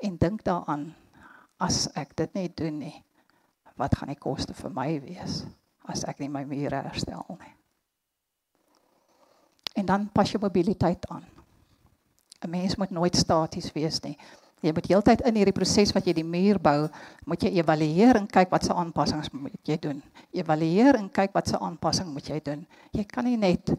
En 0.04 0.20
dink 0.22 0.44
daaraan 0.46 0.92
as 1.58 1.88
ek 1.98 2.14
dit 2.20 2.38
nie 2.38 2.48
doen 2.54 2.78
nie, 2.84 2.96
wat 3.80 3.96
gaan 3.98 4.12
die 4.14 4.20
koste 4.20 4.54
vir 4.54 4.72
my 4.76 4.90
wees 5.02 5.42
as 5.88 6.04
ek 6.04 6.20
nie 6.20 6.30
my 6.30 6.44
mure 6.48 6.82
herstel 6.86 7.26
nie. 7.40 7.54
En 9.76 9.86
dan 9.86 10.10
pas 10.14 10.30
jy 10.30 10.40
mobiliteit 10.40 11.06
aan. 11.10 11.26
'n 12.44 12.50
Mens 12.50 12.76
moet 12.76 12.92
nooit 12.92 13.16
staties 13.16 13.72
wees 13.72 14.02
nie. 14.04 14.18
Jy 14.64 14.72
moet 14.72 14.88
heeltyd 14.88 15.22
in 15.28 15.36
hierdie 15.36 15.56
proses 15.56 15.92
wat 15.92 16.06
jy 16.08 16.14
die 16.14 16.24
muur 16.24 16.60
bou, 16.64 16.88
moet 17.28 17.42
jy 17.44 17.50
evalueer 17.60 18.16
en 18.16 18.28
kyk 18.28 18.52
wat 18.54 18.64
se 18.64 18.74
aanpassings 18.74 19.32
moet 19.36 19.68
jy 19.68 19.76
doen. 19.78 20.00
Evalueer 20.32 20.96
en 20.96 21.10
kyk 21.12 21.34
wat 21.34 21.48
se 21.48 21.60
aanpassing 21.60 22.08
moet 22.14 22.30
jy 22.32 22.40
doen. 22.40 22.62
Jy 22.96 23.04
kan 23.04 23.28
nie 23.28 23.38
net 23.38 23.74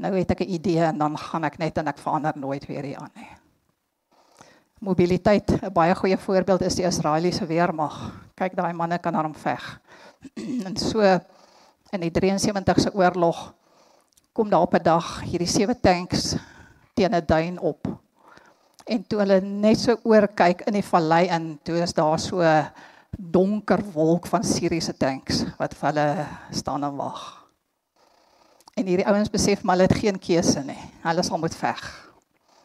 nou 0.00 0.14
het 0.16 0.30
ek 0.30 0.40
'n 0.40 0.54
idee 0.56 0.84
en 0.84 0.98
dan 0.98 1.18
gaan 1.18 1.44
ek 1.44 1.58
net 1.58 1.78
en 1.78 1.88
ek 1.88 1.98
verander 1.98 2.32
nooit 2.36 2.66
weer 2.66 2.82
hier 2.82 2.96
aan 2.96 3.12
nie. 3.14 3.28
Mobiliteit, 4.80 5.62
'n 5.62 5.72
baie 5.72 5.94
goeie 5.94 6.16
voorbeeld 6.16 6.62
is 6.62 6.74
die 6.74 6.86
Israeliese 6.86 7.46
weermag. 7.46 8.12
Kyk 8.34 8.56
daai 8.56 8.72
manne 8.72 8.98
kan 8.98 9.14
aan 9.16 9.24
hom 9.24 9.34
veg. 9.34 9.80
en 10.66 10.76
so 10.76 11.20
in 11.92 12.00
die 12.00 12.12
73ste 12.12 12.94
oorlog 12.94 13.54
kom 14.32 14.50
daar 14.50 14.66
op 14.66 14.74
'n 14.74 14.82
dag 14.82 15.20
hierdie 15.20 15.48
sewe 15.48 15.80
tanks 15.80 16.36
teen 16.94 17.14
'n 17.14 17.26
duin 17.26 17.58
op 17.58 18.00
En 18.90 19.04
toe 19.06 19.20
hulle 19.22 19.38
net 19.44 19.78
so 19.78 19.94
oor 20.02 20.26
kyk 20.34 20.64
in 20.66 20.74
die 20.74 20.82
vallei 20.82 21.28
in, 21.30 21.52
toe 21.62 21.78
is 21.78 21.92
daar 21.94 22.18
so 22.18 22.42
donker 23.10 23.82
wolk 23.94 24.26
van 24.30 24.42
Syriese 24.46 24.96
tanks 24.98 25.44
wat 25.60 25.76
vir 25.78 25.90
hulle 25.90 26.06
staan 26.58 26.86
en 26.86 26.96
wag. 26.98 27.20
En 28.74 28.88
hierdie 28.90 29.06
ouens 29.06 29.30
besef 29.30 29.62
maar 29.62 29.76
hulle 29.76 29.86
het 29.86 30.00
geen 30.00 30.18
keuse 30.18 30.62
nie. 30.66 30.78
Hulle 31.04 31.22
sal 31.26 31.38
moet 31.38 31.54
veg. 31.54 31.84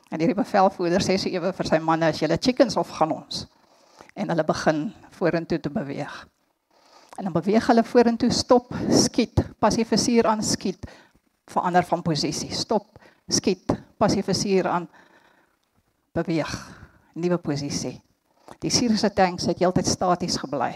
En 0.10 0.22
hierdie 0.22 0.38
bevelvoerder 0.38 1.06
sê 1.06 1.20
so 1.22 1.30
ewe 1.30 1.52
vir 1.54 1.70
sy 1.70 1.82
manne 1.84 2.10
as 2.10 2.22
julle 2.24 2.42
chickens 2.42 2.78
of 2.82 2.94
gaan 2.98 3.14
ons. 3.14 3.46
En 4.18 4.34
hulle 4.34 4.48
begin 4.48 4.88
vorentoe 5.20 5.60
te 5.62 5.70
beweeg. 5.70 6.14
En 7.16 7.24
dan 7.24 7.34
beweeg 7.34 7.68
hulle 7.68 7.84
vorentoe, 7.84 8.32
stop, 8.32 8.74
skiet, 8.92 9.40
passiefisuur 9.60 10.28
aan, 10.28 10.44
skiet, 10.44 10.88
verander 11.48 11.86
van 11.88 12.02
posisie, 12.04 12.52
stop, 12.52 13.00
skiet, 13.28 13.72
passiefisuur 13.98 14.68
aan 14.68 14.90
beweeg, 16.16 16.52
nuwe 17.14 17.38
posisie. 17.38 17.96
Die 18.62 18.72
Syriese 18.72 19.12
tanks 19.14 19.48
het 19.50 19.62
heeltyd 19.64 19.88
staties 19.88 20.38
gebly. 20.42 20.74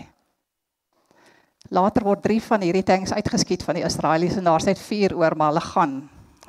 Later 1.75 2.05
word 2.07 2.23
3 2.25 2.39
van 2.47 2.63
hierdie 2.65 2.85
tanks 2.87 3.13
uitgeskiet 3.13 3.63
van 3.67 3.77
die 3.77 3.85
Israeliese 3.85 4.39
en 4.41 4.47
daar's 4.47 4.65
net 4.65 4.79
4 4.81 5.13
oor, 5.19 5.35
maar 5.37 5.51
hulle 5.51 5.65
gaan 5.67 5.95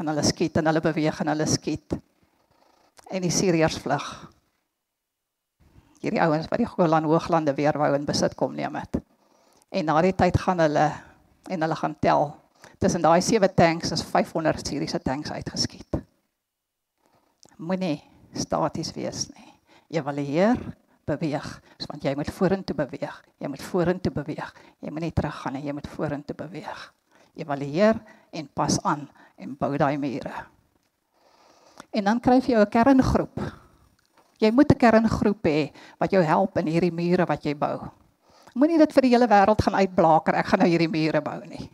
en 0.01 0.09
hulle 0.09 0.24
skiet 0.24 0.57
en 0.57 0.70
hulle 0.70 0.80
beweeg 0.80 1.18
en 1.20 1.32
hulle 1.34 1.47
skiet. 1.51 1.99
En 3.11 3.26
die 3.26 3.34
Siriërs 3.34 3.80
vlug. 3.82 4.07
Hierdie 6.01 6.22
ouens 6.24 6.49
wat 6.49 6.62
die 6.62 6.70
Golan 6.70 7.05
Hooglande 7.05 7.53
weer 7.59 7.76
wou 7.76 7.91
in 7.99 8.07
besit 8.09 8.38
kom 8.38 8.55
neem 8.57 8.78
het. 8.80 9.03
En 9.71 9.87
na 9.87 10.01
die 10.03 10.14
tyd 10.18 10.37
gaan 10.43 10.59
hulle 10.59 10.87
en 11.51 11.62
hulle 11.62 11.77
gaan 11.79 11.97
tel. 12.03 12.29
Tussen 12.83 13.03
daai 13.05 13.21
7 13.23 13.55
tanks 13.55 13.93
is 13.95 14.03
500 14.03 14.66
Siriëse 14.66 14.99
tanks 15.03 15.31
uitgeskiet. 15.31 16.01
Moenie 17.61 18.01
staties 18.35 18.93
wees 18.97 19.29
nie. 19.35 19.51
Evalueer, 19.91 20.59
beweeg, 21.07 21.49
want 21.89 22.05
jy 22.07 22.14
moet 22.18 22.31
vorentoe 22.35 22.77
beweeg. 22.79 23.16
Jy 23.43 23.51
moet 23.51 23.62
vorentoe 23.62 24.12
beweeg. 24.14 24.51
Jy 24.81 24.93
moet 24.95 25.07
nie 25.07 25.14
teruggaan 25.14 25.59
nie, 25.59 25.64
jy 25.66 25.75
moet 25.77 25.91
vorentoe 25.91 26.37
beweeg. 26.39 26.83
Evalueer 27.39 28.01
en 28.33 28.49
pas 28.55 28.79
aan 28.87 29.07
en 29.41 29.55
bou 29.59 29.73
daai 29.79 29.97
mure. 29.99 30.35
En 31.91 32.07
dan 32.07 32.21
kry 32.21 32.41
jy 32.41 32.59
'n 32.59 32.71
kerngroep. 32.71 33.39
Jy 34.39 34.51
moet 34.51 34.73
'n 34.73 34.79
kerngroep 34.79 35.45
hê 35.45 35.73
wat 35.99 36.11
jou 36.11 36.23
help 36.23 36.57
in 36.59 36.66
hierdie 36.66 36.93
mure 36.93 37.27
wat 37.27 37.45
jy 37.45 37.55
bou. 37.55 37.91
Moenie 38.55 38.78
dit 38.78 38.92
vir 38.92 39.03
die 39.03 39.14
hele 39.14 39.28
wêreld 39.30 39.62
gaan 39.62 39.74
uitblaker. 39.74 40.34
Ek 40.34 40.46
gaan 40.46 40.64
nou 40.64 40.68
hierdie 40.68 40.90
mure 40.90 41.20
bou 41.22 41.38
nie. 41.46 41.70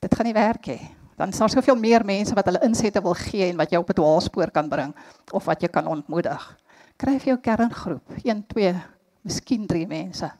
Dit 0.00 0.14
gaan 0.14 0.26
nie 0.28 0.36
werk 0.36 0.66
nie 0.66 0.82
dan 1.16 1.28
is 1.28 1.38
daar 1.38 1.50
soveel 1.50 1.76
meer 1.76 2.04
mense 2.04 2.34
wat 2.34 2.48
hulle 2.50 2.62
insette 2.66 3.02
wil 3.02 3.14
gee 3.14 3.48
en 3.50 3.56
wat 3.56 3.70
jou 3.70 3.80
op 3.82 3.90
'n 3.90 3.98
dwaalspoor 4.00 4.50
kan 4.50 4.68
bring 4.68 4.94
of 5.32 5.44
wat 5.44 5.62
jy 5.62 5.68
kan 5.68 5.86
ontmoedig. 5.86 6.58
Kryf 6.96 7.24
jou 7.24 7.36
kerngroep, 7.36 8.02
1, 8.22 8.46
2, 8.46 8.82
miskien 9.22 9.66
3 9.66 9.86
mense. 9.86 10.30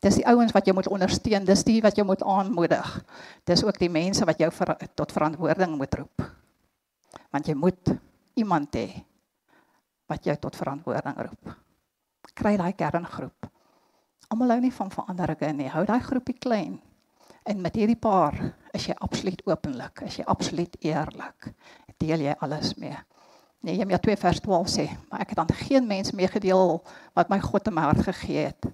Dis 0.00 0.14
die 0.14 0.26
ouens 0.26 0.52
wat 0.52 0.66
jy 0.66 0.72
moet 0.72 0.88
ondersteun, 0.88 1.44
dis 1.44 1.64
die 1.64 1.82
wat 1.82 1.96
jy 1.96 2.04
moet 2.04 2.22
aanmoedig. 2.22 3.04
Dis 3.44 3.64
ook 3.64 3.78
die 3.78 3.88
mense 3.88 4.24
wat 4.24 4.38
jou 4.38 4.50
ver, 4.52 4.76
tot 4.94 5.12
verantwoording 5.12 5.76
moet 5.76 5.94
roep. 5.94 6.22
Want 7.30 7.46
jy 7.46 7.54
moet 7.54 7.94
iemand 8.34 8.74
hê 8.76 9.04
wat 10.06 10.24
jou 10.24 10.36
tot 10.36 10.56
verantwoording 10.56 11.16
roep. 11.16 11.56
Kry 12.34 12.56
daai 12.56 12.72
kerngroep. 12.72 13.55
Almal 14.28 14.56
hou 14.56 14.60
nie 14.64 14.74
van 14.74 14.90
veranderinge 14.90 15.52
nie. 15.54 15.68
Hou 15.70 15.84
daai 15.86 16.00
groepie 16.02 16.36
klein. 16.38 16.78
En 17.46 17.60
met 17.62 17.76
hierdie 17.78 17.98
paar 17.98 18.34
is 18.74 18.88
jy 18.88 18.94
absoluut 18.98 19.42
openlik, 19.46 20.02
is 20.08 20.18
jy 20.18 20.24
absoluut 20.26 20.74
eerlik. 20.82 21.52
Deel 22.02 22.24
jy 22.26 22.34
alles 22.42 22.74
mee. 22.80 22.96
Nehemia 23.66 23.98
2 24.02 24.18
vers 24.20 24.40
12 24.42 24.70
sê, 24.70 24.86
maar 25.10 25.22
ek 25.24 25.32
het 25.32 25.40
aan 25.42 25.52
geen 25.62 25.86
mens 25.86 26.12
meegedeel 26.14 26.76
wat 27.16 27.30
my 27.30 27.38
God 27.42 27.70
in 27.70 27.74
my 27.74 27.86
hart 27.86 28.02
gegee 28.06 28.48
het 28.50 28.68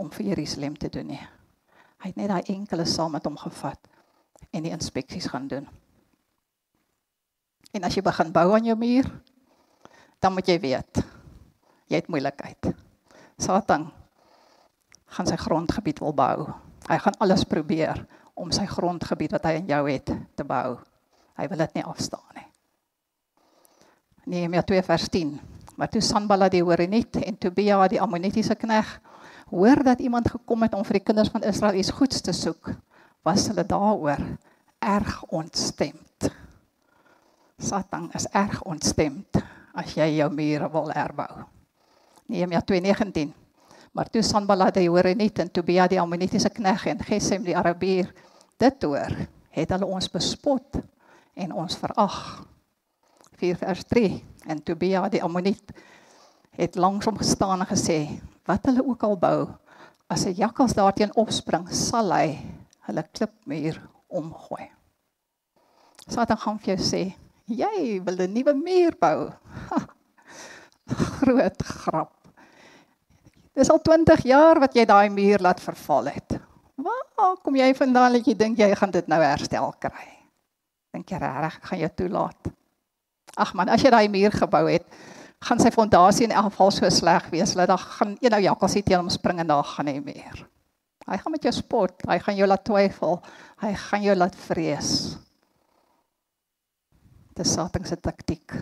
om 0.00 0.08
vir 0.14 0.32
Jerusalem 0.32 0.76
te 0.78 0.90
doen 0.92 1.10
nie. 1.14 1.20
Hy 2.02 2.12
het 2.12 2.18
net 2.18 2.30
daai 2.30 2.54
enkele 2.54 2.86
saam 2.88 3.14
met 3.16 3.26
hom 3.26 3.36
gevat 3.40 3.90
en 4.50 4.64
die 4.66 4.72
inspeksies 4.74 5.28
gaan 5.30 5.46
doen. 5.50 5.68
En 7.74 7.86
as 7.86 7.94
jy 7.96 8.02
begin 8.06 8.32
bou 8.32 8.48
aan 8.54 8.66
jou 8.66 8.76
muur, 8.78 9.06
dan 10.22 10.34
moet 10.34 10.48
jy 10.48 10.58
weet 10.62 11.02
jy 11.86 12.00
het 12.00 12.10
moeilikheid. 12.10 12.72
Satan 13.38 13.86
gaan 15.16 15.28
sy 15.28 15.36
grondgebied 15.40 16.00
wil 16.04 16.12
bou. 16.12 16.46
Hy 16.86 16.98
gaan 17.00 17.16
alles 17.24 17.46
probeer 17.48 18.04
om 18.36 18.52
sy 18.52 18.66
grondgebied 18.68 19.32
wat 19.36 19.48
hy 19.48 19.56
in 19.62 19.70
jou 19.70 19.82
het 19.88 20.12
te 20.36 20.44
bou. 20.44 20.76
Hy 21.40 21.48
wil 21.48 21.62
dit 21.64 21.78
nie 21.78 21.84
afstaan 21.88 22.36
nie. 22.36 22.48
Nehemia 24.26 24.62
2 24.66 24.82
vers 24.84 25.08
10. 25.12 25.36
Maar 25.76 25.90
toe 25.92 26.02
Sanballat 26.04 26.52
die 26.52 26.64
Horoniet 26.64 27.16
en 27.20 27.38
Tobia 27.38 27.78
die 27.88 28.00
Ammonitiese 28.00 28.56
knegg 28.58 28.96
hoor 29.52 29.82
dat 29.86 30.02
iemand 30.02 30.28
gekom 30.32 30.64
het 30.66 30.74
om 30.74 30.84
vir 30.84 30.98
die 30.98 31.06
kinders 31.06 31.30
van 31.30 31.44
Israel 31.46 31.78
iets 31.78 31.94
goeds 31.94 32.20
te 32.24 32.32
soek, 32.34 32.72
was 33.22 33.46
hulle 33.48 33.64
daaroor 33.64 34.22
erg 34.82 35.22
ontstemd. 35.30 36.30
Satan 37.56 38.10
is 38.18 38.26
erg 38.34 38.58
ontstemd 38.66 39.40
as 39.76 39.94
jy 39.96 40.16
jou 40.18 40.28
mure 40.32 40.68
wil 40.72 40.90
herbou. 40.92 41.46
Nehemia 42.26 42.60
2:19 42.60 43.45
Maar 43.96 44.10
toe 44.12 44.20
Sanballat 44.20 44.76
die 44.76 44.90
Horoniet 44.92 45.38
en 45.40 45.48
Tobia 45.48 45.86
die 45.88 45.96
Ammonitiese 45.96 46.50
knegg 46.52 46.82
en 46.90 46.98
Gesem 47.00 47.46
die 47.46 47.56
Arabier 47.56 48.10
dit 48.60 48.82
hoor, 48.84 49.14
het 49.56 49.70
hulle 49.72 49.88
ons 49.88 50.10
bespot 50.12 50.76
en 51.32 51.54
ons 51.56 51.76
verag. 51.80 52.18
4 53.40 53.56
vers 53.62 53.86
3 53.88 54.10
en 54.52 54.60
Tobia 54.60 55.06
die 55.08 55.22
Ammoniet 55.24 55.72
het 56.60 56.76
langsom 56.76 57.16
gestaan 57.16 57.64
en 57.64 57.70
gesê 57.70 57.98
wat 58.48 58.68
hulle 58.68 58.84
ook 58.84 59.06
al 59.08 59.16
bou 59.16 59.38
as 60.12 60.26
'n 60.26 60.36
jakkals 60.36 60.76
daarteen 60.76 61.16
opspring 61.16 61.64
sal 61.72 62.12
hy 62.12 62.36
hulle 62.88 63.02
klipmuur 63.12 63.80
omgooi. 64.08 64.68
Satan 66.06 66.36
gaan 66.36 66.58
vir 66.58 66.76
jou 66.76 66.84
sê 66.84 67.02
jy 67.48 68.02
wil 68.04 68.20
'n 68.20 68.32
nuwe 68.32 68.54
muur 68.54 68.92
bou. 69.00 69.32
Groot 71.16 71.62
grap. 71.62 72.15
Dis 73.56 73.70
al 73.72 73.80
20 73.80 74.26
jaar 74.28 74.60
wat 74.60 74.74
jy 74.76 74.84
daai 74.84 75.08
muur 75.08 75.40
laat 75.40 75.62
verval 75.64 76.10
het. 76.12 76.36
Waar 76.76 77.38
kom 77.40 77.56
jy 77.56 77.70
vandaan 77.72 78.18
dat 78.18 78.26
jy 78.28 78.34
dink 78.36 78.58
jy 78.60 78.68
gaan 78.76 78.92
dit 78.92 79.06
nou 79.08 79.18
herstel 79.22 79.70
kry? 79.80 80.08
Dink 80.92 81.08
jy 81.08 81.20
regtig 81.20 81.56
gaan 81.64 81.80
jy 81.80 81.88
toelaat? 81.96 82.50
Ag 83.40 83.54
man, 83.56 83.70
as 83.72 83.80
jy 83.84 83.92
daai 83.92 84.08
muur 84.12 84.36
gebou 84.36 84.66
het, 84.68 84.84
gaan 85.44 85.60
sy 85.60 85.72
fondasie 85.72 86.26
in 86.28 86.34
elk 86.36 86.50
geval 86.50 86.72
so 86.72 86.90
sleg 86.92 87.30
wees 87.32 87.54
dat 87.56 87.72
dan 87.72 87.80
gaan 87.80 88.12
een 88.20 88.32
nou 88.32 88.42
jakkalsie 88.44 88.84
teen 88.84 89.00
hom 89.00 89.08
spring 89.12 89.40
en 89.40 89.48
daar 89.48 89.64
gaan 89.64 89.88
hy 89.88 89.96
meer. 90.04 90.44
Hy 91.06 91.16
gaan 91.22 91.32
met 91.32 91.44
jou 91.46 91.52
spot, 91.54 92.04
hy 92.10 92.18
gaan 92.18 92.36
jou 92.36 92.48
laat 92.48 92.64
twyfel, 92.66 93.20
hy 93.62 93.72
gaan 93.86 94.04
jou 94.04 94.16
laat 94.16 94.36
vrees. 94.46 94.90
Dis 97.36 97.52
Satan 97.52 97.84
se 97.84 97.96
taktik. 98.00 98.56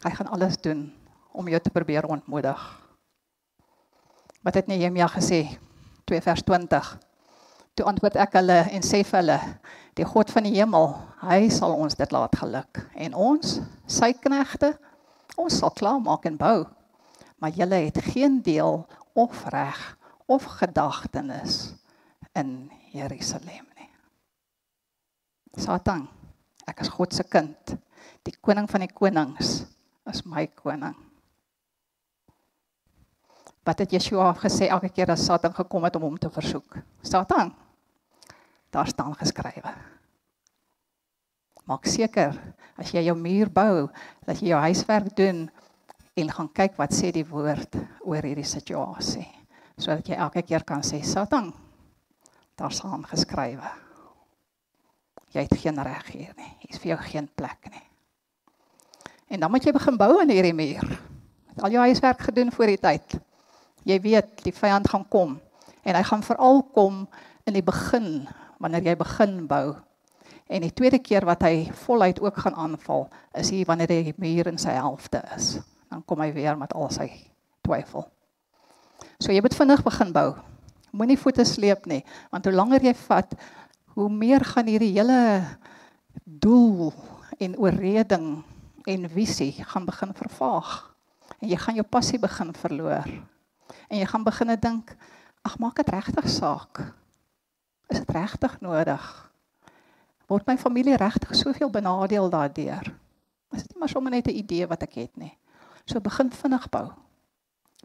Hy 0.00 0.12
gaan 0.16 0.32
alles 0.32 0.56
doen 0.60 0.88
om 1.36 1.48
jou 1.48 1.60
te 1.60 1.72
probeer 1.72 2.08
ontmoedig. 2.08 2.79
Wat 4.40 4.54
het 4.54 4.66
Nehemia 4.66 5.06
gesê? 5.06 5.58
2 6.04 6.20
vers 6.20 6.42
20. 6.42 6.98
Toe 7.74 7.86
antwoord 7.86 8.16
ek 8.16 8.38
hulle 8.38 8.56
en 8.72 8.84
sê 8.84 9.02
vir 9.04 9.18
hulle: 9.20 9.38
Die 9.98 10.06
God 10.08 10.32
van 10.32 10.46
die 10.48 10.54
hemel, 10.56 10.94
hy 11.20 11.50
sal 11.52 11.76
ons 11.76 11.98
dit 11.98 12.12
laat 12.14 12.38
geluk 12.40 12.80
en 12.96 13.14
ons, 13.14 13.58
sy 13.84 14.14
knegte, 14.16 14.72
ons 15.36 15.58
sal 15.60 15.74
klaar 15.76 16.00
maak 16.00 16.24
en 16.28 16.38
bou. 16.40 16.64
Maar 17.40 17.52
julle 17.56 17.82
het 17.86 18.00
geen 18.12 18.40
deel 18.44 18.82
of 19.18 19.44
reg 19.52 19.80
of 20.26 20.44
gedagtenis 20.60 21.74
in 22.36 22.70
Jerusalem 22.94 23.68
nie. 23.76 23.90
Satan, 25.60 26.06
ek 26.68 26.80
is 26.84 26.92
God 26.96 27.12
se 27.16 27.28
kind. 27.28 27.76
Die 28.24 28.36
koning 28.40 28.68
van 28.70 28.86
die 28.86 28.92
konings 28.92 29.64
is 30.08 30.24
my 30.24 30.46
koning. 30.56 30.96
Wat 33.70 33.78
het 33.78 33.92
Yeshua 33.94 34.32
gesê 34.34 34.66
elke 34.66 34.88
keer 34.90 35.12
as 35.14 35.22
Satan 35.22 35.52
gekom 35.54 35.84
het 35.86 35.94
om 35.94 36.02
hom 36.02 36.16
te 36.18 36.26
versoek? 36.26 36.80
Satan, 37.06 37.52
daar 38.74 38.88
staan 38.90 39.14
geskrywe. 39.14 39.70
Maak 41.70 41.86
seker 41.86 42.34
as 42.74 42.90
jy 42.90 43.04
jou 43.06 43.14
muur 43.14 43.52
bou, 43.54 43.86
dat 44.26 44.42
jy 44.42 44.50
jou 44.50 44.58
huiswerk 44.64 45.14
doen 45.14 45.44
en 46.18 46.34
gaan 46.34 46.50
kyk 46.50 46.74
wat 46.82 46.98
sê 46.98 47.12
die 47.14 47.22
woord 47.22 47.78
oor 48.02 48.26
hierdie 48.26 48.48
situasie, 48.48 49.28
sodat 49.78 50.10
jy 50.10 50.18
elke 50.18 50.42
keer 50.42 50.66
kan 50.66 50.82
sê 50.82 51.04
Satan, 51.06 51.52
daar 52.58 52.74
staan 52.74 53.06
geskrywe. 53.06 53.70
Jy 55.30 55.46
het 55.46 55.58
geen 55.62 55.78
reg 55.78 56.10
hier 56.10 56.34
nie. 56.34 56.52
Hier 56.58 56.74
is 56.74 56.82
vir 56.82 56.96
jou 56.96 57.00
geen 57.06 57.30
plek 57.38 57.70
nie. 57.70 57.86
En 59.30 59.46
dan 59.46 59.54
moet 59.54 59.62
jy 59.62 59.78
begin 59.78 59.94
bou 59.94 60.16
aan 60.18 60.34
hierdie 60.34 60.56
muur. 60.58 60.94
Het 61.54 61.62
al 61.62 61.78
jou 61.78 61.86
huiswerk 61.86 62.32
gedoen 62.32 62.50
voor 62.50 62.74
die 62.74 62.82
tyd. 62.90 63.20
Jy 63.88 63.96
weet 64.04 64.42
die 64.44 64.52
vyand 64.52 64.88
gaan 64.90 65.06
kom 65.08 65.38
en 65.80 65.96
hy 65.96 66.02
gaan 66.04 66.24
veral 66.24 66.60
kom 66.74 67.04
in 67.48 67.56
die 67.56 67.64
begin 67.64 68.28
wanneer 68.60 68.90
jy 68.90 68.96
begin 69.00 69.46
bou. 69.48 69.78
En 70.50 70.64
die 70.66 70.74
tweede 70.74 70.98
keer 71.00 71.24
wat 71.24 71.44
hy 71.46 71.70
voluit 71.86 72.20
ook 72.20 72.42
gaan 72.44 72.58
aanval 72.58 73.06
is 73.38 73.52
hier 73.54 73.68
wanneer 73.68 73.88
die 73.88 74.14
muur 74.20 74.50
in 74.50 74.58
sy 74.60 74.74
helfte 74.76 75.22
is. 75.36 75.56
Dan 75.88 76.04
kom 76.04 76.20
hy 76.20 76.32
weer 76.36 76.58
met 76.58 76.74
al 76.76 76.90
sy 76.92 77.08
twyfel. 77.64 78.04
So 79.22 79.32
jy 79.32 79.40
moet 79.40 79.56
vinnig 79.56 79.84
begin 79.86 80.12
bou. 80.12 80.28
Moenie 80.90 81.18
voete 81.20 81.46
sleep 81.46 81.86
nie, 81.86 82.02
want 82.34 82.44
hoe 82.44 82.54
langer 82.54 82.82
jy 82.82 82.92
vat, 83.06 83.32
hoe 83.94 84.08
meer 84.10 84.42
gaan 84.44 84.66
hierdie 84.66 84.90
hele 84.96 85.20
doel 86.24 86.90
en 87.38 87.54
oorreding 87.62 88.40
en 88.90 89.10
visie 89.14 89.52
gaan 89.70 89.86
begin 89.86 90.12
vervaag. 90.18 90.72
En 91.38 91.48
jy 91.48 91.58
gaan 91.62 91.78
jou 91.78 91.86
passie 91.86 92.18
begin 92.20 92.50
verloor 92.58 93.06
en 93.90 93.98
jy 93.98 94.06
gaan 94.06 94.24
begine 94.24 94.56
dink, 94.56 94.94
ag 95.42 95.58
maak 95.58 95.80
dit 95.80 95.90
regtig 95.90 96.28
saak? 96.30 96.82
Is 97.90 97.98
dit 97.98 98.12
regtig 98.14 98.54
nodig? 98.62 99.06
Word 100.30 100.46
my 100.46 100.54
familie 100.60 100.94
regtig 101.00 101.34
soveel 101.34 101.72
benadeel 101.74 102.30
daardeur? 102.30 102.92
Is 103.50 103.64
dit 103.64 103.72
nie 103.74 103.82
maar 103.82 103.90
sommer 103.90 104.14
net 104.14 104.28
'n 104.30 104.38
idee 104.38 104.66
wat 104.66 104.82
ek 104.82 104.94
het 104.94 105.16
nie? 105.16 105.34
So 105.84 106.00
begin 106.00 106.30
vinnig 106.30 106.68
bou. 106.70 106.92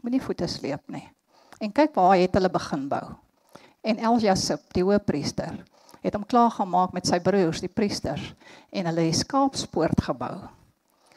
Moenie 0.02 0.22
voete 0.22 0.46
sleep 0.46 0.88
nie. 0.88 1.08
En 1.58 1.72
kyk 1.72 1.94
waar 1.94 2.16
het 2.16 2.34
hulle 2.34 2.50
begin 2.50 2.88
bou. 2.88 3.16
En 3.82 3.98
Eljasip, 3.98 4.72
die 4.72 4.84
hoofpriester, 4.84 5.64
het 6.02 6.14
hom 6.14 6.26
klaar 6.26 6.50
gemaak 6.50 6.92
met 6.92 7.06
sy 7.06 7.18
broers, 7.20 7.60
die 7.60 7.72
priesters, 7.72 8.34
en 8.70 8.86
hulle 8.86 9.00
het 9.00 9.16
skaapspoort 9.16 10.00
gebou. 10.00 10.48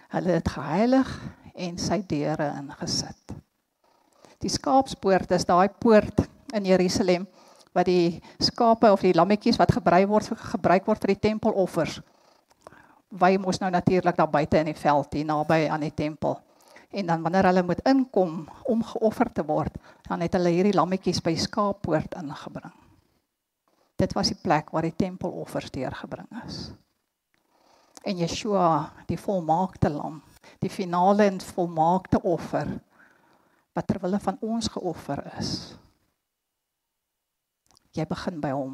Hulle 0.09 0.31
het 0.31 0.47
geheilig 0.47 1.09
en 1.55 1.77
sy 1.77 2.01
deure 2.07 2.53
ingesit. 2.57 3.35
Die 4.39 4.51
skaapspoort 4.51 5.31
is 5.35 5.45
daai 5.47 5.67
poort 5.69 6.23
in 6.55 6.65
Jerusalem 6.65 7.27
wat 7.75 7.89
die 7.89 8.21
skape 8.41 8.91
of 8.91 9.03
die 9.03 9.13
lammetjies 9.13 9.59
wat 9.59 9.75
gebruik 9.75 10.07
word 10.09 10.31
gebruik 10.53 10.87
word 10.87 11.03
vir 11.03 11.13
die 11.13 11.23
tempeloffers. 11.27 11.99
Wy 13.09 13.35
mos 13.41 13.59
nou 13.59 13.69
natuurlik 13.73 14.17
daar 14.17 14.31
buite 14.31 14.61
in 14.61 14.71
die 14.71 14.77
veld 14.77 15.13
hier 15.17 15.27
naby 15.27 15.65
aan 15.69 15.83
die 15.85 15.93
tempel. 15.93 16.37
En 16.89 17.05
dan 17.05 17.21
wanneer 17.21 17.49
hulle 17.49 17.63
moet 17.63 17.81
inkom 17.85 18.47
om 18.65 18.83
geoffer 18.83 19.29
te 19.33 19.45
word, 19.45 19.75
dan 20.07 20.23
het 20.25 20.33
hulle 20.33 20.53
hierdie 20.53 20.73
lammetjies 20.73 21.21
by 21.21 21.35
skaappoort 21.37 22.15
ingebring. 22.17 22.73
Dit 23.99 24.15
was 24.17 24.31
die 24.31 24.39
plek 24.41 24.71
waar 24.73 24.87
die 24.87 24.95
tempeloffers 24.95 25.69
deurgebring 25.75 26.29
is. 26.45 26.69
En 28.07 28.17
Yeshua, 28.17 28.93
die 29.09 29.19
volmaakte 29.19 29.91
lam, 29.91 30.21
die 30.63 30.71
finale 30.71 31.27
en 31.27 31.41
volmaakte 31.43 32.21
offer 32.23 32.79
wat 33.79 33.87
ter 33.87 34.01
wille 34.03 34.19
van 34.19 34.37
ons 34.43 34.67
geoffer 34.73 35.21
is. 35.39 35.53
Jy 37.95 38.03
begin 38.09 38.41
by 38.43 38.51
hom. 38.51 38.73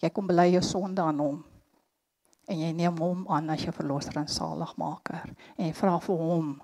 Jy 0.00 0.10
kom 0.14 0.30
bely 0.30 0.52
jou 0.54 0.62
sonde 0.64 1.02
aan 1.02 1.18
hom 1.20 1.40
en 2.50 2.58
jy 2.58 2.70
neem 2.74 2.96
hom 2.98 3.26
aan 3.30 3.50
as 3.52 3.62
jou 3.66 3.74
verlosser 3.74 4.16
en 4.18 4.30
saligmaker 4.30 5.28
en 5.56 5.66
jy 5.66 5.74
vra 5.76 5.98
vir 6.02 6.22
hom 6.22 6.54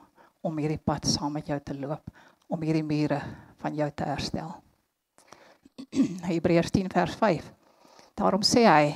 om 0.46 0.62
hierdie 0.62 0.80
pad 0.80 1.06
saam 1.10 1.36
met 1.36 1.50
jou 1.50 1.58
te 1.60 1.76
loop 1.76 2.10
om 2.50 2.62
hierdie 2.62 2.86
mure 2.86 3.18
van 3.62 3.76
jou 3.76 3.88
te 3.90 4.06
herstel. 4.06 4.54
Hebreërs 6.30 6.72
10 6.74 6.90
vers 6.94 7.18
5. 7.20 7.50
Daarom 8.16 8.46
sê 8.46 8.64
hy 8.64 8.94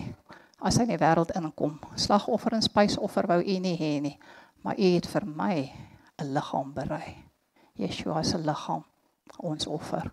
as 0.61 0.79
hy 0.79 0.87
in 0.87 0.95
die 0.95 1.01
wêreld 1.01 1.35
inkom, 1.37 1.79
slagoffer 1.99 2.57
en 2.57 2.65
spysoffer 2.65 3.29
wou 3.29 3.41
u 3.41 3.59
nie 3.65 3.77
hê 3.81 3.95
nie, 4.05 4.17
Maar 4.63 4.77
U 4.79 4.89
het 4.95 5.07
vir 5.09 5.27
my 5.27 5.73
'n 6.21 6.33
liggaam 6.33 6.73
berei. 6.75 7.30
Yeshua 7.81 8.23
se 8.25 8.39
liggaam, 8.39 8.85
ons 9.39 9.67
offer. 9.67 10.11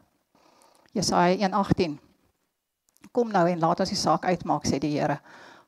Jesaja 0.95 1.35
1:18. 1.35 1.99
Kom 3.11 3.31
nou 3.31 3.47
en 3.47 3.59
laat 3.59 3.79
ons 3.83 3.89
die 3.89 3.99
saak 3.99 4.25
uitmaak 4.25 4.65
sê 4.67 4.79
die 4.79 4.95
Here. 4.95 5.19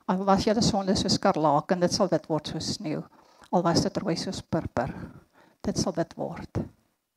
Al 0.07 0.23
was 0.25 0.45
julle 0.45 0.61
sonde 0.61 0.95
so 0.95 1.09
skarlaken, 1.09 1.79
dit 1.79 1.93
sal 1.93 2.09
wit 2.11 2.29
word 2.29 2.47
soos 2.47 2.73
sneeu. 2.75 3.03
Al 3.51 3.63
was 3.63 3.83
dit 3.83 3.97
rooi 3.97 4.15
soos 4.17 4.41
purper, 4.41 4.93
dit 5.65 5.77
sal 5.77 5.93
wit 5.97 6.15
word 6.17 6.63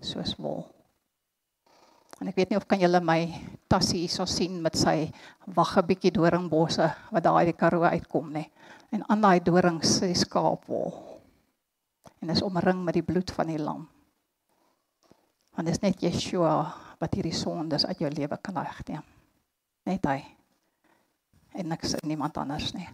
soos 0.00 0.34
wol. 0.38 0.66
En 2.20 2.28
ek 2.28 2.36
weet 2.36 2.50
nie 2.50 2.58
of 2.58 2.68
kan 2.68 2.80
julle 2.82 3.00
my 3.00 3.20
tassie 3.70 4.02
hierso 4.04 4.26
sien 4.26 4.60
met 4.62 4.76
sy 4.78 5.08
wagge 5.56 5.82
bietjie 5.86 6.12
doringbosse 6.14 6.90
wat 7.10 7.24
daai 7.24 7.46
die 7.48 7.56
Karoo 7.56 7.86
uitkom 7.86 8.30
nê. 8.34 8.44
En 8.92 9.06
aan 9.08 9.24
daai 9.24 9.40
dorings 9.40 9.98
se 9.98 10.12
skaapwol. 10.14 10.92
En 12.22 12.30
is 12.30 12.42
omring 12.42 12.84
met 12.84 12.98
die 12.98 13.06
bloed 13.06 13.30
van 13.34 13.50
die 13.50 13.58
lam. 13.58 13.88
Want 15.53 15.68
dit 15.68 15.76
is 15.76 15.82
net 15.82 16.00
Yeshua 16.00 16.55
wat 17.03 17.14
hierdie 17.14 17.36
sondes 17.36 17.86
uit 17.86 18.00
jou 18.05 18.11
lewe 18.11 18.38
kan 18.40 18.57
wegneem. 18.57 19.05
Net 19.88 20.07
hy. 20.09 20.18
En 21.59 21.68
niks 21.68 21.96
niemand 22.07 22.38
anders 22.40 22.72
nie. 22.72 22.88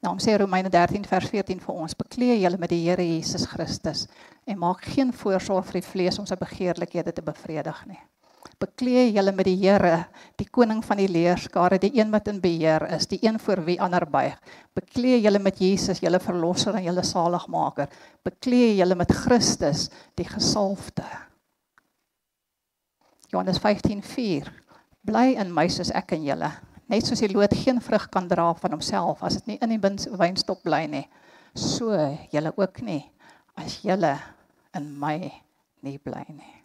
Nou 0.00 0.14
sê 0.16 0.32
Romeine 0.40 0.70
13 0.72 1.04
vers 1.04 1.28
14 1.28 1.60
vir 1.60 1.74
ons: 1.74 1.96
"Bekleë 1.96 2.38
julle 2.40 2.58
met 2.58 2.70
die 2.72 2.80
Here 2.86 3.04
Jesus 3.04 3.44
Christus 3.46 4.06
en 4.46 4.58
maak 4.58 4.84
geen 4.84 5.12
voorsorg 5.12 5.66
vir 5.66 5.80
die 5.80 5.88
vlees 5.88 6.18
om 6.18 6.26
sy 6.26 6.36
begeerlikhede 6.40 7.12
te 7.12 7.22
bevredig 7.22 7.86
nie. 7.86 8.00
Bekleë 8.60 9.12
julle 9.12 9.32
met 9.32 9.44
die 9.44 9.56
Here, 9.60 10.06
die 10.36 10.48
koning 10.48 10.82
van 10.84 10.96
die 10.96 11.08
leerskare, 11.08 11.78
die 11.78 11.92
een 11.98 12.10
wat 12.10 12.28
in 12.28 12.40
beheer 12.40 12.86
is, 12.96 13.06
die 13.06 13.20
een 13.22 13.38
voor 13.38 13.64
wie 13.64 13.80
ander 13.80 14.06
buig. 14.06 14.36
Bekleë 14.74 15.20
julle 15.20 15.38
met 15.38 15.60
Jesus, 15.60 16.00
julle 16.00 16.20
verlosser 16.20 16.74
en 16.74 16.84
julle 16.84 17.04
saligmaker. 17.04 17.88
Bekleë 18.24 18.76
julle 18.80 18.94
met 18.94 19.12
Christus, 19.12 19.90
die 20.16 20.28
gesalfde." 20.28 21.29
Johannes 23.32 23.58
15:4 23.58 24.50
Bly 25.06 25.36
in 25.38 25.52
my 25.54 25.68
soos 25.68 25.92
ek 25.94 26.12
in 26.12 26.24
julle. 26.26 26.50
Net 26.90 27.06
soos 27.06 27.22
die 27.22 27.30
loot 27.30 27.54
geen 27.54 27.78
vrug 27.80 28.08
kan 28.10 28.26
dra 28.28 28.50
van 28.58 28.74
homself 28.74 29.22
as 29.22 29.38
dit 29.38 29.46
nie 29.46 29.58
in 29.62 29.70
die 29.70 30.16
wynstok 30.18 30.64
bly 30.66 30.86
nie, 30.90 31.04
so 31.54 31.94
julle 32.32 32.52
ook 32.56 32.80
nie 32.82 33.04
as 33.56 33.78
julle 33.84 34.16
in 34.74 34.90
my 34.98 35.30
nie 35.82 35.98
bly 35.98 36.24
nie. 36.28 36.56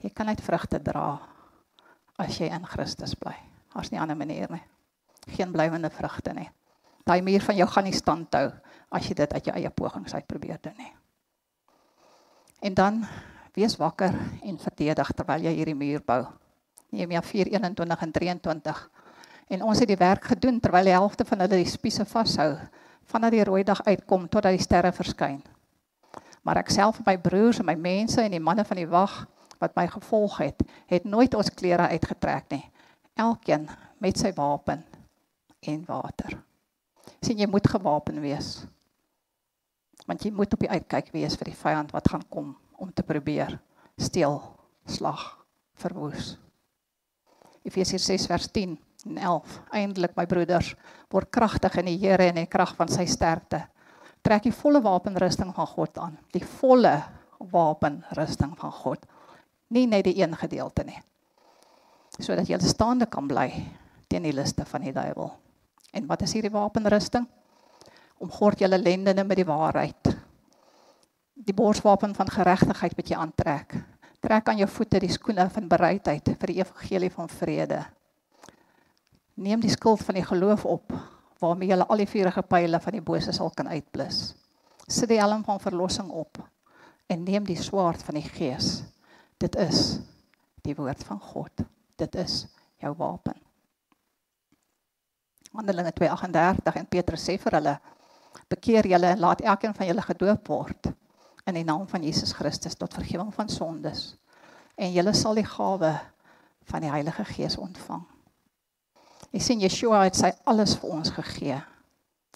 Jy 0.00 0.10
kan 0.16 0.30
net 0.30 0.40
vrugte 0.40 0.80
dra 0.80 1.18
as 2.18 2.38
jy 2.40 2.48
in 2.48 2.64
Christus 2.66 3.14
bly. 3.14 3.34
Daar's 3.74 3.92
nie 3.92 4.00
ander 4.00 4.16
manier 4.16 4.48
nie. 4.50 4.62
Geen 5.36 5.52
blywende 5.52 5.90
vrugte 5.92 6.32
nie. 6.34 6.48
Daai 7.06 7.20
muur 7.22 7.44
van 7.44 7.56
jou 7.56 7.68
gaan 7.68 7.84
nie 7.84 7.96
standhou 7.96 8.46
as 8.90 9.06
jy 9.06 9.14
dit 9.20 9.34
uit 9.36 9.46
jou 9.46 9.56
eie 9.56 9.70
pogings 9.70 10.14
uit 10.14 10.26
probeer 10.26 10.58
doen 10.62 10.76
nie. 10.78 10.92
En 12.60 12.74
dan 12.74 13.04
wees 13.54 13.76
wakker 13.76 14.14
en 14.42 14.58
verdedig 14.58 15.12
terwyl 15.16 15.44
jy 15.44 15.52
hierdie 15.56 15.76
muur 15.76 16.02
bou. 16.06 16.22
Nehemia 16.90 17.22
4:21 17.22 18.02
en 18.02 18.12
23. 18.12 18.90
En 19.50 19.62
ons 19.62 19.78
het 19.78 19.88
die 19.88 19.98
werk 19.98 20.24
gedoen 20.24 20.60
terwyl 20.60 20.84
die 20.84 20.94
helfte 20.94 21.24
van 21.24 21.40
hulle 21.40 21.62
die 21.62 21.70
spiese 21.70 22.04
vashou 22.04 22.56
vandat 23.10 23.34
die 23.34 23.44
rooi 23.44 23.62
dag 23.64 23.82
uitkom 23.82 24.28
totdat 24.28 24.54
die 24.54 24.62
sterre 24.62 24.92
verskyn. 24.92 25.42
Maar 26.42 26.62
ek 26.62 26.70
self 26.70 26.98
en 26.98 27.06
my 27.06 27.16
broers 27.18 27.58
en 27.58 27.66
my 27.66 27.74
mense 27.74 28.22
en 28.22 28.30
die 28.30 28.40
manne 28.40 28.64
van 28.64 28.76
die 28.76 28.88
wag 28.88 29.26
wat 29.58 29.74
my 29.76 29.86
gevolg 29.90 30.38
het, 30.38 30.62
het 30.86 31.04
nooit 31.04 31.34
ons 31.34 31.50
klere 31.50 31.90
uitgetrek 31.90 32.46
nie. 32.50 32.62
Elkeen 33.14 33.68
met 33.98 34.18
sy 34.18 34.32
wapen 34.36 34.84
en 35.60 35.84
water. 35.86 36.38
Sien 37.20 37.38
jy 37.38 37.46
moet 37.50 37.66
gewapen 37.66 38.20
wees. 38.20 38.64
Want 40.06 40.24
jy 40.24 40.30
moet 40.30 40.54
op 40.54 40.60
die 40.60 40.70
uitkyk 40.70 41.10
wees 41.12 41.36
vir 41.36 41.50
die 41.50 41.58
vyand 41.58 41.90
wat 41.92 42.08
gaan 42.08 42.24
kom 42.28 42.54
om 42.80 42.92
te 42.92 43.04
probeer 43.04 43.58
steel, 44.00 44.38
slag, 44.88 45.22
verwoes. 45.80 46.34
Efesiërs 47.68 48.06
6 48.08 48.26
vers 48.30 48.48
10 48.54 48.78
en 49.10 49.18
11. 49.20 49.56
Eindelik 49.76 50.16
my 50.16 50.24
broeders, 50.28 50.72
word 51.12 51.28
kragtig 51.32 51.76
in 51.82 51.90
die 51.90 51.98
Here 52.00 52.30
en 52.30 52.38
in 52.38 52.46
die 52.46 52.52
krag 52.52 52.72
van 52.78 52.88
sy 52.88 53.04
sterkte. 53.08 53.66
Trek 54.24 54.46
die 54.48 54.54
volle 54.54 54.80
wapenrusting 54.84 55.52
van 55.56 55.68
God 55.68 56.00
aan, 56.00 56.16
die 56.32 56.44
volle 56.60 56.94
wapenrusting 57.52 58.56
van 58.60 58.72
God. 58.80 59.04
Nie 59.72 59.86
net 59.88 60.06
die 60.08 60.18
een 60.20 60.34
gedeelte 60.36 60.84
nie. 60.88 60.98
Sodat 62.20 62.48
jy 62.48 62.58
staande 62.64 63.08
kan 63.08 63.28
bly 63.28 63.48
teen 64.10 64.26
die 64.26 64.34
liste 64.34 64.66
van 64.68 64.84
die 64.84 64.92
duiwel. 64.92 65.30
En 65.96 66.08
wat 66.10 66.24
is 66.26 66.34
hierdie 66.36 66.52
wapenrusting? 66.52 67.24
Om 68.20 68.32
gord 68.34 68.60
julle 68.60 68.78
lendene 68.78 69.24
met 69.24 69.40
die 69.40 69.48
waarheid. 69.48 70.09
Die 71.44 71.54
borswapen 71.54 72.14
van 72.14 72.28
geregtigheid 72.28 72.94
wat 72.96 73.08
jy 73.08 73.16
aantrek 73.16 73.78
Trek 74.20 74.50
aan 74.52 74.58
jou 74.60 74.68
voete 74.68 74.98
die 75.00 75.12
skoene 75.12 75.46
van 75.48 75.68
bereidheid 75.68 76.26
vir 76.36 76.50
die 76.52 76.58
evangelie 76.58 77.08
van 77.14 77.30
vrede. 77.32 77.78
Neem 79.40 79.62
die 79.62 79.72
skild 79.72 80.02
van 80.04 80.18
die 80.18 80.24
geloof 80.26 80.66
op 80.68 80.92
waarmee 81.40 81.70
jy 81.70 81.78
al 81.80 82.02
die 82.02 82.08
vuurige 82.10 82.44
pile 82.44 82.80
van 82.84 82.98
die 82.98 83.00
bose 83.00 83.32
sal 83.32 83.48
kan 83.56 83.70
uitblus. 83.72 84.34
Sit 84.84 85.08
die 85.08 85.20
helm 85.22 85.40
van 85.46 85.62
verlossing 85.62 86.10
op 86.12 86.42
en 87.08 87.24
neem 87.24 87.48
die 87.48 87.56
swaard 87.56 88.04
van 88.04 88.20
die 88.20 88.28
gees. 88.28 88.82
Dit 89.40 89.56
is 89.56 90.02
die 90.60 90.76
woord 90.76 91.08
van 91.08 91.20
God. 91.32 91.64
Dit 91.96 92.20
is 92.20 92.44
jou 92.84 92.92
wapen. 93.00 93.40
Handelinge 95.56 95.96
2:38 95.96 96.76
en 96.76 96.92
Petrus 96.92 97.24
sê 97.24 97.40
vir 97.40 97.56
hulle: 97.56 97.78
"Bekeer 98.48 98.86
julle 98.86 99.06
en 99.06 99.18
laat 99.18 99.40
elkeen 99.40 99.74
van 99.74 99.86
julle 99.86 100.02
gedoop 100.02 100.48
word." 100.48 100.92
In 101.46 101.54
die 101.54 101.64
naam 101.64 101.86
van 101.88 102.02
Jesus 102.02 102.32
Christus 102.32 102.76
tot 102.76 102.94
vergifnis 102.94 103.34
van 103.34 103.48
sondes. 103.48 104.16
En 104.76 104.92
julle 104.92 105.14
sal 105.14 105.34
die 105.34 105.46
gawe 105.46 105.92
van 106.70 106.84
die 106.84 106.90
Heilige 106.90 107.24
Gees 107.24 107.56
ontvang. 107.56 108.04
Jy 109.30 109.40
sien 109.40 109.60
Yeshua 109.62 110.04
het 110.04 110.18
sy 110.18 110.32
alles 110.44 110.76
vir 110.80 110.90
ons 110.90 111.12
gegee 111.14 111.60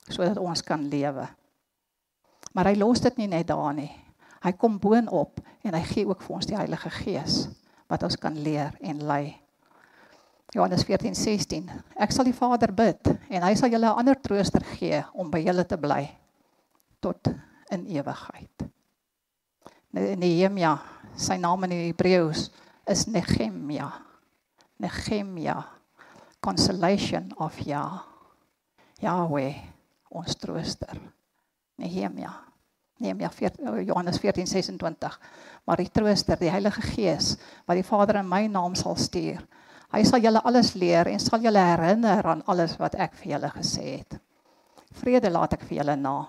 sodat 0.05 0.37
ons 0.39 0.61
kan 0.63 0.83
lewe. 0.93 1.25
Maar 2.53 2.69
hy 2.71 2.75
los 2.77 3.01
dit 3.01 3.17
nie 3.17 3.29
net 3.33 3.49
daar 3.49 3.73
nie. 3.75 3.89
Hy 4.45 4.53
kom 4.53 4.77
boonop 4.79 5.41
en 5.65 5.75
hy 5.75 5.81
gee 5.89 6.05
ook 6.05 6.21
vir 6.23 6.37
ons 6.37 6.49
die 6.51 6.59
Heilige 6.59 6.91
Gees 7.01 7.47
wat 7.89 8.05
ons 8.05 8.19
kan 8.21 8.37
leer 8.37 8.77
en 8.85 9.01
lei. 9.09 9.33
Johannes 10.55 10.85
14:16 10.87 11.71
Ek 11.97 12.13
sal 12.13 12.29
die 12.29 12.37
Vader 12.37 12.73
bid 12.73 13.09
en 13.11 13.43
hy 13.43 13.55
sal 13.57 13.73
julle 13.73 13.89
'n 13.89 13.99
ander 14.05 14.21
trooster 14.21 14.63
gee 14.77 15.03
om 15.15 15.31
by 15.31 15.41
julle 15.41 15.65
te 15.65 15.77
bly 15.77 16.05
tot 17.01 17.33
in 17.71 17.87
ewigheid. 17.87 18.74
Nehemia, 19.95 20.75
sy 21.15 21.37
naam 21.39 21.69
in 21.69 21.71
die 21.71 21.83
Hebreëus 21.93 22.49
is 22.91 23.05
Nehemia. 23.07 23.93
Nehemia, 24.83 25.55
consolation 26.43 27.31
of 27.39 27.61
Yah. 27.63 28.03
Yahweh, 28.99 29.55
ons 30.11 30.35
trooster. 30.41 30.99
Nehemia. 31.79 32.33
Nehemia 32.99 33.31
4 33.31 33.85
Johannes 33.87 34.19
14:26. 34.19 35.19
Maar 35.65 35.77
die 35.77 35.91
trooster, 35.91 36.39
die 36.39 36.51
Heilige 36.51 36.83
Gees 36.83 37.37
wat 37.67 37.79
die 37.79 37.87
Vader 37.87 38.19
in 38.23 38.29
my 38.29 38.47
naam 38.47 38.75
sal 38.75 38.97
stuur. 38.97 39.47
Hy 39.95 40.03
sal 40.03 40.23
julle 40.23 40.43
alles 40.43 40.75
leer 40.75 41.07
en 41.07 41.23
sal 41.23 41.43
julle 41.43 41.63
herinner 41.63 42.27
aan 42.27 42.43
alles 42.51 42.75
wat 42.83 42.99
ek 42.99 43.15
vir 43.15 43.37
julle 43.37 43.51
gesê 43.55 43.99
het. 44.01 44.19
Vrede 44.91 45.31
laat 45.31 45.55
ek 45.55 45.63
vir 45.69 45.85
julle 45.85 45.97
na. 45.97 46.25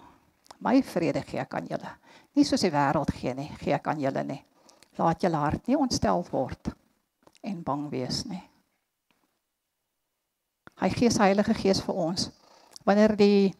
My 0.62 0.82
vrede 0.86 1.26
gee 1.26 1.42
ek 1.42 1.54
aan 1.58 1.70
julle 1.70 1.98
nie 2.36 2.46
soos 2.48 2.64
die 2.66 2.74
wêreld 2.74 3.12
gee 3.16 3.34
nie, 3.38 3.50
gee 3.62 3.76
ek 3.76 3.88
aan 3.92 4.02
julle 4.04 4.24
nie. 4.28 4.42
Laat 5.00 5.24
julle 5.24 5.40
hart 5.40 5.68
nie 5.68 5.80
ontstel 5.80 6.24
word 6.32 6.72
en 7.46 7.62
bang 7.64 7.88
wees 7.92 8.24
nie. 8.30 8.42
Hy 10.82 10.90
gee 10.92 11.12
sy 11.12 11.30
Heilige 11.30 11.56
Gees 11.56 11.80
vir 11.86 11.96
ons. 11.96 12.28
Wanneer 12.86 13.16
die 13.16 13.54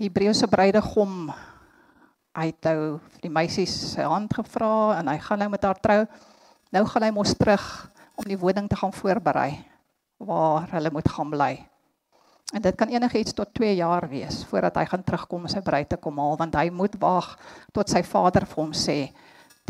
Hebreëse 0.00 0.48
bruidegom 0.50 1.30
uitou 2.34 2.98
die 3.22 3.30
meisies 3.30 3.72
sy 3.92 4.06
hand 4.06 4.32
gevra 4.34 4.98
en 4.98 5.10
hy 5.10 5.18
gaan 5.22 5.42
nou 5.44 5.50
met 5.52 5.66
haar 5.66 5.78
trou, 5.82 6.00
nou 6.74 6.84
gaan 6.90 7.06
hy 7.06 7.10
mos 7.14 7.34
terug 7.38 7.66
om 8.18 8.26
die 8.28 8.38
woning 8.38 8.68
te 8.70 8.78
gaan 8.78 8.94
voorberei 8.94 9.52
waar 10.20 10.68
hulle 10.74 10.92
moet 10.92 11.08
gaan 11.08 11.30
bly. 11.32 11.52
En 12.50 12.62
dit 12.62 12.74
kan 12.74 12.88
enigiets 12.88 13.32
tot 13.32 13.54
2 13.54 13.74
jaar 13.78 14.08
wees 14.08 14.44
voordat 14.44 14.74
hy 14.80 14.84
gaan 14.90 15.04
terugkom 15.06 15.44
om 15.46 15.50
sy 15.50 15.60
bruid 15.62 15.88
te 15.88 15.98
kom 16.02 16.18
haal 16.18 16.38
want 16.38 16.56
hy 16.58 16.70
moet 16.74 16.96
wag 16.98 17.36
tot 17.72 17.90
sy 17.90 18.02
vader 18.02 18.46
vir 18.46 18.58
hom 18.58 18.72
sê 18.74 18.96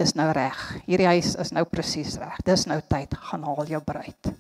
dis 0.01 0.15
nou 0.17 0.31
reg. 0.33 0.61
Hierdie 0.87 1.11
huis 1.11 1.35
is 1.43 1.53
nou 1.53 1.67
presies 1.69 2.17
reg. 2.17 2.39
Dis 2.47 2.65
nou 2.71 2.79
tyd 2.89 3.13
gaan 3.29 3.45
haal 3.45 3.69
jou 3.69 3.81
bruid. 3.85 4.31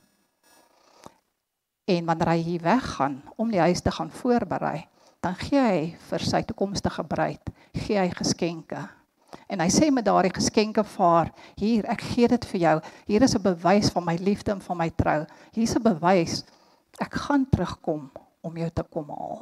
En 1.91 2.07
wanneer 2.07 2.31
hy 2.33 2.39
hier 2.47 2.65
weggaan 2.65 3.19
om 3.37 3.51
die 3.53 3.61
huis 3.61 3.83
te 3.85 3.93
gaan 3.93 4.13
voorberei, 4.15 4.87
dan 5.21 5.37
gee 5.37 5.61
hy 5.61 5.83
vir 6.09 6.25
sy 6.25 6.41
toekomstige 6.49 7.05
bruid 7.05 7.53
gee 7.77 7.99
hy 7.99 8.09
geskenke. 8.15 8.87
En 9.51 9.61
hy 9.61 9.69
sê 9.71 9.91
met 9.93 10.07
daardie 10.07 10.33
geskenke 10.33 10.83
vir 10.97 11.29
hier, 11.59 11.85
ek 11.93 12.03
gee 12.15 12.29
dit 12.31 12.47
vir 12.55 12.61
jou. 12.61 12.75
Hier 13.07 13.23
is 13.23 13.35
'n 13.37 13.43
bewys 13.43 13.91
van 13.91 14.05
my 14.05 14.17
liefde 14.17 14.53
en 14.53 14.61
van 14.61 14.79
my 14.79 14.91
trou. 14.91 15.27
Hier's 15.53 15.77
'n 15.77 15.83
bewys 15.83 16.45
ek 17.01 17.15
gaan 17.15 17.47
terugkom 17.51 18.11
om 18.41 18.57
jou 18.57 18.71
te 18.73 18.85
kom 18.91 19.11
haal. 19.13 19.41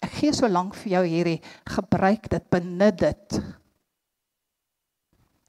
Ek 0.00 0.12
gee 0.20 0.32
so 0.36 0.48
lank 0.48 0.76
vir 0.80 0.92
jou 0.96 1.02
hierdie 1.06 1.40
gebruik 1.68 2.28
dit, 2.32 2.46
benut 2.52 3.00
dit. 3.00 3.40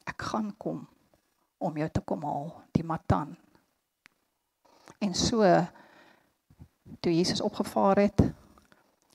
Ek 0.07 0.27
gaan 0.31 0.51
kom 0.59 0.83
om 1.61 1.77
jou 1.77 1.87
te 1.93 2.01
kom 2.03 2.25
haal, 2.25 2.49
die 2.73 2.83
Matan. 2.83 3.35
En 5.01 5.13
so 5.17 5.45
toe 7.01 7.13
Jesus 7.13 7.41
opgevaar 7.41 8.01
het, 8.03 8.23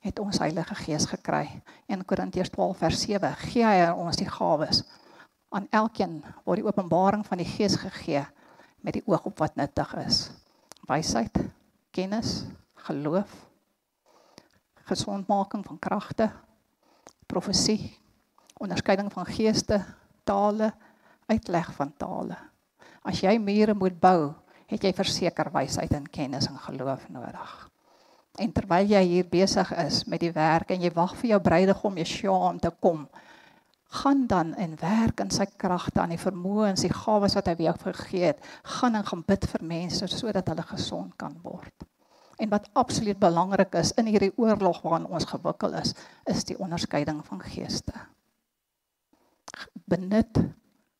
het 0.03 0.19
ons 0.19 0.39
Heilige 0.39 0.75
Gees 0.79 1.05
gekry. 1.11 1.45
1 1.91 2.05
Korintiërs 2.07 2.51
12 2.55 2.77
vers 2.83 3.03
7 3.03 3.33
gee 3.43 3.65
hy 3.67 3.89
ons 3.91 4.19
die 4.19 4.29
gawes. 4.29 4.83
Aan 5.51 5.67
elkeen 5.75 6.19
word 6.45 6.61
die 6.61 6.67
openbaring 6.67 7.25
van 7.27 7.41
die 7.41 7.47
Gees 7.47 7.77
gegee 7.79 8.23
met 8.83 8.97
die 8.97 9.03
oog 9.05 9.25
op 9.27 9.43
wat 9.43 9.57
nuttig 9.59 9.93
is. 10.03 10.27
Wysheid, 10.87 11.35
kennis, 11.91 12.45
geloof, 12.87 13.31
gesondmaking 14.87 15.65
van 15.67 15.79
kragte, 15.79 16.29
profesie, 17.27 17.97
onderskeiding 18.57 19.11
van 19.13 19.27
geeste, 19.29 19.81
tale, 20.23 20.71
uitleg 21.27 21.71
van 21.75 21.93
tale. 21.97 22.37
As 23.07 23.21
jy 23.23 23.37
mure 23.39 23.75
moet 23.75 23.95
bou, 23.99 24.33
het 24.67 24.83
jy 24.83 24.91
verseker 24.95 25.51
wysheid 25.53 25.93
en 25.95 26.07
kennis 26.11 26.49
en 26.49 26.59
geloof 26.59 27.07
nodig. 27.13 27.53
En 28.37 28.51
terwyl 28.53 28.89
jy 28.91 29.01
hier 29.09 29.29
besig 29.29 29.71
is 29.81 30.03
met 30.05 30.21
die 30.21 30.33
werk 30.35 30.71
en 30.71 30.83
jy 30.83 30.91
wag 30.93 31.15
vir 31.21 31.33
jou 31.33 31.39
bruidegom 31.41 31.97
Yeshua 31.97 32.51
om 32.51 32.59
te 32.61 32.71
kom, 32.83 33.07
gaan 34.03 34.25
dan 34.27 34.53
en 34.55 34.75
werk 34.81 35.23
in 35.23 35.31
sy 35.31 35.47
kragte 35.57 36.01
aan 36.03 36.13
die 36.13 36.21
vermoëns, 36.21 36.83
die 36.83 36.93
gawes 36.93 37.37
wat 37.39 37.47
hy 37.47 37.55
vir 37.55 37.69
jou 37.69 37.75
gegee 37.85 38.33
het. 38.33 38.49
Gaan 38.77 38.99
en 38.99 39.07
gaan 39.07 39.23
bid 39.27 39.47
vir 39.53 39.63
mense 39.63 40.09
sodat 40.11 40.51
hulle 40.51 40.65
gesond 40.67 41.15
kan 41.17 41.37
word. 41.43 41.87
En 42.37 42.49
wat 42.49 42.69
absoluut 42.73 43.19
belangrik 43.19 43.73
is 43.73 43.93
in 43.97 44.05
hierdie 44.05 44.33
oorlog 44.37 44.81
waarin 44.81 45.09
ons 45.09 45.25
gewikkel 45.25 45.73
is, 45.79 45.93
is 46.29 46.45
die 46.45 46.57
onderskeiding 46.59 47.23
van 47.25 47.41
geeste. 47.41 47.93
Benut 49.89 50.37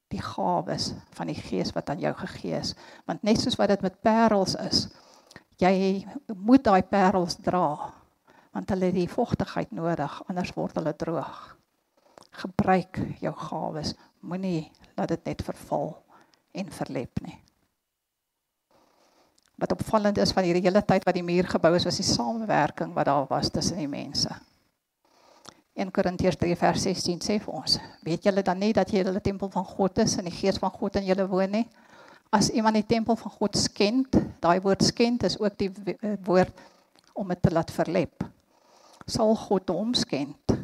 die 0.08 0.22
gawes 0.24 0.94
van 1.14 1.30
die 1.30 1.38
Gees 1.38 1.74
wat 1.76 1.90
aan 1.90 2.02
jou 2.02 2.14
gegee 2.16 2.58
is, 2.58 2.74
want 3.06 3.22
net 3.28 3.42
soos 3.42 3.58
wat 3.60 3.70
dit 3.74 3.84
met 3.86 4.02
parels 4.02 4.56
is, 4.64 4.88
jy 5.62 6.06
moet 6.34 6.66
daai 6.66 6.82
parels 6.82 7.38
dra 7.44 7.94
want 8.58 8.72
hulle 8.74 8.88
het 8.90 8.96
die 8.98 9.10
vogtigheid 9.12 9.74
nodig 9.76 10.14
anders 10.32 10.54
word 10.58 10.80
hulle 10.80 10.96
droog. 10.98 11.42
Gebruik 12.42 12.98
jou 13.22 13.34
gawes 13.38 13.94
moenie 14.26 14.72
laat 14.96 15.14
dit 15.14 15.30
net 15.30 15.44
verval 15.46 15.92
en 16.58 16.74
verlep 16.74 17.22
nie 17.22 17.38
wat 19.58 19.74
opvallend 19.74 20.18
is 20.22 20.34
van 20.36 20.46
hierdie 20.48 20.66
hele 20.68 20.84
tyd 20.86 21.06
wat 21.08 21.18
die 21.18 21.26
muur 21.26 21.50
gebou 21.50 21.74
is 21.76 21.88
was 21.88 22.00
die 22.02 22.08
samewerking 22.08 22.94
wat 22.98 23.10
daar 23.10 23.26
was 23.30 23.50
tussen 23.50 23.82
die 23.82 23.90
mense 23.92 24.30
1 25.78 25.92
Korintiërs 25.94 26.40
3 26.42 26.56
vers 26.58 26.88
16 26.90 27.22
sê 27.26 27.40
vir 27.44 27.60
ons 27.62 27.80
weet 28.06 28.30
julle 28.30 28.46
dan 28.46 28.60
nie 28.62 28.74
dat 28.74 28.92
julle 28.92 29.14
die 29.18 29.28
tempel 29.32 29.52
van 29.54 29.66
God 29.66 30.00
is 30.06 30.18
en 30.18 30.30
die 30.30 30.40
gees 30.40 30.58
van 30.62 30.74
God 30.74 31.02
in 31.02 31.10
julle 31.12 31.28
woon 31.30 31.54
nie 31.60 31.68
as 32.30 32.50
iemand 32.50 32.76
die 32.76 32.86
tempel 32.86 33.16
van 33.16 33.32
God 33.32 33.58
skend, 33.58 34.18
daai 34.44 34.60
woord 34.62 34.84
skend 34.84 35.24
is 35.28 35.38
ook 35.40 35.58
die 35.60 35.72
eh, 35.96 36.16
woord 36.28 36.54
om 37.18 37.28
dit 37.32 37.42
te 37.42 37.52
laat 37.54 37.72
verlep. 37.74 38.26
Sal 39.08 39.36
God 39.48 39.72
hom 39.72 39.94
skend? 39.98 40.56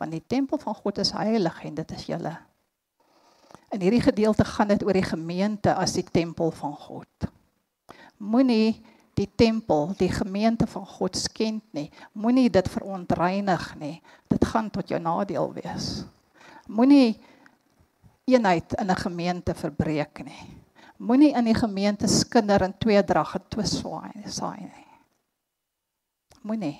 Want 0.00 0.16
die 0.16 0.24
tempel 0.24 0.58
van 0.62 0.74
God 0.74 1.02
is 1.02 1.12
heilig 1.12 1.58
en 1.64 1.76
dit 1.76 1.92
is 1.96 2.06
julle. 2.08 2.32
In 3.70 3.84
hierdie 3.84 4.02
gedeelte 4.02 4.44
gaan 4.48 4.72
dit 4.72 4.82
oor 4.82 4.96
die 4.96 5.06
gemeente 5.06 5.74
as 5.76 5.94
die 5.94 6.06
tempel 6.06 6.50
van 6.56 6.72
God. 6.74 7.28
Moenie 8.20 8.76
die 9.18 9.28
tempel, 9.36 9.90
die 9.98 10.10
gemeente 10.12 10.68
van 10.70 10.86
God 10.86 11.16
skend 11.16 11.64
nie. 11.76 11.88
Moenie 12.12 12.50
dit 12.52 12.68
verontreinig 12.68 13.74
nie. 13.80 13.96
Dit 14.28 14.44
gaan 14.44 14.70
tot 14.70 14.88
jou 14.88 15.00
nadeel 15.00 15.52
wees. 15.56 16.04
Moenie 16.68 17.18
eenheid 18.30 18.76
in 18.78 18.90
'n 18.90 18.96
gemeente 18.96 19.54
verbreek 19.54 20.24
nie 20.24 20.60
moenie 21.00 21.32
in 21.32 21.48
die 21.48 21.56
gemeente 21.56 22.08
skinder 22.08 22.62
en 22.62 22.76
tweedrag 22.78 23.32
getwis 23.32 23.78
saai 23.80 24.60
nie. 24.60 24.88
Moenie 26.42 26.76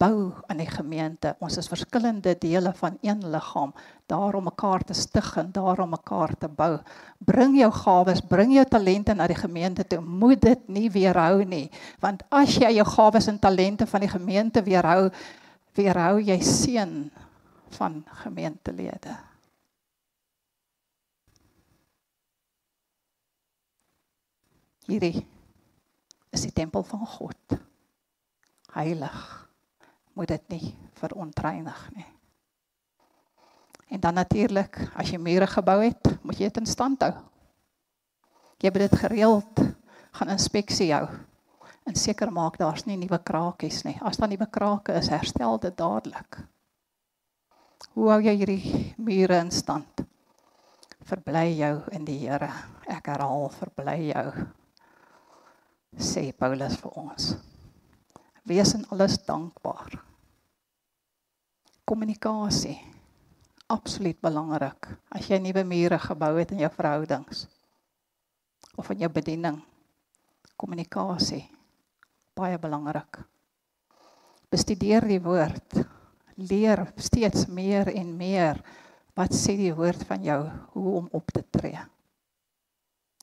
bou 0.00 0.32
aan 0.50 0.58
die 0.58 0.68
gemeente. 0.68 1.34
Ons 1.42 1.58
is 1.60 1.68
verskillende 1.70 2.34
dele 2.40 2.72
van 2.78 2.98
een 3.02 3.20
liggaam, 3.30 3.72
daarom 4.10 4.48
mekaar 4.48 4.84
te 4.84 4.94
stig 4.94 5.36
en 5.40 5.52
daarom 5.52 5.94
mekaar 5.94 6.34
te 6.38 6.48
bou. 6.48 6.78
Bring 7.18 7.56
jou 7.58 7.70
gawes, 7.72 8.20
bring 8.20 8.54
jou 8.54 8.64
talente 8.68 9.14
na 9.14 9.28
die 9.30 9.38
gemeente 9.38 9.86
toe. 9.86 10.00
Moet 10.00 10.42
dit 10.42 10.68
nie 10.68 10.88
weerhou 10.90 11.44
nie, 11.44 11.68
want 12.02 12.24
as 12.30 12.58
jy 12.58 12.74
jou 12.78 12.86
gawes 12.94 13.28
en 13.30 13.38
talente 13.38 13.86
van 13.86 14.04
die 14.04 14.10
gemeente 14.10 14.62
weerhou, 14.62 15.10
weerhou 15.74 16.18
jy 16.22 16.40
seën 16.42 16.98
van 17.78 18.02
gemeentelede. 18.24 19.14
Hierdie 24.84 25.24
is 26.34 26.44
die 26.44 26.52
tempel 26.52 26.84
van 26.84 27.06
God. 27.06 27.56
Heilig. 28.74 29.43
Moet 30.14 30.34
dit 30.34 30.48
nie 30.54 30.74
verontreinig 30.98 31.80
nie. 31.94 32.06
En 33.94 34.00
dan 34.00 34.14
natuurlik, 34.14 34.78
as 34.94 35.10
jy 35.12 35.18
mure 35.20 35.46
gebou 35.46 35.78
het, 35.82 36.08
moet 36.22 36.38
jy 36.40 36.48
dit 36.48 36.62
in 36.62 36.66
stand 36.70 37.02
hou. 37.04 37.12
Jy 38.62 38.72
moet 38.72 38.86
dit 38.86 38.98
gereeld 39.02 39.62
gaan 40.14 40.32
inspeksie 40.32 40.90
hou 40.94 41.06
en 41.84 41.96
seker 41.98 42.30
maak 42.32 42.56
daar's 42.56 42.86
nie 42.88 42.96
nuwe 42.96 43.18
krakies 43.20 43.82
nie. 43.84 43.96
As 44.00 44.16
daar 44.16 44.30
nuwe 44.32 44.46
krake 44.50 44.96
is, 44.96 45.10
herstel 45.12 45.58
dit 45.60 45.76
dadelik. 45.76 46.40
Hoe 47.92 48.10
hou 48.10 48.20
jy 48.24 48.34
hierdie 48.40 48.74
mure 48.96 49.38
in 49.44 49.52
stand? 49.52 50.04
Verbly 51.04 51.50
jou 51.58 51.74
in 51.92 52.06
die 52.08 52.22
Here. 52.22 52.48
Ek 52.88 53.12
herhaal, 53.12 53.50
verbly 53.52 53.98
jou 54.08 54.28
sê 56.00 56.30
Paulus 56.34 56.78
vir 56.80 56.96
ons. 56.98 57.34
Wees 58.44 58.74
in 58.76 58.84
alles 58.92 59.16
dankbaar. 59.24 59.96
Kommunikasie 61.84 62.76
absoluut 63.72 64.20
belangrik. 64.20 64.88
As 65.08 65.28
jy 65.30 65.38
nuwe 65.40 65.64
mure 65.64 65.98
gebou 66.00 66.34
het 66.36 66.52
in 66.52 66.60
jou 66.64 66.70
verhoudings 66.76 67.46
of 68.76 68.90
in 68.90 69.04
jou 69.04 69.10
bediening, 69.12 69.60
kommunikasie 70.58 71.44
baie 72.34 72.58
belangrik. 72.58 73.20
Bestudeer 74.50 75.06
die 75.08 75.20
woord. 75.22 75.80
Leer 76.34 76.82
steeds 76.98 77.46
meer 77.46 77.92
en 77.94 78.16
meer 78.18 78.58
wat 79.14 79.32
sê 79.32 79.54
die 79.56 79.72
woord 79.74 80.02
van 80.08 80.24
jou 80.26 80.40
hoe 80.74 80.94
om 80.98 81.08
op 81.14 81.30
te 81.30 81.44
tree. 81.54 81.78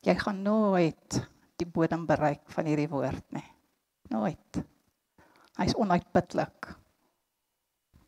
Jy 0.02 0.16
gaan 0.18 0.40
nooit 0.42 1.20
die 1.60 1.68
bodem 1.68 2.08
bereik 2.08 2.48
van 2.56 2.72
hierdie 2.72 2.90
woord 2.90 3.26
nie. 3.36 3.46
Nooit. 4.16 4.64
Hy's 5.60 5.76
onuitputlik. 5.76 6.72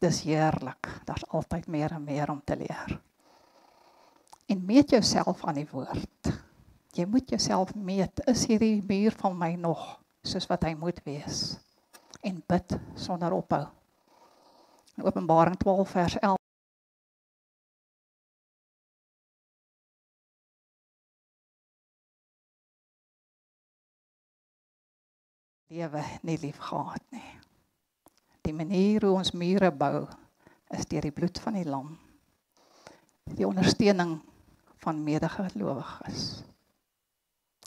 Dis 0.03 0.21
heerlik. 0.27 0.89
Daar's 1.07 1.25
altyd 1.27 1.67
meer 1.67 1.91
en 1.91 2.03
meer 2.03 2.31
om 2.31 2.41
te 2.43 2.55
leer. 2.57 2.99
En 4.45 4.65
meet 4.65 4.89
jouself 4.89 5.45
aan 5.45 5.59
die 5.61 5.67
woord. 5.71 6.31
Jy 6.93 7.05
moet 7.09 7.29
jouself 7.29 7.75
meet. 7.75 8.21
Is 8.29 8.45
hierdie 8.45 8.83
muur 8.87 9.15
van 9.17 9.37
my 9.37 9.53
nog 9.55 9.85
soos 10.23 10.47
wat 10.47 10.63
hy 10.67 10.75
moet 10.77 10.99
wees? 11.07 11.57
En 12.21 12.43
bid 12.47 12.77
sonder 12.95 13.33
ophou. 13.33 13.65
In 14.97 15.03
Openbaring 15.09 15.57
12 15.57 15.89
vers 15.89 16.19
11 16.19 16.42
lewe 25.73 26.03
nie 26.21 26.37
lief 26.37 26.59
gehad 26.61 27.01
nie. 27.09 27.29
Die 28.45 28.53
manier 28.53 29.01
hoe 29.01 29.17
ons 29.17 29.33
mure 29.33 29.71
bou 29.73 30.03
is 30.75 30.85
deur 30.91 31.05
die 31.07 31.15
bloed 31.15 31.39
van 31.41 31.57
die 31.57 31.65
lam. 31.65 31.95
Die 33.33 33.47
ondersteuning 33.47 34.17
van 34.83 35.01
medegelowiges. 35.05 36.43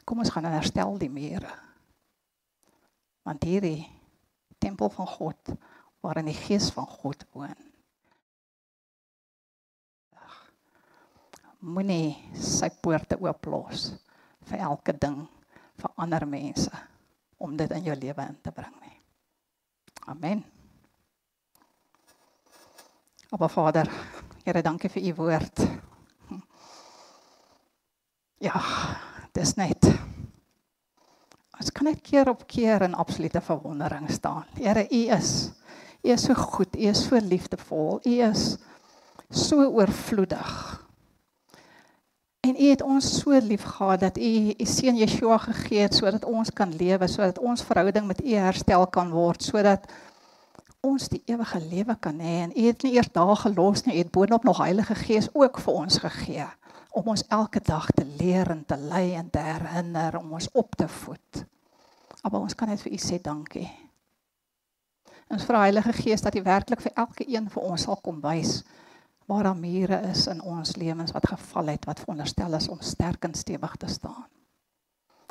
Kom 0.07 0.22
ons 0.22 0.30
gaan 0.30 0.46
herstel 0.46 0.98
die 1.00 1.11
mure. 1.11 1.50
Want 3.26 3.46
hierdie 3.48 3.88
tempel 4.62 4.92
van 4.94 5.09
God 5.11 5.54
waarin 6.04 6.30
die 6.30 6.38
gees 6.38 6.68
van 6.74 6.86
God 6.86 7.24
woon. 7.34 7.57
Moenie 11.66 12.14
sy 12.38 12.68
poorte 12.84 13.18
oop 13.18 13.48
los 13.50 13.88
vir 14.46 14.68
elke 14.68 14.94
ding 14.94 15.24
vir 15.80 15.96
ander 15.98 16.28
mense 16.30 16.70
om 17.37 17.57
dit 17.57 17.70
in 17.70 17.82
jou 17.82 17.97
lewe 17.97 18.26
in 18.28 18.39
te 18.43 18.53
bring 18.55 18.74
nie. 18.80 18.95
Amen. 20.07 20.45
Aba 23.30 23.49
Vader, 23.49 23.91
Here, 24.47 24.62
dankie 24.62 24.89
vir 24.89 25.09
u 25.09 25.14
woord. 25.18 25.61
Ja, 28.39 28.61
dis 29.34 29.57
net. 29.59 29.89
Ons 31.57 31.72
kan 31.74 31.89
net 31.89 32.03
keer 32.05 32.28
op 32.30 32.45
keer 32.47 32.84
in 32.87 32.95
absolute 32.95 33.41
verwondering 33.43 34.07
staan. 34.12 34.45
Here, 34.55 34.84
u 34.87 35.01
is 35.16 35.32
U 36.07 36.11
is 36.12 36.22
so 36.22 36.34
goed, 36.34 36.76
U 36.76 36.87
is 36.87 37.03
so 37.03 37.18
liefdevol, 37.18 38.01
U 38.07 38.11
is 38.22 38.57
so 39.30 39.64
oorvloedig. 39.66 40.51
En 42.57 42.64
U 42.64 42.68
het 42.68 42.82
ons 42.82 43.18
so 43.18 43.38
lief 43.40 43.62
gehad 43.62 44.00
dat 44.00 44.18
U 44.18 44.54
U 44.59 44.64
seun 44.64 44.96
Yeshua 44.96 45.36
gegee 45.38 45.80
het 45.80 45.94
sodat 45.94 46.24
ons 46.24 46.52
kan 46.52 46.70
lewe, 46.76 47.07
sodat 47.07 47.38
ons 47.38 47.62
verhouding 47.62 48.07
met 48.07 48.22
U 48.24 48.32
herstel 48.32 48.86
kan 48.86 49.11
word, 49.12 49.42
sodat 49.42 49.84
ons 50.80 51.09
die 51.12 51.20
ewige 51.28 51.61
lewe 51.61 51.96
kan 52.00 52.16
hê 52.20 52.38
en 52.46 52.54
U 52.57 52.62
het 52.66 52.82
nie 52.82 52.94
eers 52.94 53.12
daar 53.12 53.36
gelos 53.36 53.84
nie, 53.84 53.96
U 53.96 53.98
het 53.98 54.11
boonop 54.11 54.44
nog 54.48 54.62
Heilige 54.64 54.94
Gees 54.94 55.28
ook 55.34 55.61
vir 55.61 55.74
ons 55.82 55.98
gegee 55.98 56.46
om 56.96 57.12
ons 57.12 57.26
elke 57.28 57.61
dag 57.61 57.90
te 57.92 58.07
leer 58.16 58.48
en 58.50 58.64
te 58.64 58.76
lei 58.76 59.12
en 59.14 59.28
te 59.30 59.42
herinner 59.44 60.16
om 60.16 60.32
ons 60.32 60.48
op 60.52 60.76
te 60.80 60.88
voed. 60.88 61.44
Maar 62.22 62.40
ons 62.40 62.54
kan 62.54 62.72
net 62.72 62.80
vir 62.80 62.92
U 62.96 63.02
sê 63.02 63.20
dankie. 63.20 63.68
Ons 65.28 65.44
vra 65.44 65.66
Heilige 65.66 65.92
Gees 65.92 66.24
dat 66.24 66.40
U 66.40 66.42
werklik 66.42 66.80
vir 66.80 66.96
elke 67.04 67.28
een 67.28 67.52
van 67.52 67.74
ons 67.74 67.84
sal 67.84 68.00
kom 68.00 68.24
wys 68.24 68.62
waar 69.27 69.43
daar 69.43 69.59
mure 69.59 70.01
is 70.11 70.27
in 70.27 70.41
ons 70.43 70.77
lewens 70.77 71.12
wat 71.12 71.27
geval 71.27 71.66
het 71.66 71.85
wat 71.85 72.01
veronderstel 72.01 72.55
is 72.55 72.68
om 72.68 72.81
sterk 72.81 73.24
en 73.24 73.35
stewig 73.35 73.77
te 73.77 73.87
staan. 73.87 74.27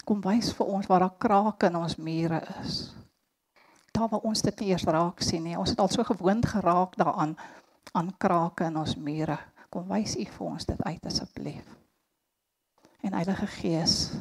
Kom 0.05 0.21
wys 0.21 0.51
vir 0.53 0.67
ons 0.69 0.87
waar 0.87 0.99
daar 0.99 1.17
krake 1.17 1.71
in 1.71 1.75
ons 1.79 1.95
mure 1.95 2.41
is. 2.61 2.93
Daar 3.91 4.09
waar 4.11 4.27
ons 4.27 4.41
dit 4.41 4.59
nie 4.59 4.69
eers 4.69 4.83
raak 4.83 5.23
sien 5.23 5.43
nie. 5.43 5.57
Ons 5.57 5.71
het 5.73 5.79
al 5.79 5.89
so 5.89 6.03
gewoond 6.03 6.45
geraak 6.45 6.97
daaraan 6.99 7.37
aan 7.91 8.11
krake 8.17 8.67
in 8.67 8.77
ons 8.77 8.95
mure. 8.95 9.37
Kom 9.69 9.87
wys 9.87 10.17
U 10.19 10.25
vir 10.37 10.45
ons 10.45 10.65
dit 10.65 10.83
uit 10.83 11.05
asseblief. 11.05 11.65
En 13.01 13.13
Heilige 13.13 13.47
Gees, 13.47 14.11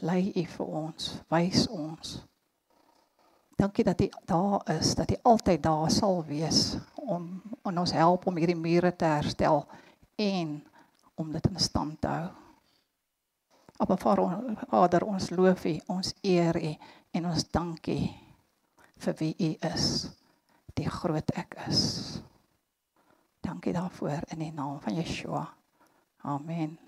lei 0.00 0.32
U 0.36 0.46
vir 0.46 0.66
ons, 0.66 1.12
wys 1.28 1.66
ons. 1.68 2.29
Dankie 3.60 3.84
dat 3.84 4.00
U 4.00 4.08
daar 4.24 4.76
is, 4.78 4.94
dat 4.94 5.10
U 5.10 5.16
altyd 5.22 5.62
daar 5.62 5.90
sal 5.90 6.24
wees 6.24 6.76
om 6.94 7.42
aan 7.62 7.78
ons 7.78 7.92
help 7.92 8.26
om 8.26 8.36
hierdie 8.36 8.56
mure 8.56 8.96
te 8.96 9.04
herstel 9.04 9.66
en 10.16 10.62
om 11.14 11.32
dit 11.32 11.46
in 11.46 11.60
stand 11.60 12.00
te 12.00 12.08
hou. 12.08 12.30
Appa 13.76 13.96
Vader, 13.96 15.04
ons 15.04 15.30
loof 15.30 15.64
U, 15.64 15.76
ons 15.86 16.14
eer 16.20 16.56
U 16.56 16.74
en 17.10 17.28
ons 17.28 17.46
dankie 17.52 18.10
vir 19.04 19.16
wie 19.20 19.34
U 19.36 19.54
is, 19.74 19.86
die 20.76 20.88
groot 20.88 21.36
ek 21.36 21.56
is. 21.68 21.82
Dankie 23.44 23.76
daarvoor 23.76 24.24
in 24.32 24.46
die 24.48 24.52
naam 24.52 24.80
van 24.80 24.96
Yeshua. 24.96 25.48
Amen. 26.24 26.78